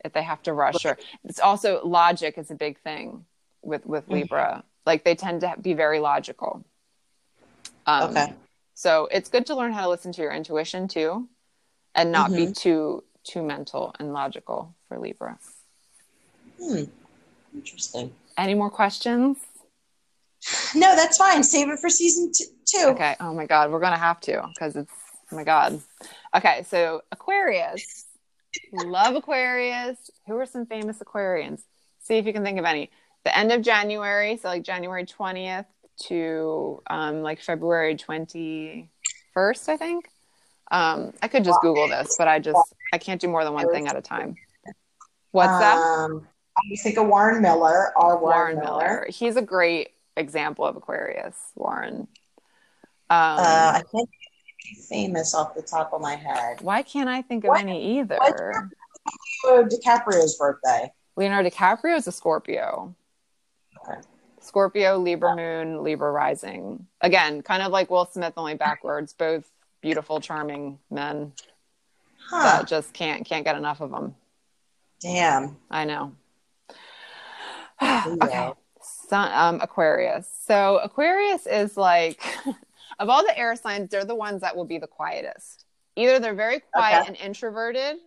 [0.04, 3.24] if they have to rush or it's also logic is a big thing
[3.62, 4.12] with with Mhm.
[4.12, 4.64] Libra.
[4.86, 6.64] Like they tend to be very logical.
[7.86, 8.34] Um, okay.
[8.74, 11.28] So it's good to learn how to listen to your intuition too,
[11.94, 12.56] and not be Mhm.
[12.56, 15.38] too too mental and logical for Libra.
[16.60, 16.84] Hmm.
[17.54, 18.14] Interesting.
[18.36, 19.38] Any more questions?
[20.74, 21.42] No, that's fine.
[21.42, 22.44] Save it for season t-
[22.74, 23.16] Okay.
[23.20, 24.92] Oh my God, we're gonna have to because it's
[25.32, 25.80] oh my God.
[26.34, 28.06] Okay, so Aquarius.
[28.72, 30.10] Love Aquarius.
[30.26, 31.62] Who are some famous Aquarians?
[32.00, 32.90] See if you can think of any.
[33.24, 35.66] The end of January, so like January twentieth
[36.06, 38.90] to um, like February twenty
[39.34, 40.08] first, I think.
[40.70, 43.70] Um, I could just Google this, but I just I can't do more than one
[43.70, 44.36] thing at a time.
[45.32, 45.76] What's that?
[45.76, 46.26] Um,
[46.56, 48.78] I think of Warren Miller or Warren Warren, Miller.
[48.78, 49.06] Miller.
[49.08, 51.36] He's a great example of Aquarius.
[51.54, 52.08] Warren.
[53.10, 54.08] Um, Uh, I can't
[54.62, 56.60] be famous off the top of my head.
[56.60, 58.18] why can't I think of what- any either?
[59.48, 60.92] Uh, DiCaprio's birthday.
[61.16, 62.94] Leonardo DiCaprio is a Scorpio.
[63.88, 64.00] Okay.
[64.40, 66.86] Scorpio, Libra moon, Libra rising.
[67.00, 69.12] Again, kind of like Will Smith, only backwards.
[69.12, 69.50] Both
[69.80, 71.32] beautiful, charming men
[72.28, 72.42] Huh.
[72.58, 74.14] that just can't can't get enough of them.
[75.00, 75.56] Damn.
[75.70, 76.12] I know.
[77.82, 78.52] Okay.
[78.82, 80.30] Sun, um, Aquarius.
[80.46, 82.22] So Aquarius is like,
[83.00, 85.66] of all the air signs, they're the ones that will be the quietest.
[85.96, 87.08] Either they're very quiet Okay.
[87.08, 87.98] and introverted,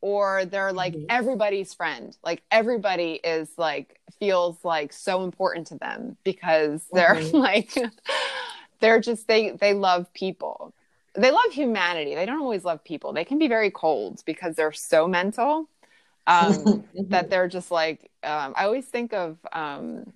[0.00, 1.06] or they're like Mhm.
[1.10, 2.16] everybody's friend.
[2.24, 7.32] Like everybody is like feels like so important to them because they're Mhm.
[7.34, 7.74] like
[8.80, 10.74] they're just they they love people.
[11.14, 12.14] They love humanity.
[12.14, 13.12] They don't always love people.
[13.12, 15.68] They can be very cold because they're so mental.
[16.26, 20.12] Um, that they're just like um, I always think of um,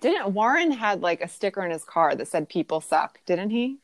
[0.00, 3.78] didn't Warren had like a sticker in his car that said people suck, didn't he?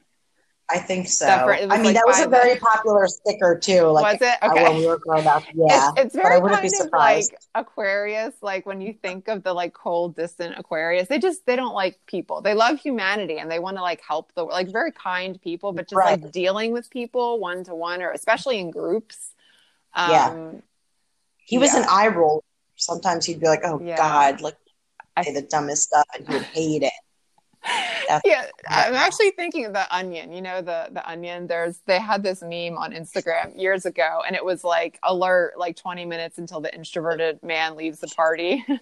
[0.70, 1.26] I think so.
[1.26, 3.82] That for- it was I mean, like that was a very popular sticker too.
[3.82, 4.38] Like Was it?
[4.42, 4.62] uh, Okay.
[4.62, 5.42] when we were growing up.
[5.54, 7.24] Yeah, it's, it's but very I kind be of like
[7.54, 8.34] Aquarius.
[8.40, 12.00] Like when you think of the like cold, distant Aquarius, they just they don't like
[12.06, 12.40] people.
[12.40, 15.84] They love humanity and they want to like help the like very kind people, but
[15.86, 16.18] just Right.
[16.22, 19.32] like dealing with people one to one or especially in groups.
[19.92, 20.50] Um, Yeah.
[21.36, 21.80] he was yeah.
[21.80, 22.42] an eye roll.
[22.76, 23.96] Sometimes he'd be like, "Oh Yeah.
[23.98, 24.56] God," like
[25.16, 26.92] I- say the dumbest stuff, and he would hate it.
[28.08, 31.46] That's- yeah i'm actually thinking of the onion you know the the onion.
[31.46, 35.74] There's they had this meme on instagram years ago and it was like alert like
[35.74, 38.62] 20 minutes until the introverted man leaves the party.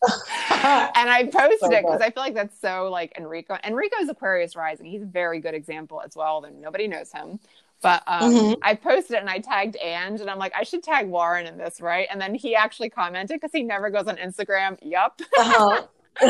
[0.00, 4.54] And i posted So it because i feel like that's so like enrico enrico's aquarius
[4.54, 4.86] rising.
[4.86, 7.40] He's a very good example as well though nobody knows him
[7.80, 8.56] but um, Mhm.
[8.62, 11.56] I posted it and I tagged And, and I'm like, I should tag Warren in
[11.58, 12.08] this, right?
[12.10, 14.78] And then he actually commented because he never goes on Instagram.
[14.82, 15.82] Yup, Uh-huh.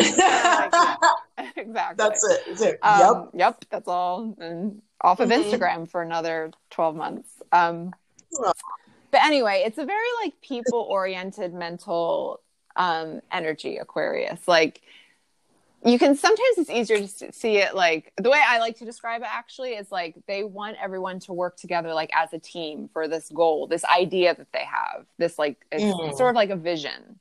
[1.56, 1.94] exactly.
[1.96, 2.40] That's it.
[2.48, 2.78] That's it.
[2.82, 3.30] Um, yep.
[3.34, 3.64] Yep.
[3.70, 4.34] That's all.
[4.38, 5.44] And off of Mhm.
[5.44, 7.28] Instagram for another 12 months.
[7.52, 7.94] Um,
[8.38, 8.52] Oh.
[9.10, 12.40] but anyway, it's a very like people oriented mental
[12.76, 14.46] um, energy, Aquarius.
[14.46, 14.82] Like
[15.84, 19.22] you can sometimes it's easier to see it like the way I like to describe
[19.22, 23.06] it actually is like they want everyone to work together like as a team for
[23.06, 26.16] this goal, this idea that they have, this like it's Mm.
[26.16, 27.20] sort of like a vision.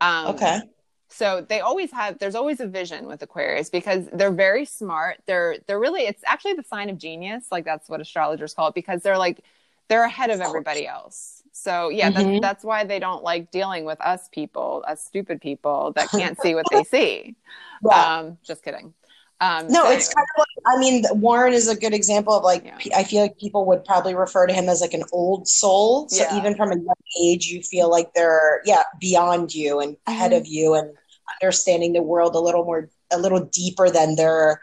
[0.00, 0.62] Um, Okay.
[1.08, 5.56] so they always have there's always a vision with aquarius because they're very smart they're
[5.66, 9.02] they're really it's actually the sign of genius like that's what astrologers call it because
[9.02, 9.40] they're like
[9.88, 12.14] they're ahead of everybody else so yeah Mhm.
[12.14, 16.40] that's, that's why they don't like dealing with us people us stupid people that can't
[16.40, 17.36] see what they see
[17.84, 18.18] Yeah.
[18.18, 18.94] um just kidding
[19.40, 20.14] um no, so it's anyway.
[20.14, 22.78] kind of like I mean, Warren is a good example of like Yeah.
[22.96, 26.08] I feel like people would probably refer to him as like an old soul.
[26.08, 26.38] So Yeah.
[26.38, 30.36] even from a young age, you feel like they're yeah beyond you and ahead Mhm.
[30.38, 30.96] of you and
[31.42, 34.60] understanding the world a little more, a little deeper than their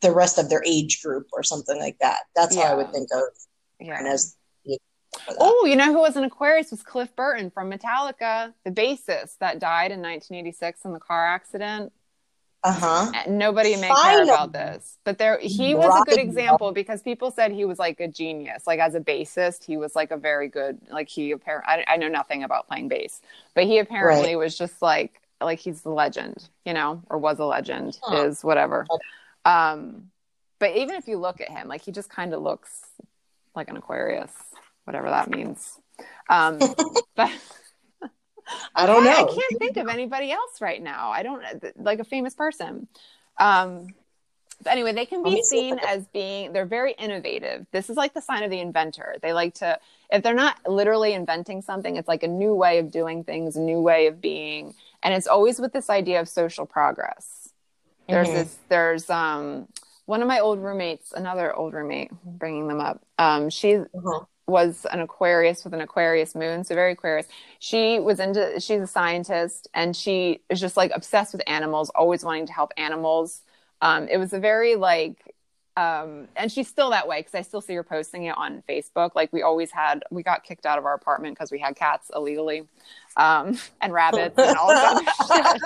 [0.00, 2.22] the rest of their age group or something like that.
[2.34, 3.22] That's how I would think of
[3.80, 4.02] yeah.
[4.06, 4.35] As.
[5.38, 9.58] Oh, you know who was an Aquarius was Cliff Burton from Metallica, the bassist that
[9.58, 11.92] died in 1986 in the car accident.
[12.64, 13.12] Uh huh.
[13.24, 17.30] And nobody may care about this but there he was a good example because people
[17.30, 18.66] said he was like a genius.
[18.66, 21.96] Like as a bassist he was like a very good like he apparently I, I
[21.96, 23.20] know nothing about playing bass
[23.54, 27.44] but he apparently was just like like he's the legend you know or was a
[27.44, 28.24] legend Huh.
[28.24, 28.86] is whatever.
[29.44, 30.10] Um
[30.58, 32.86] but even if you look at him like he just kind of looks
[33.54, 34.32] like an aquarius
[34.86, 35.78] whatever that means
[36.28, 36.74] um
[37.16, 37.30] but
[38.74, 39.10] I don't know.
[39.10, 41.10] I can't think of anybody else right now.
[41.10, 41.42] I don't
[41.76, 42.86] like a famous person.
[43.38, 43.88] Um,
[44.62, 47.66] but anyway, they can be me see if seen as being they're very innovative.
[47.72, 49.16] This is like the sign of the inventor.
[49.20, 49.78] They like to
[50.10, 53.60] if they're not literally inventing something, it's like a new way of doing things, a
[53.60, 57.50] new way of being, and it's always with this idea of social progress.
[58.08, 58.34] There's Mhm.
[58.34, 59.68] this there's um
[60.06, 63.02] one of my old roommates, another old roommate, bringing them up.
[63.18, 63.80] Um, she.
[64.46, 67.26] Was an Aquarius with an Aquarius moon, so very Aquarius.
[67.58, 72.24] She was into she's a scientist and she is just like obsessed with animals, always
[72.24, 73.42] wanting to help animals.
[73.80, 75.34] Um, it was a very like
[75.76, 79.10] um, and she's still that way because I still see her posting it on Facebook.
[79.14, 82.10] Like we always had, we got kicked out of our apartment because we had cats
[82.16, 82.66] illegally,
[83.18, 85.62] um, and rabbits and all shit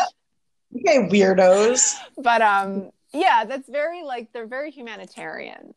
[0.77, 1.94] Okay, weirdos.
[2.16, 5.74] but um yeah that's very like they're very humanitarian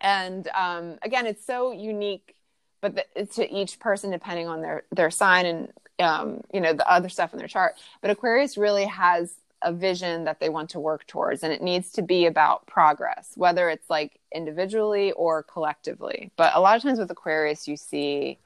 [0.00, 2.34] and um again it's so unique
[2.80, 6.90] but the, to each person depending on their their sign and um you know the
[6.90, 7.74] other stuff in their chart.
[8.00, 11.92] But aquarius really has a vision that they want to work towards and it needs
[11.92, 16.32] to be about progress whether it's like individually or collectively.
[16.36, 18.38] But a lot of times with aquarius you see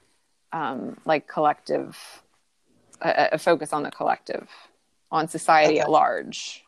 [0.51, 1.97] um like collective
[3.01, 4.49] a, a focus on the collective
[5.11, 5.79] on society Okay.
[5.79, 6.64] at large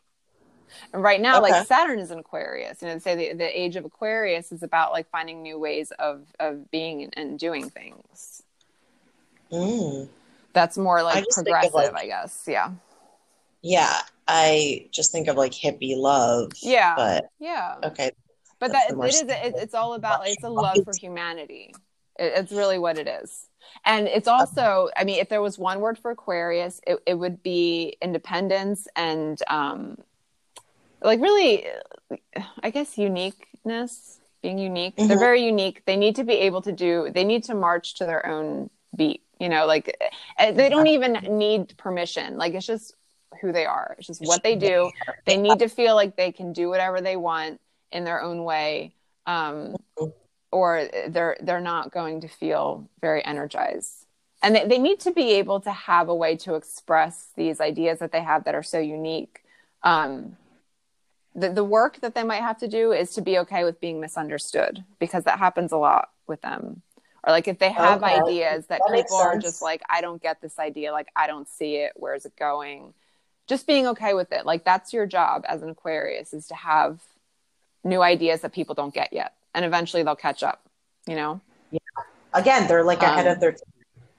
[0.92, 1.52] and right now, Okay.
[1.52, 2.80] like Saturn is in Aquarius.
[2.82, 5.90] You know, they say the, the age of Aquarius is about like finding new ways
[5.98, 8.42] of of being and, and doing things.
[9.52, 10.08] Mm.
[10.52, 12.44] That's more like of, progressive, like- I guess.
[12.46, 12.72] Yeah.
[13.60, 13.92] Yeah,
[14.28, 16.52] I just think of like hippie love.
[16.62, 16.94] Yeah.
[16.94, 17.76] But Yeah.
[17.84, 18.12] okay.
[18.60, 21.74] But that it is it, it's all about like it's a love for humanity.
[22.18, 23.46] It, it's really what it is.
[23.84, 27.42] And it's also, I mean, if there was one word for Aquarius, it, it would
[27.42, 29.98] be independence and um
[31.02, 31.66] like really
[32.62, 34.96] I guess uniqueness, being unique.
[34.96, 35.20] They're Mhm.
[35.20, 35.84] very unique.
[35.84, 39.22] They need to be able to do they need to march to their own beat,
[39.40, 39.96] you know, like
[40.38, 42.36] eh, they don't even need permission.
[42.38, 42.94] Like it's just
[43.40, 43.94] who they are.
[43.98, 44.90] It's just what they do
[45.26, 47.60] they need to feel like they can do whatever they want
[47.92, 48.94] in their own way
[49.26, 49.76] um,
[50.50, 54.06] or they're they're not going to feel very energized
[54.42, 57.98] and they, they need to be able to have a way to express these ideas
[57.98, 59.42] that they have that are so unique
[59.82, 60.36] um,
[61.38, 64.00] the, the work that they might have to do is to be okay with being
[64.00, 66.82] misunderstood because that happens a lot with them
[67.24, 68.20] or like if they have Okay.
[68.20, 71.48] ideas that, That people are just like i don't get this idea like i don't
[71.48, 72.94] see it where's it going
[73.46, 77.00] just being okay with it like that's your job as an aquarius is to have
[77.84, 80.68] new ideas that people don't get yet and eventually they'll catch up
[81.06, 81.40] you know
[81.70, 81.78] yeah.
[82.34, 83.60] Again, they're like ahead Um, of their time,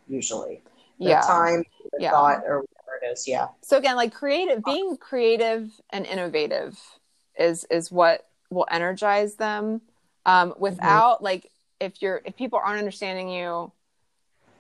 [0.08, 0.62] usually.
[1.00, 2.12] Their yeah time, their Yeah.
[2.12, 3.28] thought, or whatever it is.
[3.28, 3.48] Yeah.
[3.62, 6.80] so again like creative being creative and innovative
[7.40, 9.82] is is what will energize them.
[10.26, 11.50] Um without like
[11.80, 13.72] if you're if people aren't understanding you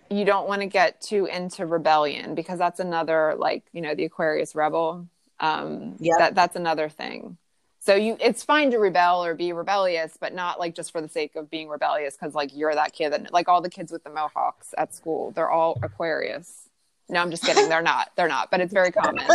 [0.09, 4.05] you don't want to get too into rebellion because that's another like you know the
[4.05, 5.07] aquarius rebel.
[5.39, 6.17] Um Yeah.
[6.17, 7.37] that that's another thing.
[7.81, 11.09] So you it's fine to rebel or be rebellious but not like just for the
[11.09, 14.03] sake of being rebellious because like you're that kid that like all the kids with
[14.03, 16.68] the mohawks at school they're all aquarius
[17.09, 17.67] no i'm just kidding.
[17.69, 18.11] They're not.
[18.15, 19.25] They're not but it's very common.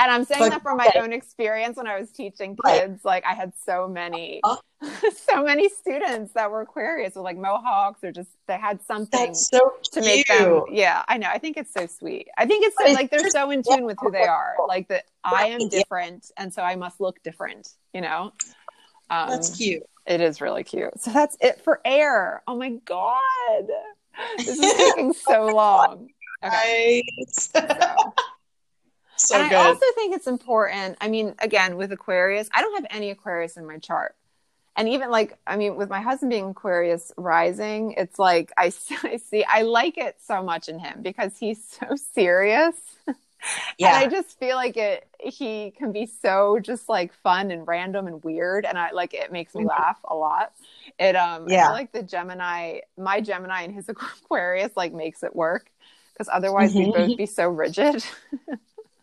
[0.00, 3.34] And i'm saying that from my own experience when i was teaching kids like i
[3.34, 4.58] had so many Oh.
[5.28, 9.74] so many students that were aquarius with like mohawks or just they had something so
[9.92, 11.28] to make them yeah i know.
[11.28, 12.28] I think it's so sweet.
[12.38, 14.54] I think it's so, like they're so in tune with who they are.
[14.68, 18.32] Like that i am different and so i must look different you know?
[19.10, 19.82] Um, That's cute.
[20.06, 21.00] it is really cute.
[21.00, 22.42] So that's it for air.
[22.46, 23.66] Oh my god.
[24.36, 26.08] This is taking so long
[26.42, 27.04] okay Right.
[27.28, 27.68] so.
[29.34, 29.56] and good.
[29.56, 30.96] I also think it's important.
[31.00, 34.14] I mean, again, with Aquarius, I don't have any Aquarius in my chart.
[34.76, 38.66] And even like, I mean, with my husband being Aquarius rising, it's like I,
[39.02, 42.76] I see, I like it so much in him because he's so serious.
[43.78, 43.88] yeah.
[43.88, 48.06] And I just feel like it, he can be so just like fun and random
[48.06, 48.64] and weird.
[48.64, 49.68] And I like, it makes me Mhm.
[49.68, 50.52] laugh a lot.
[50.98, 51.66] It, um, I Yeah.
[51.66, 55.70] feel like the Gemini, my Gemini and his Aquarius like makes it work
[56.18, 58.04] because otherwise we'd both be so rigid.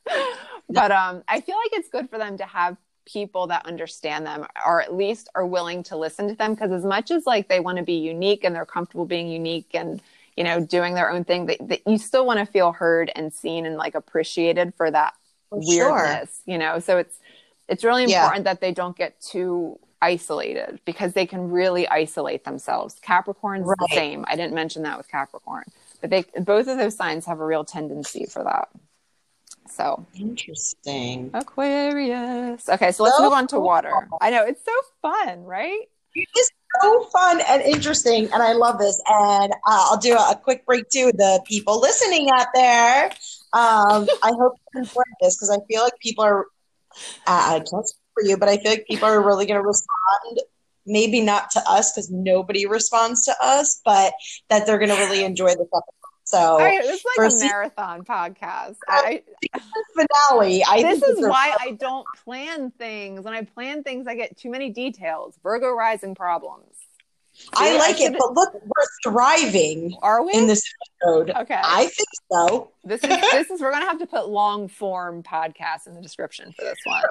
[0.70, 4.46] but um, I feel like it's good for them to have people that understand them
[4.66, 7.60] or at least are willing to listen to them because as much as like they
[7.60, 10.02] want to be unique and they're comfortable being unique and
[10.36, 13.34] you know doing their own thing that, they, you still want to feel heard and
[13.34, 15.14] seen and like appreciated for that
[15.50, 15.68] For sure.
[15.68, 17.20] weirdness you know so it's
[17.70, 18.32] it's really Yeah.
[18.32, 23.88] important that they don't get too isolated because they can really isolate themselves capricorn's the
[23.88, 25.66] same i didn't mention that with capricorn
[26.08, 28.68] they both of those signs have a real tendency for that
[29.70, 31.32] so Interesting.
[31.34, 33.64] aquarius okay so let's So move on to cool.
[33.66, 34.72] water i know it's so
[35.02, 35.82] fun right
[36.14, 36.52] It's
[36.82, 39.02] so fun and interesting, and I love this.
[39.08, 41.12] And uh, I'll do a, a quick break too.
[41.16, 43.06] The people listening out there,
[43.54, 46.42] um, I hope you enjoy this because I feel like people are.
[47.28, 49.66] Uh, I can't speak for you, but I feel like people are really going to
[49.66, 50.40] respond.
[50.86, 54.14] Maybe not to us because nobody responds to us, but
[54.50, 55.92] that they're going to really enjoy this episode.
[56.28, 59.22] So it's like a marathon podcast I,
[59.96, 63.22] finale, I this is why I don't plan things.
[63.22, 65.38] When I plan things, I get too many details.
[65.44, 66.76] Virgo rising problems.
[67.56, 70.34] I like I it, but look, we're thriving Are we?
[70.34, 70.62] in this
[71.04, 71.32] episode.
[71.32, 71.60] okay.
[71.62, 72.72] I think so.
[72.84, 76.54] this is this is we're gonna have to put long form podcast in the description
[76.58, 77.04] for this one.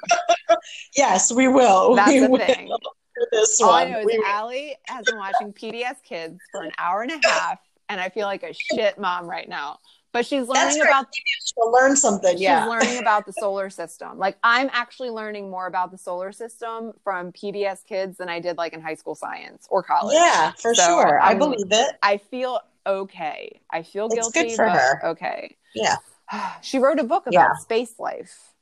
[0.97, 1.95] Yes, we will.
[1.95, 2.69] That's we the will thing.
[3.15, 3.93] for this All I one.
[3.93, 4.23] know is We.
[4.27, 8.27] Allie has been watching PBS Kids for an hour and a half, and I feel
[8.27, 9.79] like a shit mom right now.
[10.15, 11.07] But she's learning about
[11.45, 12.39] She'll learn something.
[12.39, 14.17] Yeah, she's learning about the solar system.
[14.17, 18.57] Like I'm actually learning more about the solar system from PBS Kids than I did
[18.57, 20.15] like in high school science or college.
[20.15, 21.21] Yeah, for So, sure.
[21.21, 21.97] I I'm- believe it.
[22.01, 23.61] I feel okay.
[23.71, 25.05] I feel It's guilty, good for her.
[25.09, 25.57] okay.
[25.75, 25.97] Yeah.
[26.63, 27.55] she wrote a book about Yeah.
[27.61, 28.53] space life.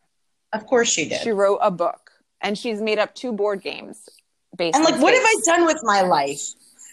[0.55, 1.21] Of course she did.
[1.21, 4.09] She wrote a book, and she's made up two board games
[4.57, 4.75] based.
[4.77, 6.41] and on like, what have I done with my life?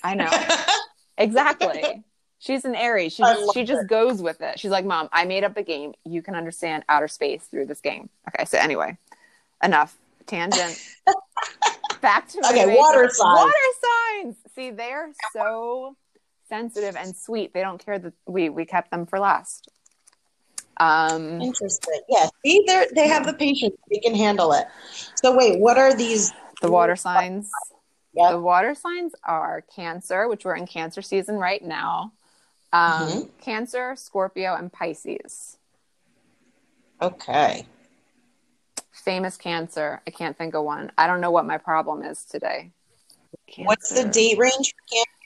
[0.04, 0.30] I know
[1.18, 2.04] exactly.
[2.40, 3.14] She's an Aries.
[3.14, 4.60] She just, she just goes with it.
[4.60, 5.94] She's like, "Mom, I made up a game.
[6.06, 8.98] You can understand outer space through this game." Okay, so anyway,
[9.64, 10.82] enough tangent.
[12.02, 13.20] Back to Okay, water signs.
[13.20, 13.52] Water
[13.82, 14.36] signs.
[14.56, 15.98] See, they're so
[16.48, 17.54] sensitive and sweet.
[17.54, 19.70] They don't care that we we kept them for last.
[20.78, 22.02] Um, Interesting.
[22.08, 22.30] Yeah.
[22.46, 23.76] See, they they have the patience.
[23.92, 24.66] They can handle it.
[25.22, 26.32] So wait, what are these?
[26.62, 27.50] the water signs.
[28.14, 28.32] Yep.
[28.32, 32.12] The water signs are Cancer, which we're in Cancer season right now.
[32.72, 33.30] Um, Mhm.
[33.42, 35.58] Cancer, Scorpio, and Pisces.
[37.02, 37.66] Okay.
[38.92, 40.02] Famous Cancer.
[40.06, 40.92] I can't think of one.
[40.98, 42.72] I don't know what my problem is today.
[43.60, 44.74] What's the date range?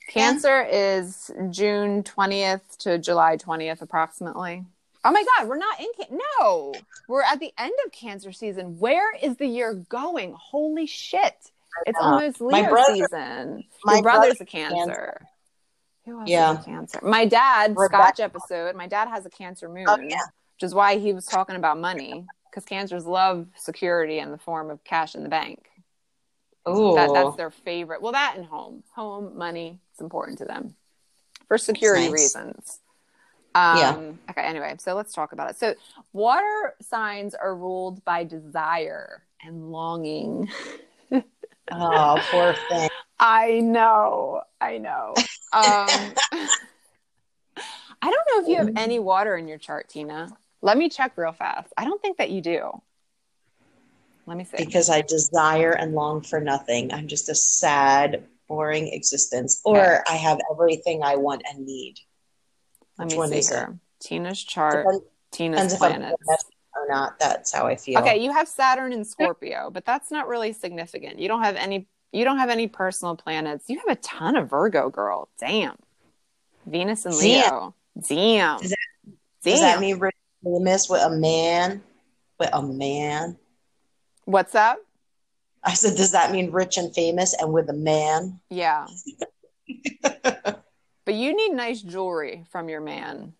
[0.09, 4.63] Cancer is June 20th to July 20th, approximately.
[5.05, 5.87] Oh my God, we're not in.
[5.99, 6.73] Can- no,
[7.07, 8.79] we're at the end of Cancer season.
[8.79, 10.33] Where is the year going?
[10.33, 11.51] Holy shit.
[11.85, 12.05] It's know.
[12.05, 13.63] almost My Leo brother- season.
[13.83, 14.75] my Your brother's brother's a Cancer.
[14.75, 15.27] Cancer.
[16.05, 16.61] Who else Yeah.
[16.63, 16.99] Cancer?
[17.03, 17.75] My dad.
[17.77, 20.17] Scotch episode, my dad has a Cancer moon, Oh, yeah.
[20.55, 24.69] which is why he was talking about money because Cancers love security in the form
[24.69, 25.69] of cash in the bank.
[26.69, 26.93] Ooh.
[26.95, 28.01] That, that's their favorite.
[28.01, 28.83] Well, that and home.
[28.95, 30.75] Home, money, it's important to them
[31.47, 32.11] for security nice.
[32.13, 32.79] reasons.
[33.55, 34.11] Um, Yeah.
[34.29, 35.57] Okay, anyway, so let's talk about it.
[35.57, 35.75] So,
[36.13, 40.49] water signs are ruled by desire and longing.
[41.71, 42.89] oh, poor thing.
[43.19, 44.41] I know.
[44.63, 45.13] I know.
[45.51, 46.13] Um,
[48.01, 50.29] I don't know if you have any water in your chart, Tina.
[50.61, 51.73] Let me check real fast.
[51.77, 52.81] I don't think that you do.
[54.25, 54.55] Let me see.
[54.57, 56.93] Because I desire and long for nothing.
[56.93, 59.61] I'm just a sad, boring existence.
[59.65, 59.99] Or Okay.
[60.09, 61.95] I have everything I want and need.
[62.97, 63.55] Let which me see is it?
[63.55, 63.79] here.
[63.99, 64.85] Tina's chart.
[64.85, 66.15] Depends, Tina's depends planets.
[66.75, 67.19] or not.
[67.19, 67.99] That's how I feel.
[67.99, 71.19] Okay, you have Saturn and Scorpio, but that's not really significant.
[71.19, 73.65] You don't have any you don't have any personal planets.
[73.67, 75.27] You have a ton of Virgo, girl.
[75.39, 75.75] Damn.
[76.65, 77.75] Venus and Leo.
[78.07, 78.59] Damn.
[78.59, 78.77] Does that-
[79.43, 79.53] Damn.
[79.53, 80.15] Does that mean rich
[80.45, 81.83] and famous with a man?
[82.39, 83.37] With a man?
[84.25, 84.77] What's up?
[85.65, 88.39] I said, does that mean rich and famous and with a man?
[88.49, 88.87] Yeah.
[90.13, 93.33] but you need nice jewelry from your man.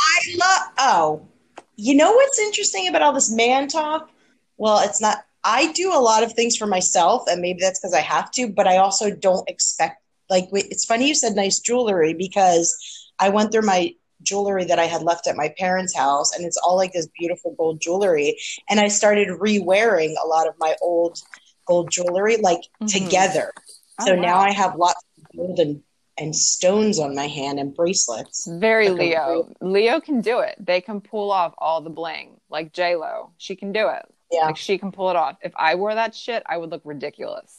[0.00, 0.72] I love.
[0.78, 1.28] Oh,
[1.76, 4.10] you know what's interesting about all this man talk?
[4.56, 5.24] Well, it's not.
[5.44, 8.48] I do a lot of things for myself, and maybe that's because I have to.
[8.52, 10.02] But I also don't expect.
[10.28, 12.76] Like, it's funny you said nice jewelry because
[13.18, 16.58] I went through my jewelry that I had left at my parents' house, and it's
[16.58, 18.38] all like this beautiful gold jewelry.
[18.68, 21.18] And I started re-wearing a lot of my old
[21.66, 22.88] gold jewelry, like Mhm.
[22.88, 23.52] together.
[24.00, 24.38] Oh, So now.
[24.38, 25.82] I have lots of gold and,
[26.18, 28.46] and stones on my hand and bracelets.
[28.46, 29.48] Very Leo.
[29.60, 30.56] Leo can do it.
[30.58, 33.30] They can pull off all the bling, like J Lo.
[33.38, 34.06] She can do it.
[34.30, 34.46] Yeah.
[34.46, 35.36] Like she can pull it off.
[35.42, 37.56] If I wore that shit, I would look ridiculous.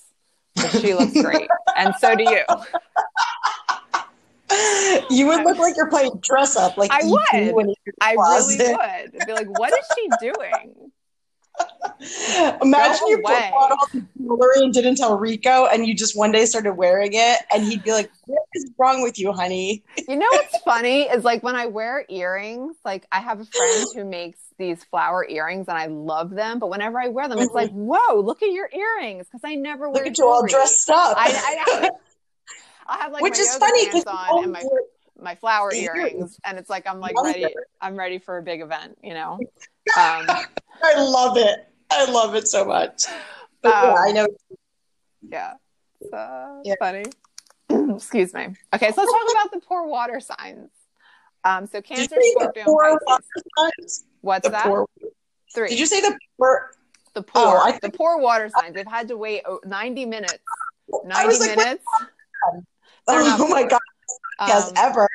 [0.55, 2.43] But she looks great, and so do you.
[5.09, 7.53] you would look like you're playing dress up, like I would.
[7.55, 9.21] when in the I really would.
[9.21, 10.91] I'd be like, what is she doing?
[12.61, 16.45] Imagine you bought all the jewelry and didn't tell Rico, and you just one day
[16.45, 20.27] started wearing it, and he'd be like, "What is wrong with you, honey?" You know
[20.31, 24.39] what's funny is like when I wear earrings, like I have a friend who makes
[24.61, 27.55] these flower earrings and I love them, but whenever I wear them, it's Mhm.
[27.55, 30.89] like, whoa, look at your earrings because I never wear Look at you all dressed
[30.89, 31.17] up.
[31.17, 31.27] I,
[31.67, 31.89] I.
[32.87, 34.63] I'll have like Which my is funny pants because on and my
[35.19, 37.53] my flower earrings, and it's like I'm like ready.
[37.81, 39.39] I'm ready for a big event, you know.
[39.97, 40.25] Um,
[40.81, 41.67] I love it.
[41.89, 43.03] I love it so much.
[43.61, 44.27] But yeah, Um, I know.
[45.29, 45.53] yeah,
[45.99, 46.75] it's, uh, Yeah.
[46.79, 47.03] funny.
[47.95, 48.55] Excuse me.
[48.73, 50.69] Okay, so let's talk about the poor water signs.
[51.43, 52.77] Um, so Cancer, you say the Scorpio,
[54.23, 54.43] poor and water Pisces.
[54.43, 54.43] signs?
[54.43, 54.65] What's The that?
[54.65, 54.87] poor.
[55.53, 55.67] Three.
[55.69, 56.71] Did you say the poor?
[57.13, 58.73] the poor, Oh, I the think- poor water signs.
[58.73, 60.39] They've had to wait oh, 90 minutes.
[61.05, 61.83] 90 like, minutes.
[63.07, 63.79] Oh my god,
[64.47, 65.07] yes, Um, ever.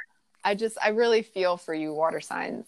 [0.45, 2.67] I just, I really feel for you, water signs,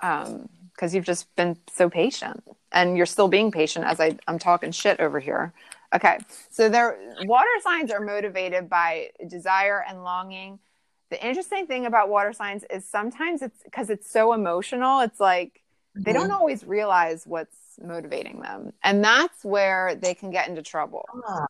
[0.00, 2.42] because you've just been so patient,
[2.72, 5.52] and you're still being patient as I, I'm talking shit over here.
[5.94, 6.18] Okay,
[6.50, 10.58] so their water signs are motivated by desire and longing.
[11.10, 15.00] The interesting thing about water signs is sometimes it's because it's so emotional.
[15.00, 15.62] It's like
[16.04, 21.04] they don't always realize what's motivating them, and that's where they can get into trouble.
[21.26, 21.46] Ah,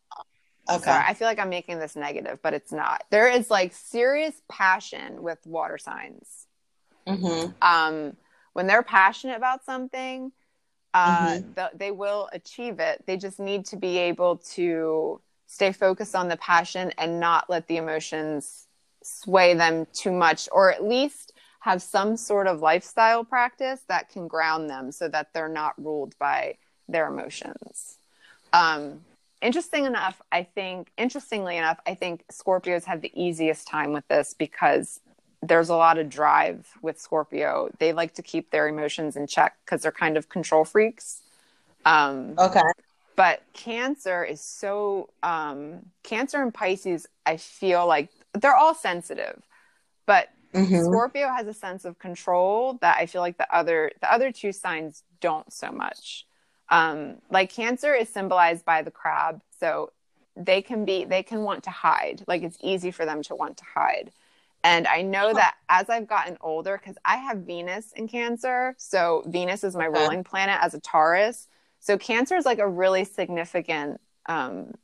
[0.70, 0.82] okay.
[0.85, 3.05] Sorry, I feel like I'm making this negative, but it's not.
[3.10, 6.47] There is like serious passion with water signs.
[7.06, 8.16] hmm Um,
[8.52, 10.32] when they're passionate about something,
[10.94, 11.55] uh, Mhm.
[11.56, 13.05] th- they will achieve it.
[13.06, 17.66] They just need to be able to stay focused on the passion and not let
[17.68, 18.66] the emotions
[19.02, 21.32] sway them too much, or at least
[21.67, 26.17] have some sort of lifestyle practice that can ground them so that they're not ruled
[26.17, 26.57] by
[26.89, 27.99] their emotions.
[28.53, 29.01] Um,
[29.43, 34.33] interesting enough, I think, interestingly enough, I think Scorpios have the easiest time with this
[34.33, 35.01] because
[35.43, 37.69] there's a lot of drive with Scorpio.
[37.81, 41.23] They like to keep their emotions in check because they're kind of control freaks.
[41.85, 42.61] Um, Okay.
[43.17, 49.43] but Cancer is so, um, Cancer and Pisces, I feel like they're all sensitive,
[50.07, 50.85] but Mhm.
[50.87, 54.53] Scorpio has a sense of control that I feel like the other the other two
[54.53, 56.27] signs don't so much.
[56.70, 59.93] Um, like Cancer is symbolized by the crab, so
[60.37, 62.24] they can be they can want to hide.
[62.27, 64.12] Like it's easy for them to want to hide.
[64.65, 69.23] And I know that as I've gotten older, because I have Venus in Cancer, so
[69.27, 69.99] Venus is my Okay.
[70.01, 71.49] ruling planet as a Taurus.
[71.78, 74.74] So Cancer is like a really significant um,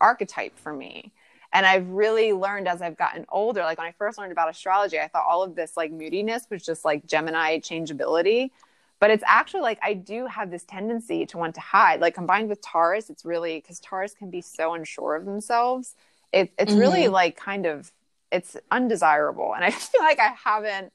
[0.00, 1.12] archetype for me.
[1.52, 4.98] And I've really learned as I've gotten older, like when I first learned about astrology,
[4.98, 8.52] I thought all of this like moodiness was just like Gemini changeability.
[9.00, 12.00] But it's actually like I do have this tendency to want to hide.
[12.00, 15.94] Like combined with Taurus, it's really because Taurus can be so unsure of themselves.
[16.32, 17.12] It, it's really Mhm.
[17.12, 17.92] like kind of
[18.30, 19.54] it's undesirable.
[19.54, 20.92] And I feel like I haven't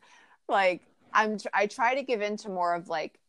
[0.49, 0.81] like
[1.13, 3.19] I'm I try to give into more of like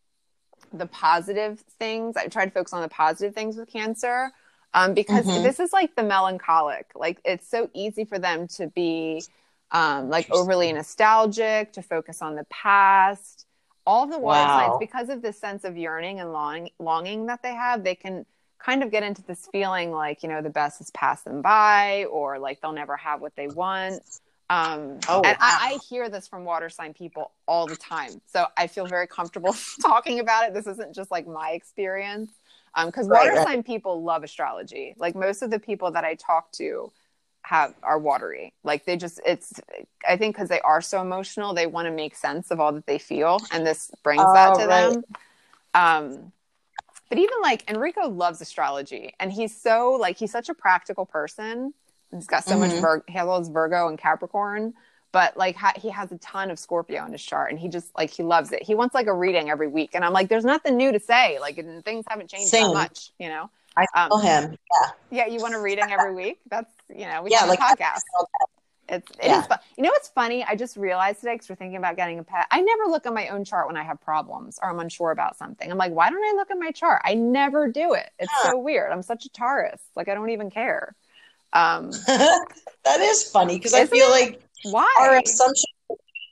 [0.73, 2.17] the positive things.
[2.17, 4.33] I try to focus on the positive things with cancer.
[4.75, 5.43] Um, because Mhm.
[5.43, 6.91] this is like the melancholic.
[6.95, 9.25] Like it's so easy for them to be
[9.71, 13.47] um, like overly nostalgic, to focus on the past.
[13.87, 14.47] All the water Wow.
[14.49, 18.27] signs, because of this sense of yearning and long- longing that they have, they can
[18.59, 22.05] kind of get into this feeling like, you know, the best has passed them by
[22.07, 24.03] or like they'll never have what they want.
[24.51, 25.39] Um, Oh, and wow.
[25.41, 28.21] I, I hear this from water sign people all the time.
[28.27, 30.55] So I feel very comfortable talking about it.
[30.55, 32.31] This isn't just like my experience.
[32.87, 33.47] Because Right, water right.
[33.47, 34.95] sign people love astrology.
[34.99, 36.91] Like most of the people that I talk to
[37.43, 38.53] have are watery.
[38.65, 39.53] Like they just it's
[40.09, 42.87] I think because they are so emotional, they want to make sense of all that
[42.87, 44.93] they feel, and this brings that Oh, to right.
[44.93, 45.05] them.
[45.75, 46.33] Um,
[47.09, 51.75] but even like Enrico loves astrology, and he's so like he's such a practical person.
[52.13, 52.81] He's got so much Mhm.
[52.81, 54.75] Vir- he has all his Virgo and Capricorn,
[55.15, 57.97] but like ha- he has a ton of Scorpio in his chart, and he just
[57.97, 58.65] like he loves it.
[58.65, 61.39] He wants like a reading every week, and I'm like, there's nothing new to say.
[61.39, 63.49] Like and things haven't changed that much, you know.
[63.77, 64.59] I Um, feel him.
[64.83, 65.27] yeah, Yeah.
[65.33, 66.41] you want a reading every week?
[66.51, 68.01] That's you know, we Yeah, have like a podcast.
[68.89, 69.43] It's it is Yeah.
[69.43, 69.59] fun.
[69.77, 70.43] You know what's funny?
[70.45, 72.47] I just realized today because we're thinking about getting a pet.
[72.51, 75.39] I never look at my own chart when I have problems or I'm unsure about
[75.39, 75.71] something.
[75.71, 77.01] I'm like, why don't I look at my chart?
[77.05, 78.11] I never do it.
[78.19, 78.51] It's Huh.
[78.51, 78.91] so weird.
[78.91, 79.81] I'm such a Taurus.
[79.95, 80.97] Like I don't even care.
[81.53, 84.11] Um, that is funny because I feel it?
[84.11, 84.93] like why?
[85.01, 85.71] our assumption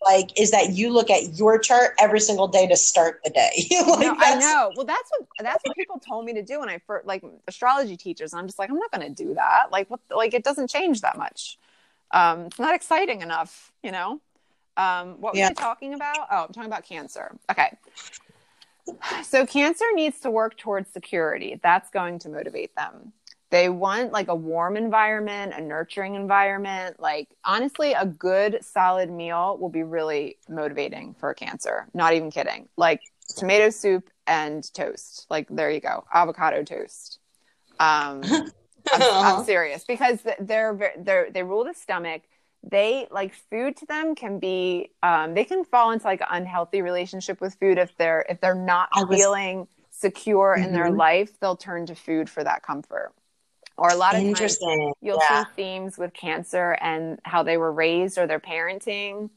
[0.05, 3.67] like is that you look at your chart every single day to start the day.
[3.87, 4.73] like no, I know.
[4.75, 7.97] Well, that's what that's what people told me to do when I first like astrology
[7.97, 8.33] teachers.
[8.33, 9.71] And I'm just like, I'm not going to do that.
[9.71, 10.01] Like, what?
[10.11, 11.59] Like, it doesn't change that much.
[12.11, 14.21] Um, it's not exciting enough, you know.
[14.77, 15.49] Um, what Yeah.
[15.49, 16.27] was I talking about?
[16.31, 17.37] Oh, I'm talking about cancer.
[17.51, 17.77] Okay.
[19.23, 21.61] So cancer needs to work towards security.
[21.63, 23.13] That's going to motivate them.
[23.53, 26.99] They want like a warm environment, a nurturing environment.
[26.99, 31.87] Like honestly, a good solid meal will be really motivating for a cancer.
[31.93, 32.71] Not even kidding.
[32.79, 33.03] Like
[33.37, 35.27] tomato soup and toast.
[35.29, 37.19] Like there you go, avocado toast.
[37.79, 38.23] Um,
[38.93, 42.23] I'm, I'm serious because they're they're they rule the stomach.
[42.65, 46.81] They like food to them can be um, they can fall into like an unhealthy
[46.81, 50.97] relationship with food if they're if they're not was- feeling secure in their Mhm.
[50.97, 51.39] life.
[51.39, 53.13] They'll turn to food for that comfort.
[53.77, 54.93] Or a lot of times Interesting.
[55.01, 55.45] you'll yeah.
[55.45, 59.31] see themes with cancer and how they were raised or their parenting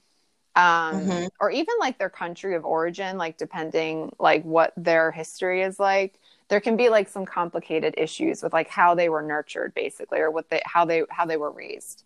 [0.56, 1.28] um Mhm.
[1.40, 6.20] or even like their country of origin like depending like what their history is like
[6.50, 10.32] there can be like some complicated issues with like how they were nurtured basically or
[10.32, 12.04] what they how they how they were raised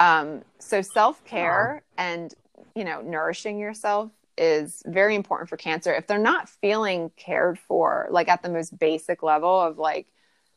[0.00, 2.34] um so self-care and
[2.74, 8.08] you know nourishing yourself is very important for cancer if they're not feeling cared for
[8.10, 10.08] like at the most basic level of like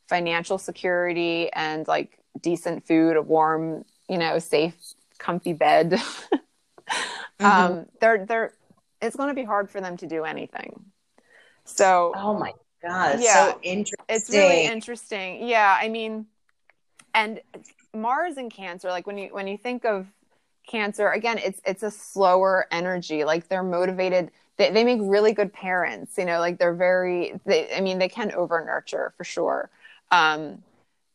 [0.07, 4.75] financial security and like decent food, a warm, you know, safe,
[5.19, 5.99] comfy bed.
[7.39, 7.73] Mm-hmm.
[7.73, 8.53] um, they're they're
[9.01, 10.85] it's going to be hard for them to do anything.
[11.65, 13.33] So Oh my god, it's Yeah.
[13.33, 14.05] so interesting.
[14.09, 15.47] it's really interesting.
[15.47, 16.27] Yeah, I mean,
[17.13, 17.41] and
[17.93, 20.07] Mars and Cancer, like when you when you think of
[20.67, 23.23] Cancer, again, it's it's a slower energy.
[23.23, 24.31] Like they're motivated.
[24.57, 26.17] They they make really good parents.
[26.17, 27.39] You know, like they're very.
[27.45, 29.69] They, I mean, they can over nurture for sure.
[30.11, 30.63] Um,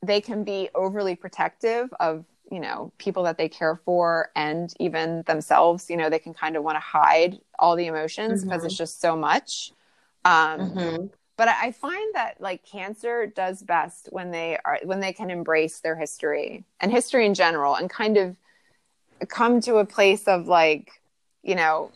[0.02, 5.22] they can be overly protective of you know people that they care for and even
[5.22, 8.66] themselves you know they can kind of want to hide all the emotions because Mhm.
[8.66, 9.72] it's just so much
[10.24, 11.10] um Mhm.
[11.36, 15.80] but I find that like cancer does best when they are when they can embrace
[15.80, 18.36] their history and history in general and kind of
[19.28, 21.00] come to a place of like
[21.42, 21.92] you know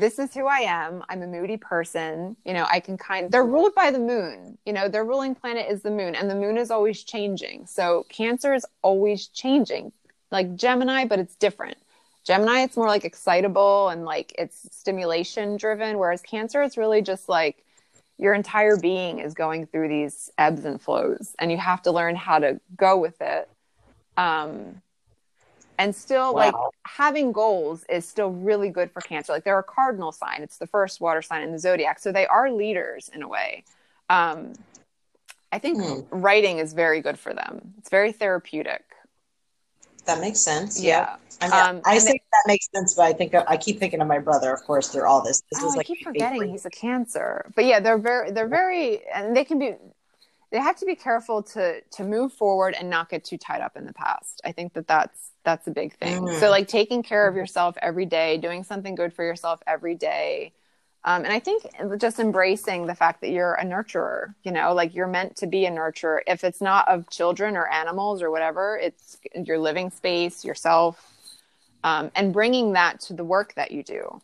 [0.00, 1.04] this is who I am.
[1.08, 2.36] I'm a moody person.
[2.44, 4.58] You know I can kind they're ruled by the moon.
[4.64, 7.66] You know their ruling planet is the moon and the moon is always changing.
[7.66, 9.92] So cancer is always changing.
[10.30, 11.76] Like Gemini but it's different.
[12.24, 17.28] Gemini it's more like excitable and like it's stimulation driven whereas cancer it's really just
[17.28, 17.64] like
[18.18, 22.16] your entire being is going through these ebbs and flows and you have to learn
[22.16, 23.48] how to go with it.
[24.16, 24.82] Um
[25.80, 26.54] and still like
[26.86, 30.66] having goals is still really good for cancer like they're a cardinal sign it's the
[30.66, 33.64] first water sign in the zodiac so they are leaders in a way
[34.10, 34.52] um
[35.50, 36.00] i think Hmm.
[36.10, 38.84] writing is very good for them it's very therapeutic
[40.06, 40.82] That makes sense.
[40.82, 41.16] Yeah.
[41.42, 44.08] I mean, Um, I think that makes sense, but I think I keep thinking of
[44.08, 45.42] my brother, of course, through all this.
[45.50, 46.50] This oh, is like I keep forgetting favorite.
[46.50, 47.50] he's a cancer.
[47.54, 49.74] But yeah, they're very they're very and they can be
[50.50, 53.76] they have to be careful to to move forward and not get too tied up
[53.76, 54.40] in the past.
[54.44, 56.22] I think that that's that's a big thing.
[56.22, 56.40] Mm.
[56.40, 60.52] So like taking care of yourself every day, doing something good for yourself every day.
[61.02, 61.64] Um, and I think
[61.98, 65.64] just embracing the fact that you're a nurturer, you know, like you're meant to be
[65.64, 66.20] a nurturer.
[66.26, 71.02] If it's not of children or animals or whatever, it's your living space, yourself,
[71.84, 74.20] um, and bringing that to the work that you do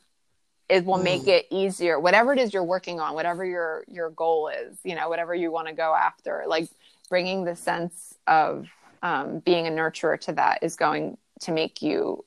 [0.69, 1.29] it will make Mm.
[1.29, 5.09] it easier whatever it is you're working on whatever your your goal is you know
[5.09, 6.69] whatever you want to go after like
[7.09, 8.69] bringing the sense of
[9.03, 12.25] um, being a nurturer to that is going to make you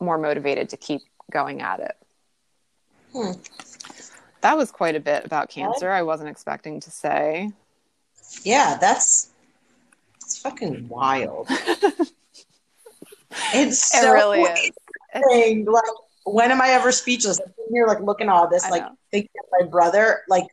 [0.00, 1.00] more motivated to keep
[1.30, 1.96] going at it
[3.14, 3.32] Hmm.
[4.40, 7.50] that was quite a bit about cancer i wasn't expecting to say
[8.44, 9.30] Yeah, that's
[10.16, 11.46] it's fucking wild.
[11.50, 12.12] it's
[13.54, 14.70] it so really is.
[15.14, 15.82] Like,
[16.24, 17.38] when am I ever speechless?
[17.40, 18.96] I'm sitting here, like, looking at all this, I like, know.
[19.10, 20.46] thinking of my brother, like,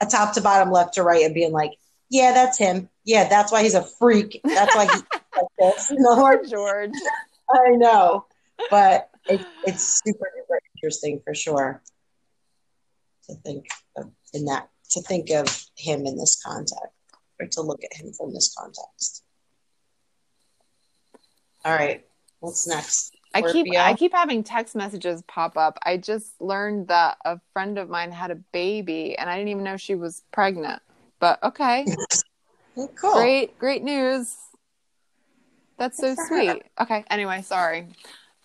[0.00, 1.72] a top to bottom, left to right, and being like,
[2.08, 2.88] yeah, that's him.
[3.10, 4.40] Yeah, that's why he's a freak.
[4.44, 5.02] That's why he's
[5.36, 5.90] like this.
[5.90, 6.92] You know, george
[7.50, 8.26] I know,
[8.70, 11.82] but it, it's super, super interesting for sure
[13.28, 13.66] to think
[13.96, 16.94] of in that to think of him in this context
[17.40, 19.24] or to look at him from this context.
[21.64, 22.06] All right,
[22.38, 23.16] what's next?
[23.34, 25.80] I keep I keep having text messages pop up.
[25.82, 29.64] I just learned that a friend of mine had a baby and I didn't even
[29.64, 30.80] know she was pregnant.
[31.18, 31.86] But okay.
[32.80, 33.14] Oh, cool.
[33.14, 34.34] Great great news.
[35.78, 36.28] That's so Good for her.
[36.28, 36.62] sweet.
[36.80, 37.88] Okay, anyway, sorry.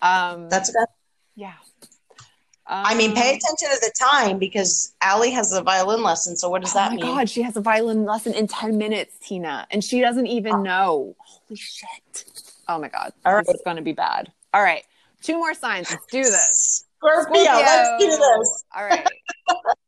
[0.02, 0.86] Um That's good.
[1.34, 1.54] yeah.
[2.68, 6.36] I mean, pay Um, attention to the time because Allie has a violin lesson.
[6.36, 7.14] So what does Oh that my mean?
[7.14, 11.14] god, she has a violin lesson in 10 minutes, Tina, and she doesn't even know.
[11.20, 12.24] Holy shit.
[12.68, 13.12] Oh my god.
[13.24, 13.54] All This right.
[13.54, 14.32] is going to be bad.
[14.52, 14.82] All right.
[15.22, 15.90] Two more signs.
[15.90, 16.84] Let's do this.
[16.98, 18.64] Scorpio, let's do this.
[18.76, 19.08] All right.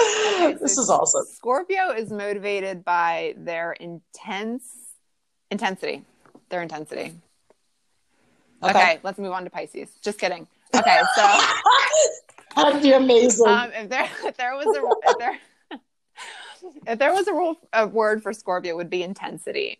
[0.00, 1.24] Okay, this so is awesome.
[1.26, 4.64] Scorpio is motivated by their intense
[5.50, 6.04] intensity.
[6.48, 7.14] Their intensity.
[8.62, 9.00] Okay.
[9.02, 9.90] let's move on to Pisces.
[10.02, 10.46] Just kidding.
[10.74, 11.38] Okay, so
[12.56, 13.46] That'd be amazing.
[13.46, 15.38] um, if there if there was a if there
[16.86, 19.78] if there was a rule a word for Scorpio it would be intensity.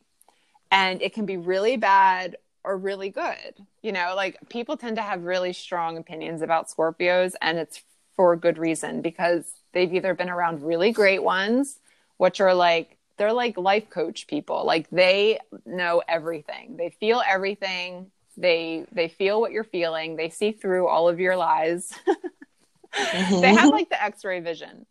[0.70, 3.54] And it can be really bad or really good.
[3.82, 7.82] You know, like people tend to have really strong opinions about Scorpios and it's
[8.16, 11.78] for good reason because they've either been around really great ones
[12.16, 14.64] which are like they're like life coach people.
[14.64, 16.76] Like they know everything.
[16.76, 18.10] They feel everything.
[18.36, 20.16] They they feel what you're feeling.
[20.16, 21.92] They see through all of your lies.
[22.94, 23.40] Mhm.
[23.42, 24.84] they have like the x-ray vision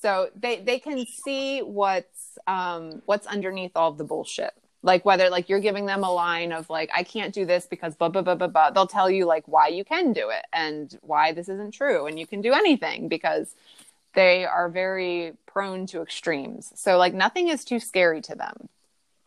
[0.00, 4.52] so they they can see what's um what's underneath all of the bullshit
[4.82, 7.96] like whether like you're giving them a line of like i can't do this because
[7.96, 10.96] blah blah blah blah blah they'll tell you like why you can do it and
[11.02, 13.56] why this isn't true and you can do anything because
[14.14, 18.68] they are very prone to extremes so like nothing is too scary to them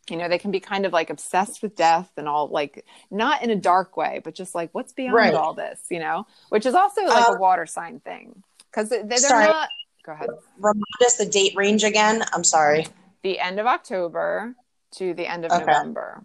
[0.09, 3.41] you know they can be kind of like obsessed with death and all like not
[3.43, 5.33] in a dark way but just like what's beyond Right.
[5.33, 9.01] all this you know which is also like Um, a water sign thing because they,
[9.03, 9.45] they're sorry.
[9.47, 9.69] not
[10.05, 10.29] go ahead
[10.59, 12.23] Remind us the date range again.
[12.33, 12.87] I'm sorry.
[13.21, 14.55] the end of october
[14.95, 15.61] to the end of Okay.
[15.65, 16.21] november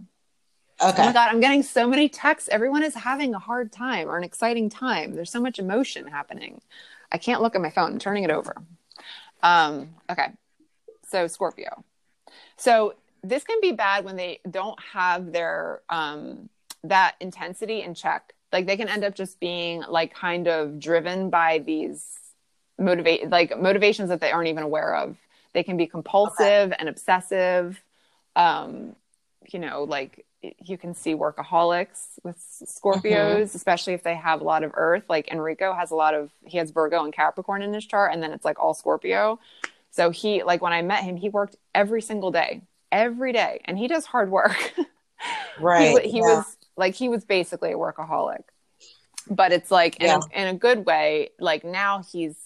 [0.80, 1.02] Okay.
[1.02, 4.16] oh my god i'm getting so many texts everyone is having a hard time or
[4.16, 6.60] an exciting time there's so much emotion happening
[7.12, 8.54] i can't look at my phone i'm turning it over.
[9.42, 10.28] Um okay.
[11.06, 11.84] So scorpio.
[12.56, 16.48] So this can be bad when they don't have their um
[16.84, 18.34] that intensity in check.
[18.52, 22.18] Like they can end up just being like kind of driven by these
[22.78, 25.16] motivate like motivations that they aren't even aware of.
[25.52, 27.82] They can be compulsive and obsessive.
[28.36, 28.96] Um
[29.48, 33.56] you know like you can see workaholics with scorpios mm-hmm.
[33.56, 35.04] especially if they have a lot of earth.
[35.08, 38.22] Like enrico has a lot of he has virgo and capricorn in his chart and
[38.22, 39.38] then it's like all scorpio.
[39.90, 42.62] So he like when i met him he worked every single day
[42.92, 44.74] every day and he does hard work.
[45.58, 46.00] Right.
[46.04, 46.36] he, he yeah.
[46.36, 48.44] was like he was basically a workaholic.
[49.28, 52.36] But it's like in, a, in a good way like now he's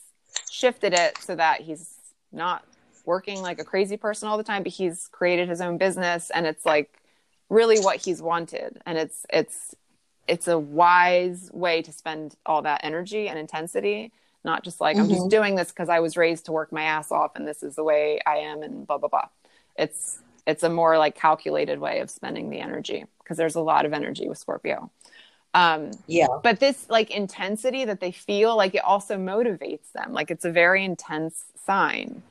[0.51, 1.99] shifted it so that he's
[2.33, 2.65] not
[3.05, 6.47] working like a crazy person all the time but he's created his own business and
[6.47, 7.02] it's like
[7.53, 9.75] really what he's wanted and it's it's
[10.27, 14.11] it's a wise way to spend all that energy and intensity
[14.43, 15.31] not just like i'm just Mhm.
[15.31, 17.85] doing this because i was raised to work my ass off and this is the
[17.85, 19.29] way i am and blah blah blah
[19.77, 23.85] it's it's a more like calculated way of spending the energy because there's a lot
[23.85, 24.91] of energy with scorpio
[25.55, 26.29] Um, Yeah.
[26.43, 30.51] but this like intensity that they feel like it also motivates them like it's a
[30.51, 32.23] very intense sign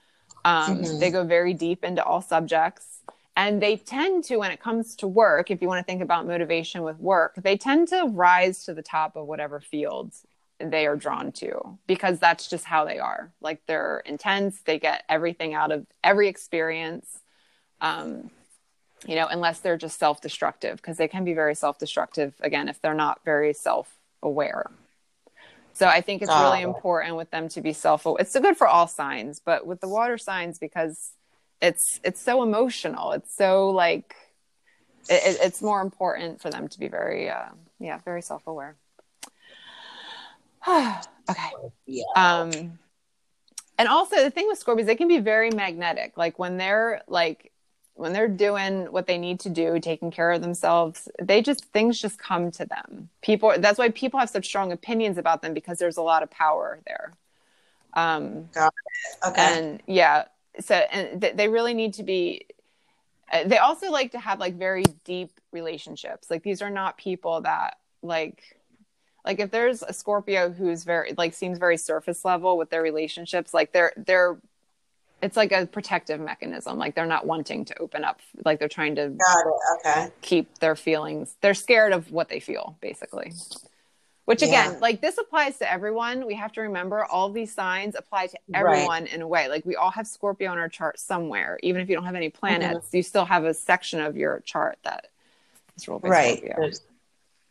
[0.43, 0.99] um, Mhm.
[0.99, 2.87] they go very deep into all subjects
[3.41, 6.27] and they tend to when it comes to work if you want to think about
[6.27, 10.25] motivation with work they tend to rise to the top of whatever fields
[10.59, 15.03] they are drawn to because that's just how they are like they're intense they get
[15.09, 17.19] everything out of every experience
[17.81, 18.29] um,
[19.07, 22.69] you know, unless they're just self destructive, because they can be very self destructive again
[22.69, 24.71] if they're not very self aware.
[25.73, 26.63] So I think it's really Oh.
[26.63, 28.21] important with them to be self aware.
[28.21, 31.13] It's good for all signs, but with the water signs, because
[31.61, 34.15] it's it's so emotional, it's so like
[35.09, 38.75] it, it- it's more important for them to be very uh, yeah very self aware.
[40.67, 41.51] okay.
[41.85, 42.03] Yeah.
[42.15, 42.79] Um,
[43.77, 46.17] and also the thing with Scorpios, they can be very magnetic.
[46.17, 47.51] Like when they're like
[47.95, 51.99] when they're doing what they need to do, taking care of themselves, they just things
[51.99, 53.09] just come to them.
[53.21, 56.29] People that's why people have such strong opinions about them because there's a lot of
[56.29, 57.13] power there.
[57.93, 58.49] Um,
[59.25, 59.41] Okay.
[59.41, 60.25] and yeah,
[60.59, 62.45] so and th- they really need to be.
[63.31, 66.29] uh, They also like to have like very deep relationships.
[66.29, 68.41] Like these are not people that like
[69.25, 73.53] like if there's a Scorpio who's very like seems very surface level with their relationships,
[73.53, 74.37] like they're they're
[75.21, 76.79] it's like a protective mechanism.
[76.79, 78.19] Like they're not wanting to open up.
[78.43, 79.15] Like they're trying to.
[79.85, 80.11] Okay.
[80.21, 81.35] keep their feelings.
[81.41, 83.31] They're scared of what they feel, basically.
[84.31, 84.77] Which again, Yeah.
[84.79, 86.25] like this applies to everyone.
[86.25, 89.49] We have to remember all these signs apply to everyone in a way.
[89.49, 91.59] Like we all have Scorpio on our chart somewhere.
[91.63, 92.95] Even if you don't have any planets, Mm-hmm.
[92.95, 95.07] you still have a section of your chart that
[95.75, 96.37] is ruled by Right.
[96.37, 96.69] Scorpio.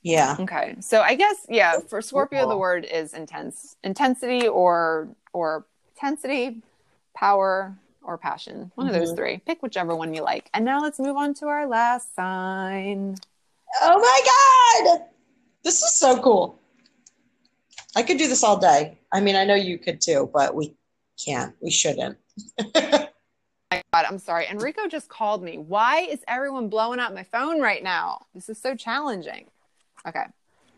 [0.00, 0.36] Yeah.
[0.40, 0.76] Okay.
[0.80, 3.76] So I guess yeah, for Scorpio the word is intense.
[3.84, 6.62] Intensity or or intensity,
[7.14, 8.72] power or passion.
[8.76, 9.16] One of those Mhm.
[9.16, 9.36] three.
[9.44, 10.48] Pick whichever one you like.
[10.54, 13.16] And now let's move on to our last sign.
[13.82, 15.04] Oh my God.
[15.62, 16.58] This is so cool.
[17.96, 18.98] I could do this all day.
[19.12, 20.74] I mean, I know you could too, but we
[21.22, 21.54] can't.
[21.60, 22.18] We shouldn't.
[22.74, 24.46] my God, I'm sorry.
[24.48, 25.58] Enrico just called me.
[25.58, 28.26] Why is everyone blowing up my phone right now?
[28.34, 29.46] This is so challenging.
[30.06, 30.24] Okay.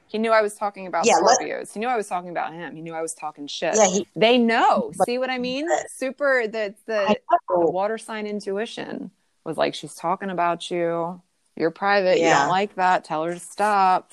[0.06, 1.72] He knew I was talking about Yeah, let- Scorpios.
[1.72, 2.76] he knew I was talking about him.
[2.76, 3.74] He knew I was talking shit.
[3.74, 4.92] Yeah, he, they know.
[5.06, 5.66] See what I mean?
[5.88, 7.16] Super the the
[7.48, 9.10] the water sign intuition
[9.44, 11.22] was like she's talking about you.
[11.56, 12.18] You're private.
[12.18, 13.04] You don't like that.
[13.04, 14.12] Tell her to stop.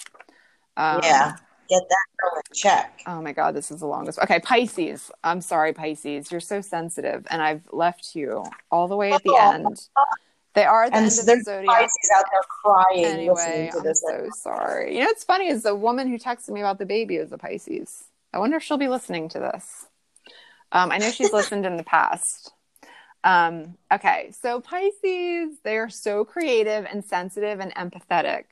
[0.77, 1.35] Um, Yeah.
[1.69, 2.99] Get that in check.
[3.07, 4.19] Oh my God, this is the longest.
[4.19, 5.11] Okay, Pisces.
[5.23, 6.31] I'm sorry, Pisces.
[6.31, 9.51] You're so sensitive, and I've left you all the way at the Oh.
[9.53, 9.87] end.
[10.55, 11.79] They are the And end of the there's zodiac.
[11.79, 14.93] Pisces out there crying Anyway, I'm so sorry.
[14.95, 17.37] You know, what's funny is the woman who texted me about the baby is a
[17.37, 18.05] Pisces.
[18.33, 19.85] I wonder if she'll be listening to this.
[20.71, 22.51] Um, I know she's listened in the past.
[23.23, 28.45] Um, okay, so Pisces, they are so creative and sensitive and empathetic.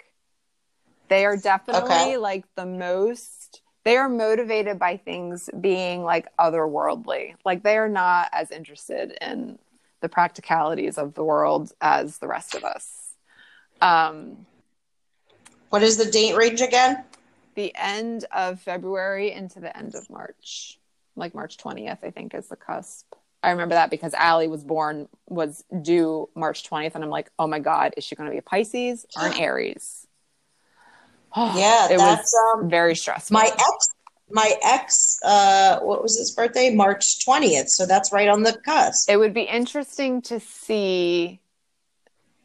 [1.10, 2.18] They are definitely Okay.
[2.18, 7.36] like the most, they are motivated by things being like otherworldly.
[7.46, 9.58] Like they are not as interested in
[10.02, 13.14] the practicalities of the world as the rest of us.
[13.82, 14.46] Um,
[15.70, 17.04] What is the date range again?
[17.56, 20.78] the end of February into the end of March.
[21.16, 23.16] Like March 20th, I think is the cusp.
[23.42, 27.48] I remember that because Allie was born was due March 20th and I'm like, "Oh
[27.48, 30.07] my god, is she going to be a Pisces or an Aries?"
[31.56, 33.34] Yeah, it that's, was um, very stressful.
[33.34, 33.90] My ex,
[34.30, 36.74] my ex, uh, what was his birthday?
[36.74, 37.70] March twentieth.
[37.70, 39.10] So that's right on the cusp.
[39.10, 41.40] it would be interesting to see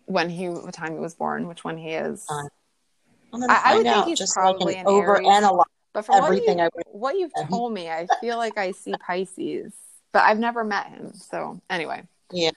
[0.06, 2.26] when he what time he was born, which one he is.
[2.28, 5.64] Uh, I- I would think he's just probably can an overanalyze.
[5.92, 9.74] But from everything I what, you, Um, told me, I feel like I see Pisces,
[10.12, 11.12] but I've never met him.
[11.14, 12.02] So anyway.
[12.30, 12.50] Yeah.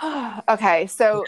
[0.48, 1.24] okay, so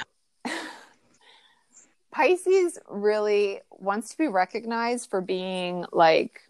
[2.16, 6.40] Pisces really wants to be recognized for being like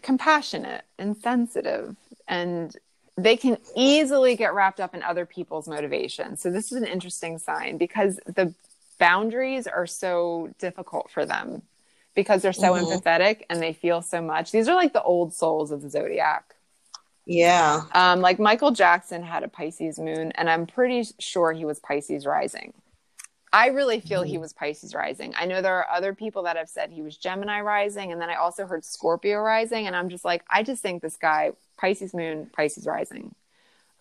[0.00, 1.94] compassionate and sensitive
[2.26, 2.74] and
[3.18, 6.38] they can easily get wrapped up in other people's motivation.
[6.38, 8.54] So this is an interesting sign because the
[8.98, 11.60] boundaries are so difficult for them
[12.14, 12.86] because they're so Mhm.
[12.86, 14.50] empathetic and they feel so much.
[14.50, 16.54] These are like the old souls of the zodiac.
[17.26, 17.82] Yeah.
[17.92, 22.24] Um, like Michael Jackson had a Pisces moon, and I'm pretty sure he was Pisces
[22.24, 22.72] rising.
[23.52, 25.34] I really feel he was Pisces rising.
[25.36, 28.30] I know there are other people that have said he was Gemini rising, and then
[28.30, 32.14] I also heard Scorpio rising, and I'm just like, I just think this guy, Pisces
[32.14, 33.34] moon, Pisces rising.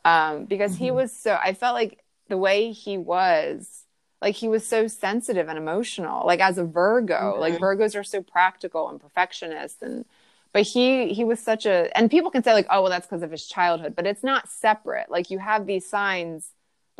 [0.05, 0.95] Um, because he Mhm.
[0.95, 3.85] was so, I felt like the way he was,
[4.21, 7.59] like he was so sensitive and emotional, like as a Virgo, like Mhm.
[7.59, 10.05] Virgos are so practical and perfectionist and
[10.53, 13.23] but he he was such a and people can say like oh well that's because
[13.23, 16.51] of his childhood but it's not separate like you have these signs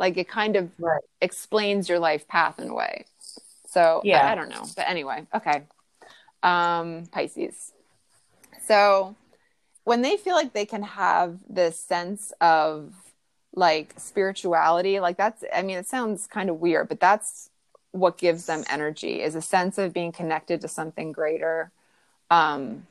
[0.02, 1.02] like it kind of Right.
[1.22, 3.06] explains your life path in a way
[3.68, 4.26] so Yeah.
[4.26, 5.62] I, I don't know but anyway okay
[6.42, 7.72] Um, Pisces.
[8.66, 9.16] So
[9.84, 12.94] when they feel like they can have this sense of
[13.54, 17.50] like spirituality, like that's, I mean, it sounds kind of weird, but that's
[17.92, 21.70] what gives them energy is a sense of being connected to something greater.
[22.30, 22.86] Um,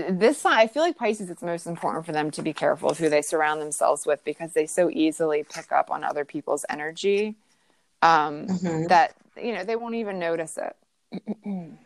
[0.00, 3.08] this I feel like Pisces, it's most important for them to be careful of who
[3.08, 7.36] they surround themselves with because they so easily pick up on other people's energy
[8.02, 8.86] um, mm-hmm.
[8.86, 11.78] that you know they won't even notice it, and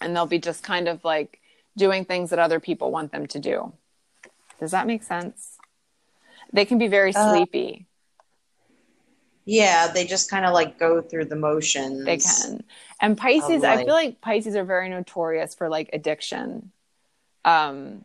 [0.00, 1.40] they'll be just kind of like
[1.76, 3.72] doing things that other people want them to do.
[4.58, 5.58] Does that make sense?
[6.52, 7.86] They can be very uh, sleepy.
[9.44, 12.04] Yeah, they just kind of like go through the motions.
[12.04, 12.62] They can.
[13.00, 16.70] And Pisces, I feel like Pisces are very notorious for like addiction.
[17.44, 18.04] Um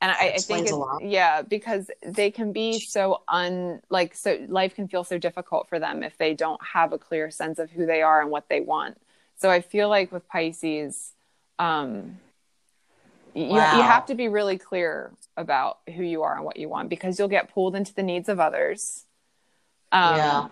[0.00, 0.68] and I, I think
[1.00, 5.78] yeah, because they can be so un like so life can feel so difficult for
[5.78, 8.60] them if they don't have a clear sense of who they are and what they
[8.60, 9.00] want.
[9.36, 11.12] So I feel like with Pisces,
[11.58, 12.18] um,
[13.34, 16.90] you, you have to be really clear about who you are and what you want
[16.90, 19.04] because you'll get pulled into the needs of others.
[19.90, 20.48] Um, yeah.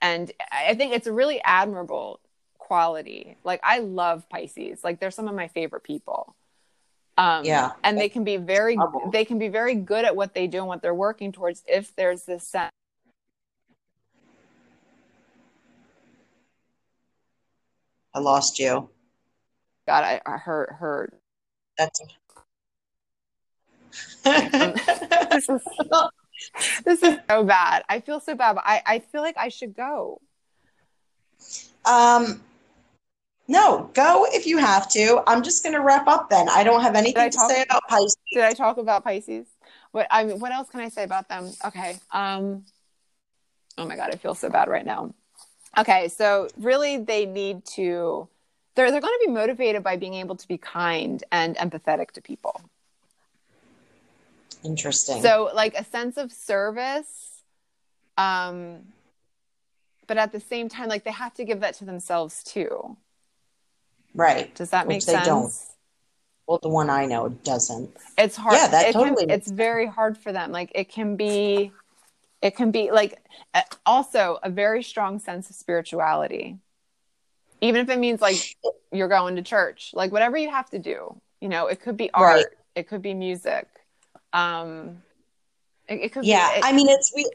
[0.00, 2.20] And I think it's a really admirable
[2.58, 3.36] quality.
[3.42, 4.84] Like I love Pisces.
[4.84, 6.34] Like they're some of my favorite people.
[7.16, 7.72] Um, yeah.
[7.84, 8.76] And they can be very,
[9.12, 11.94] they can be very good at what they do and what they're working towards if
[11.94, 12.72] there's this sense.
[18.12, 18.88] I lost you.
[19.86, 21.12] God, I, I heard, heard
[21.76, 22.00] that's
[24.24, 26.08] this, is so,
[26.84, 27.84] this is so bad.
[27.88, 30.20] I feel so bad, but I, I feel like I should go.
[31.84, 32.40] Um,
[33.46, 35.22] no, go if you have to.
[35.26, 36.48] I'm just going to wrap up then.
[36.48, 38.16] I don't have anything to say about Pisces.
[38.32, 39.46] Did I talk about Pisces?
[39.92, 41.50] What I mean, what else can I say about them?
[41.64, 41.96] Okay.
[42.10, 42.64] Um,
[43.78, 45.14] oh my god, I feel so bad right now.
[45.76, 48.28] Okay, so really, they need to
[48.74, 52.22] they're they're going to be motivated by being able to be kind and empathetic to
[52.22, 52.60] people.
[54.64, 55.20] Interesting.
[55.22, 57.30] So like a sense of service
[58.16, 58.78] um
[60.06, 62.96] but at the same time like they have to give that to themselves too.
[64.14, 64.54] Right.
[64.54, 65.24] Does that make Which sense?
[65.24, 65.52] They don't.
[66.46, 67.90] Well, the one I know doesn't.
[68.18, 68.56] It's hard.
[68.56, 69.26] Yeah, that it totally.
[69.26, 70.52] Can, it's very hard for them.
[70.52, 71.72] Like it can be,
[72.42, 73.22] it can be like
[73.86, 76.58] also a very strong sense of spirituality
[77.64, 78.56] even if it means like
[78.92, 82.10] you're going to church like whatever you have to do you know it could be
[82.12, 82.46] art right.
[82.74, 83.66] it could be music
[84.32, 85.02] um
[85.88, 87.28] it, it could yeah be, it, i mean it's we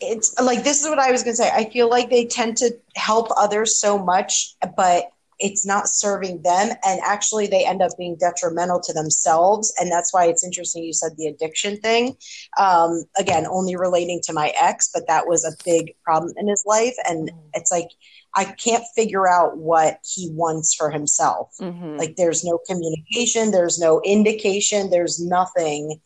[0.00, 2.56] it's like this is what i was going to say i feel like they tend
[2.56, 5.10] to help others so much but
[5.40, 10.12] it's not serving them and actually they end up being detrimental to themselves and that's
[10.12, 12.16] why it's interesting you said the addiction thing
[12.58, 16.62] um, again only relating to my ex but that was a big problem in his
[16.66, 17.38] life and mm.
[17.54, 17.88] it's like
[18.34, 21.52] I can't figure out what he wants for himself.
[21.60, 21.96] Mm-hmm.
[21.96, 26.00] Like there's no communication, there's no indication, there's nothing.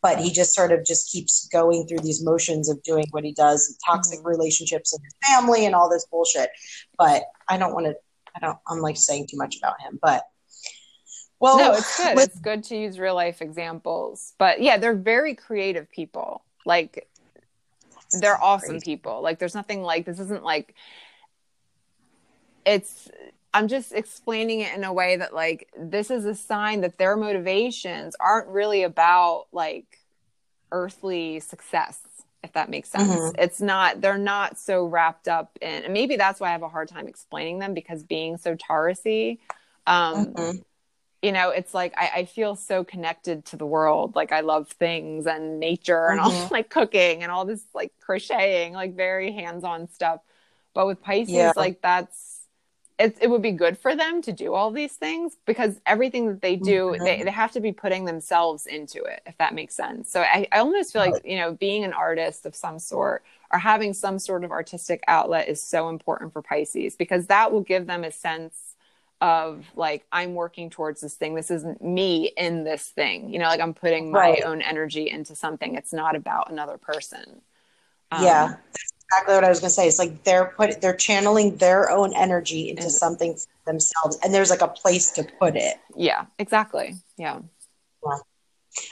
[0.00, 3.32] But he just sort of just keeps going through these motions of doing what he
[3.32, 4.28] does, toxic mm-hmm.
[4.28, 6.50] relationships and his family and all this bullshit.
[6.98, 7.96] But I don't want to
[8.36, 9.98] I don't I'm like saying too much about him.
[10.00, 10.24] But
[11.40, 12.16] well No, it's good.
[12.16, 14.34] With, it's good to use real life examples.
[14.38, 16.42] But yeah, they're very creative people.
[16.66, 17.08] Like
[18.20, 18.84] they're awesome crazy.
[18.84, 19.22] people.
[19.22, 20.74] Like there's nothing like this isn't like
[22.64, 23.10] it's
[23.52, 27.16] I'm just explaining it in a way that like this is a sign that their
[27.16, 30.00] motivations aren't really about like
[30.72, 32.00] earthly success
[32.44, 33.10] if that makes sense.
[33.10, 33.40] Mm-hmm.
[33.40, 36.68] It's not they're not so wrapped up in and maybe that's why I have a
[36.68, 39.38] hard time explaining them because being so Taurusy
[39.86, 40.58] um mm-hmm.
[41.22, 44.14] you know, it's like I, I, feel so connected to the world.
[44.14, 46.42] Like I love things and nature and mm-hmm.
[46.42, 50.20] all like cooking and all this like crocheting, like very hands-on stuff.
[50.74, 51.52] But with Pisces, yeah.
[51.56, 52.33] like that's
[52.98, 56.40] it, it would be good for them to do all these things because everything that
[56.40, 57.04] they do mm-hmm.
[57.04, 60.10] they, they have to be putting themselves into it if that makes sense.
[60.10, 63.58] So I, I almost feel like you know being an artist of some sort or
[63.58, 67.86] having some sort of artistic outlet is so important for pisces because that will give
[67.86, 68.76] them a sense
[69.20, 71.34] of like i'm working towards this thing.
[71.34, 73.28] This isn't me in this thing.
[73.30, 74.44] You know like i'm putting my right.
[74.44, 75.74] own energy into something.
[75.74, 77.40] It's not about another person.
[78.12, 78.54] Um, yeah
[79.08, 79.88] exactly what I was going to say.
[79.88, 82.90] It's like they're put they're channeling their own energy into mm-hmm.
[82.90, 85.76] something themselves, and there's like a place to put it.
[85.96, 86.96] Yeah, exactly.
[87.16, 87.40] Yeah.
[88.04, 88.18] yeah.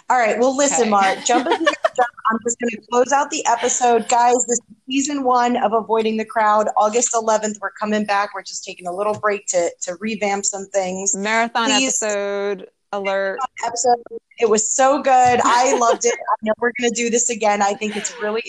[0.09, 0.39] All right.
[0.39, 0.91] Well, listen, okay.
[0.91, 1.25] Mark.
[1.25, 4.37] Jump into the I'm just going to close out the episode, guys.
[4.47, 6.69] This is season one of Avoiding the Crowd.
[6.77, 8.33] August 11th, we're coming back.
[8.33, 11.15] We're just taking a little break to to revamp some things.
[11.17, 13.41] Marathon Please, episode alert.
[13.65, 13.97] Episode.
[14.39, 15.41] It was so good.
[15.45, 16.15] I loved it.
[16.15, 17.61] I know we're going to do this again.
[17.61, 18.43] I think it's really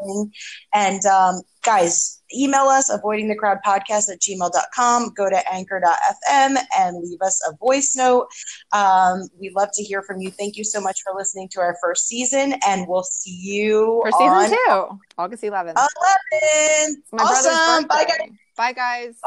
[0.00, 0.32] listening.
[0.74, 5.12] And um, guys, email us avoiding the crowd podcast at gmail.com.
[5.14, 8.28] Go to anchor.fm and leave us a voice note.
[8.72, 10.30] Um, we'd love to hear from you.
[10.30, 14.12] Thank you so much for listening to our first season, and we'll see you For
[14.12, 15.70] season on two, August 11th.
[15.70, 15.86] 11.
[16.32, 17.86] It's my brother's awesome.
[17.86, 18.28] Bye, guys.
[18.56, 19.20] Bye, guys.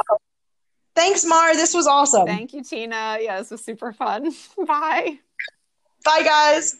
[0.93, 1.53] Thanks, Mar.
[1.53, 2.27] This was awesome.
[2.27, 3.17] Thank you, Tina.
[3.21, 4.31] Yeah, this was super fun.
[4.67, 5.19] Bye.
[6.03, 6.77] Bye, guys.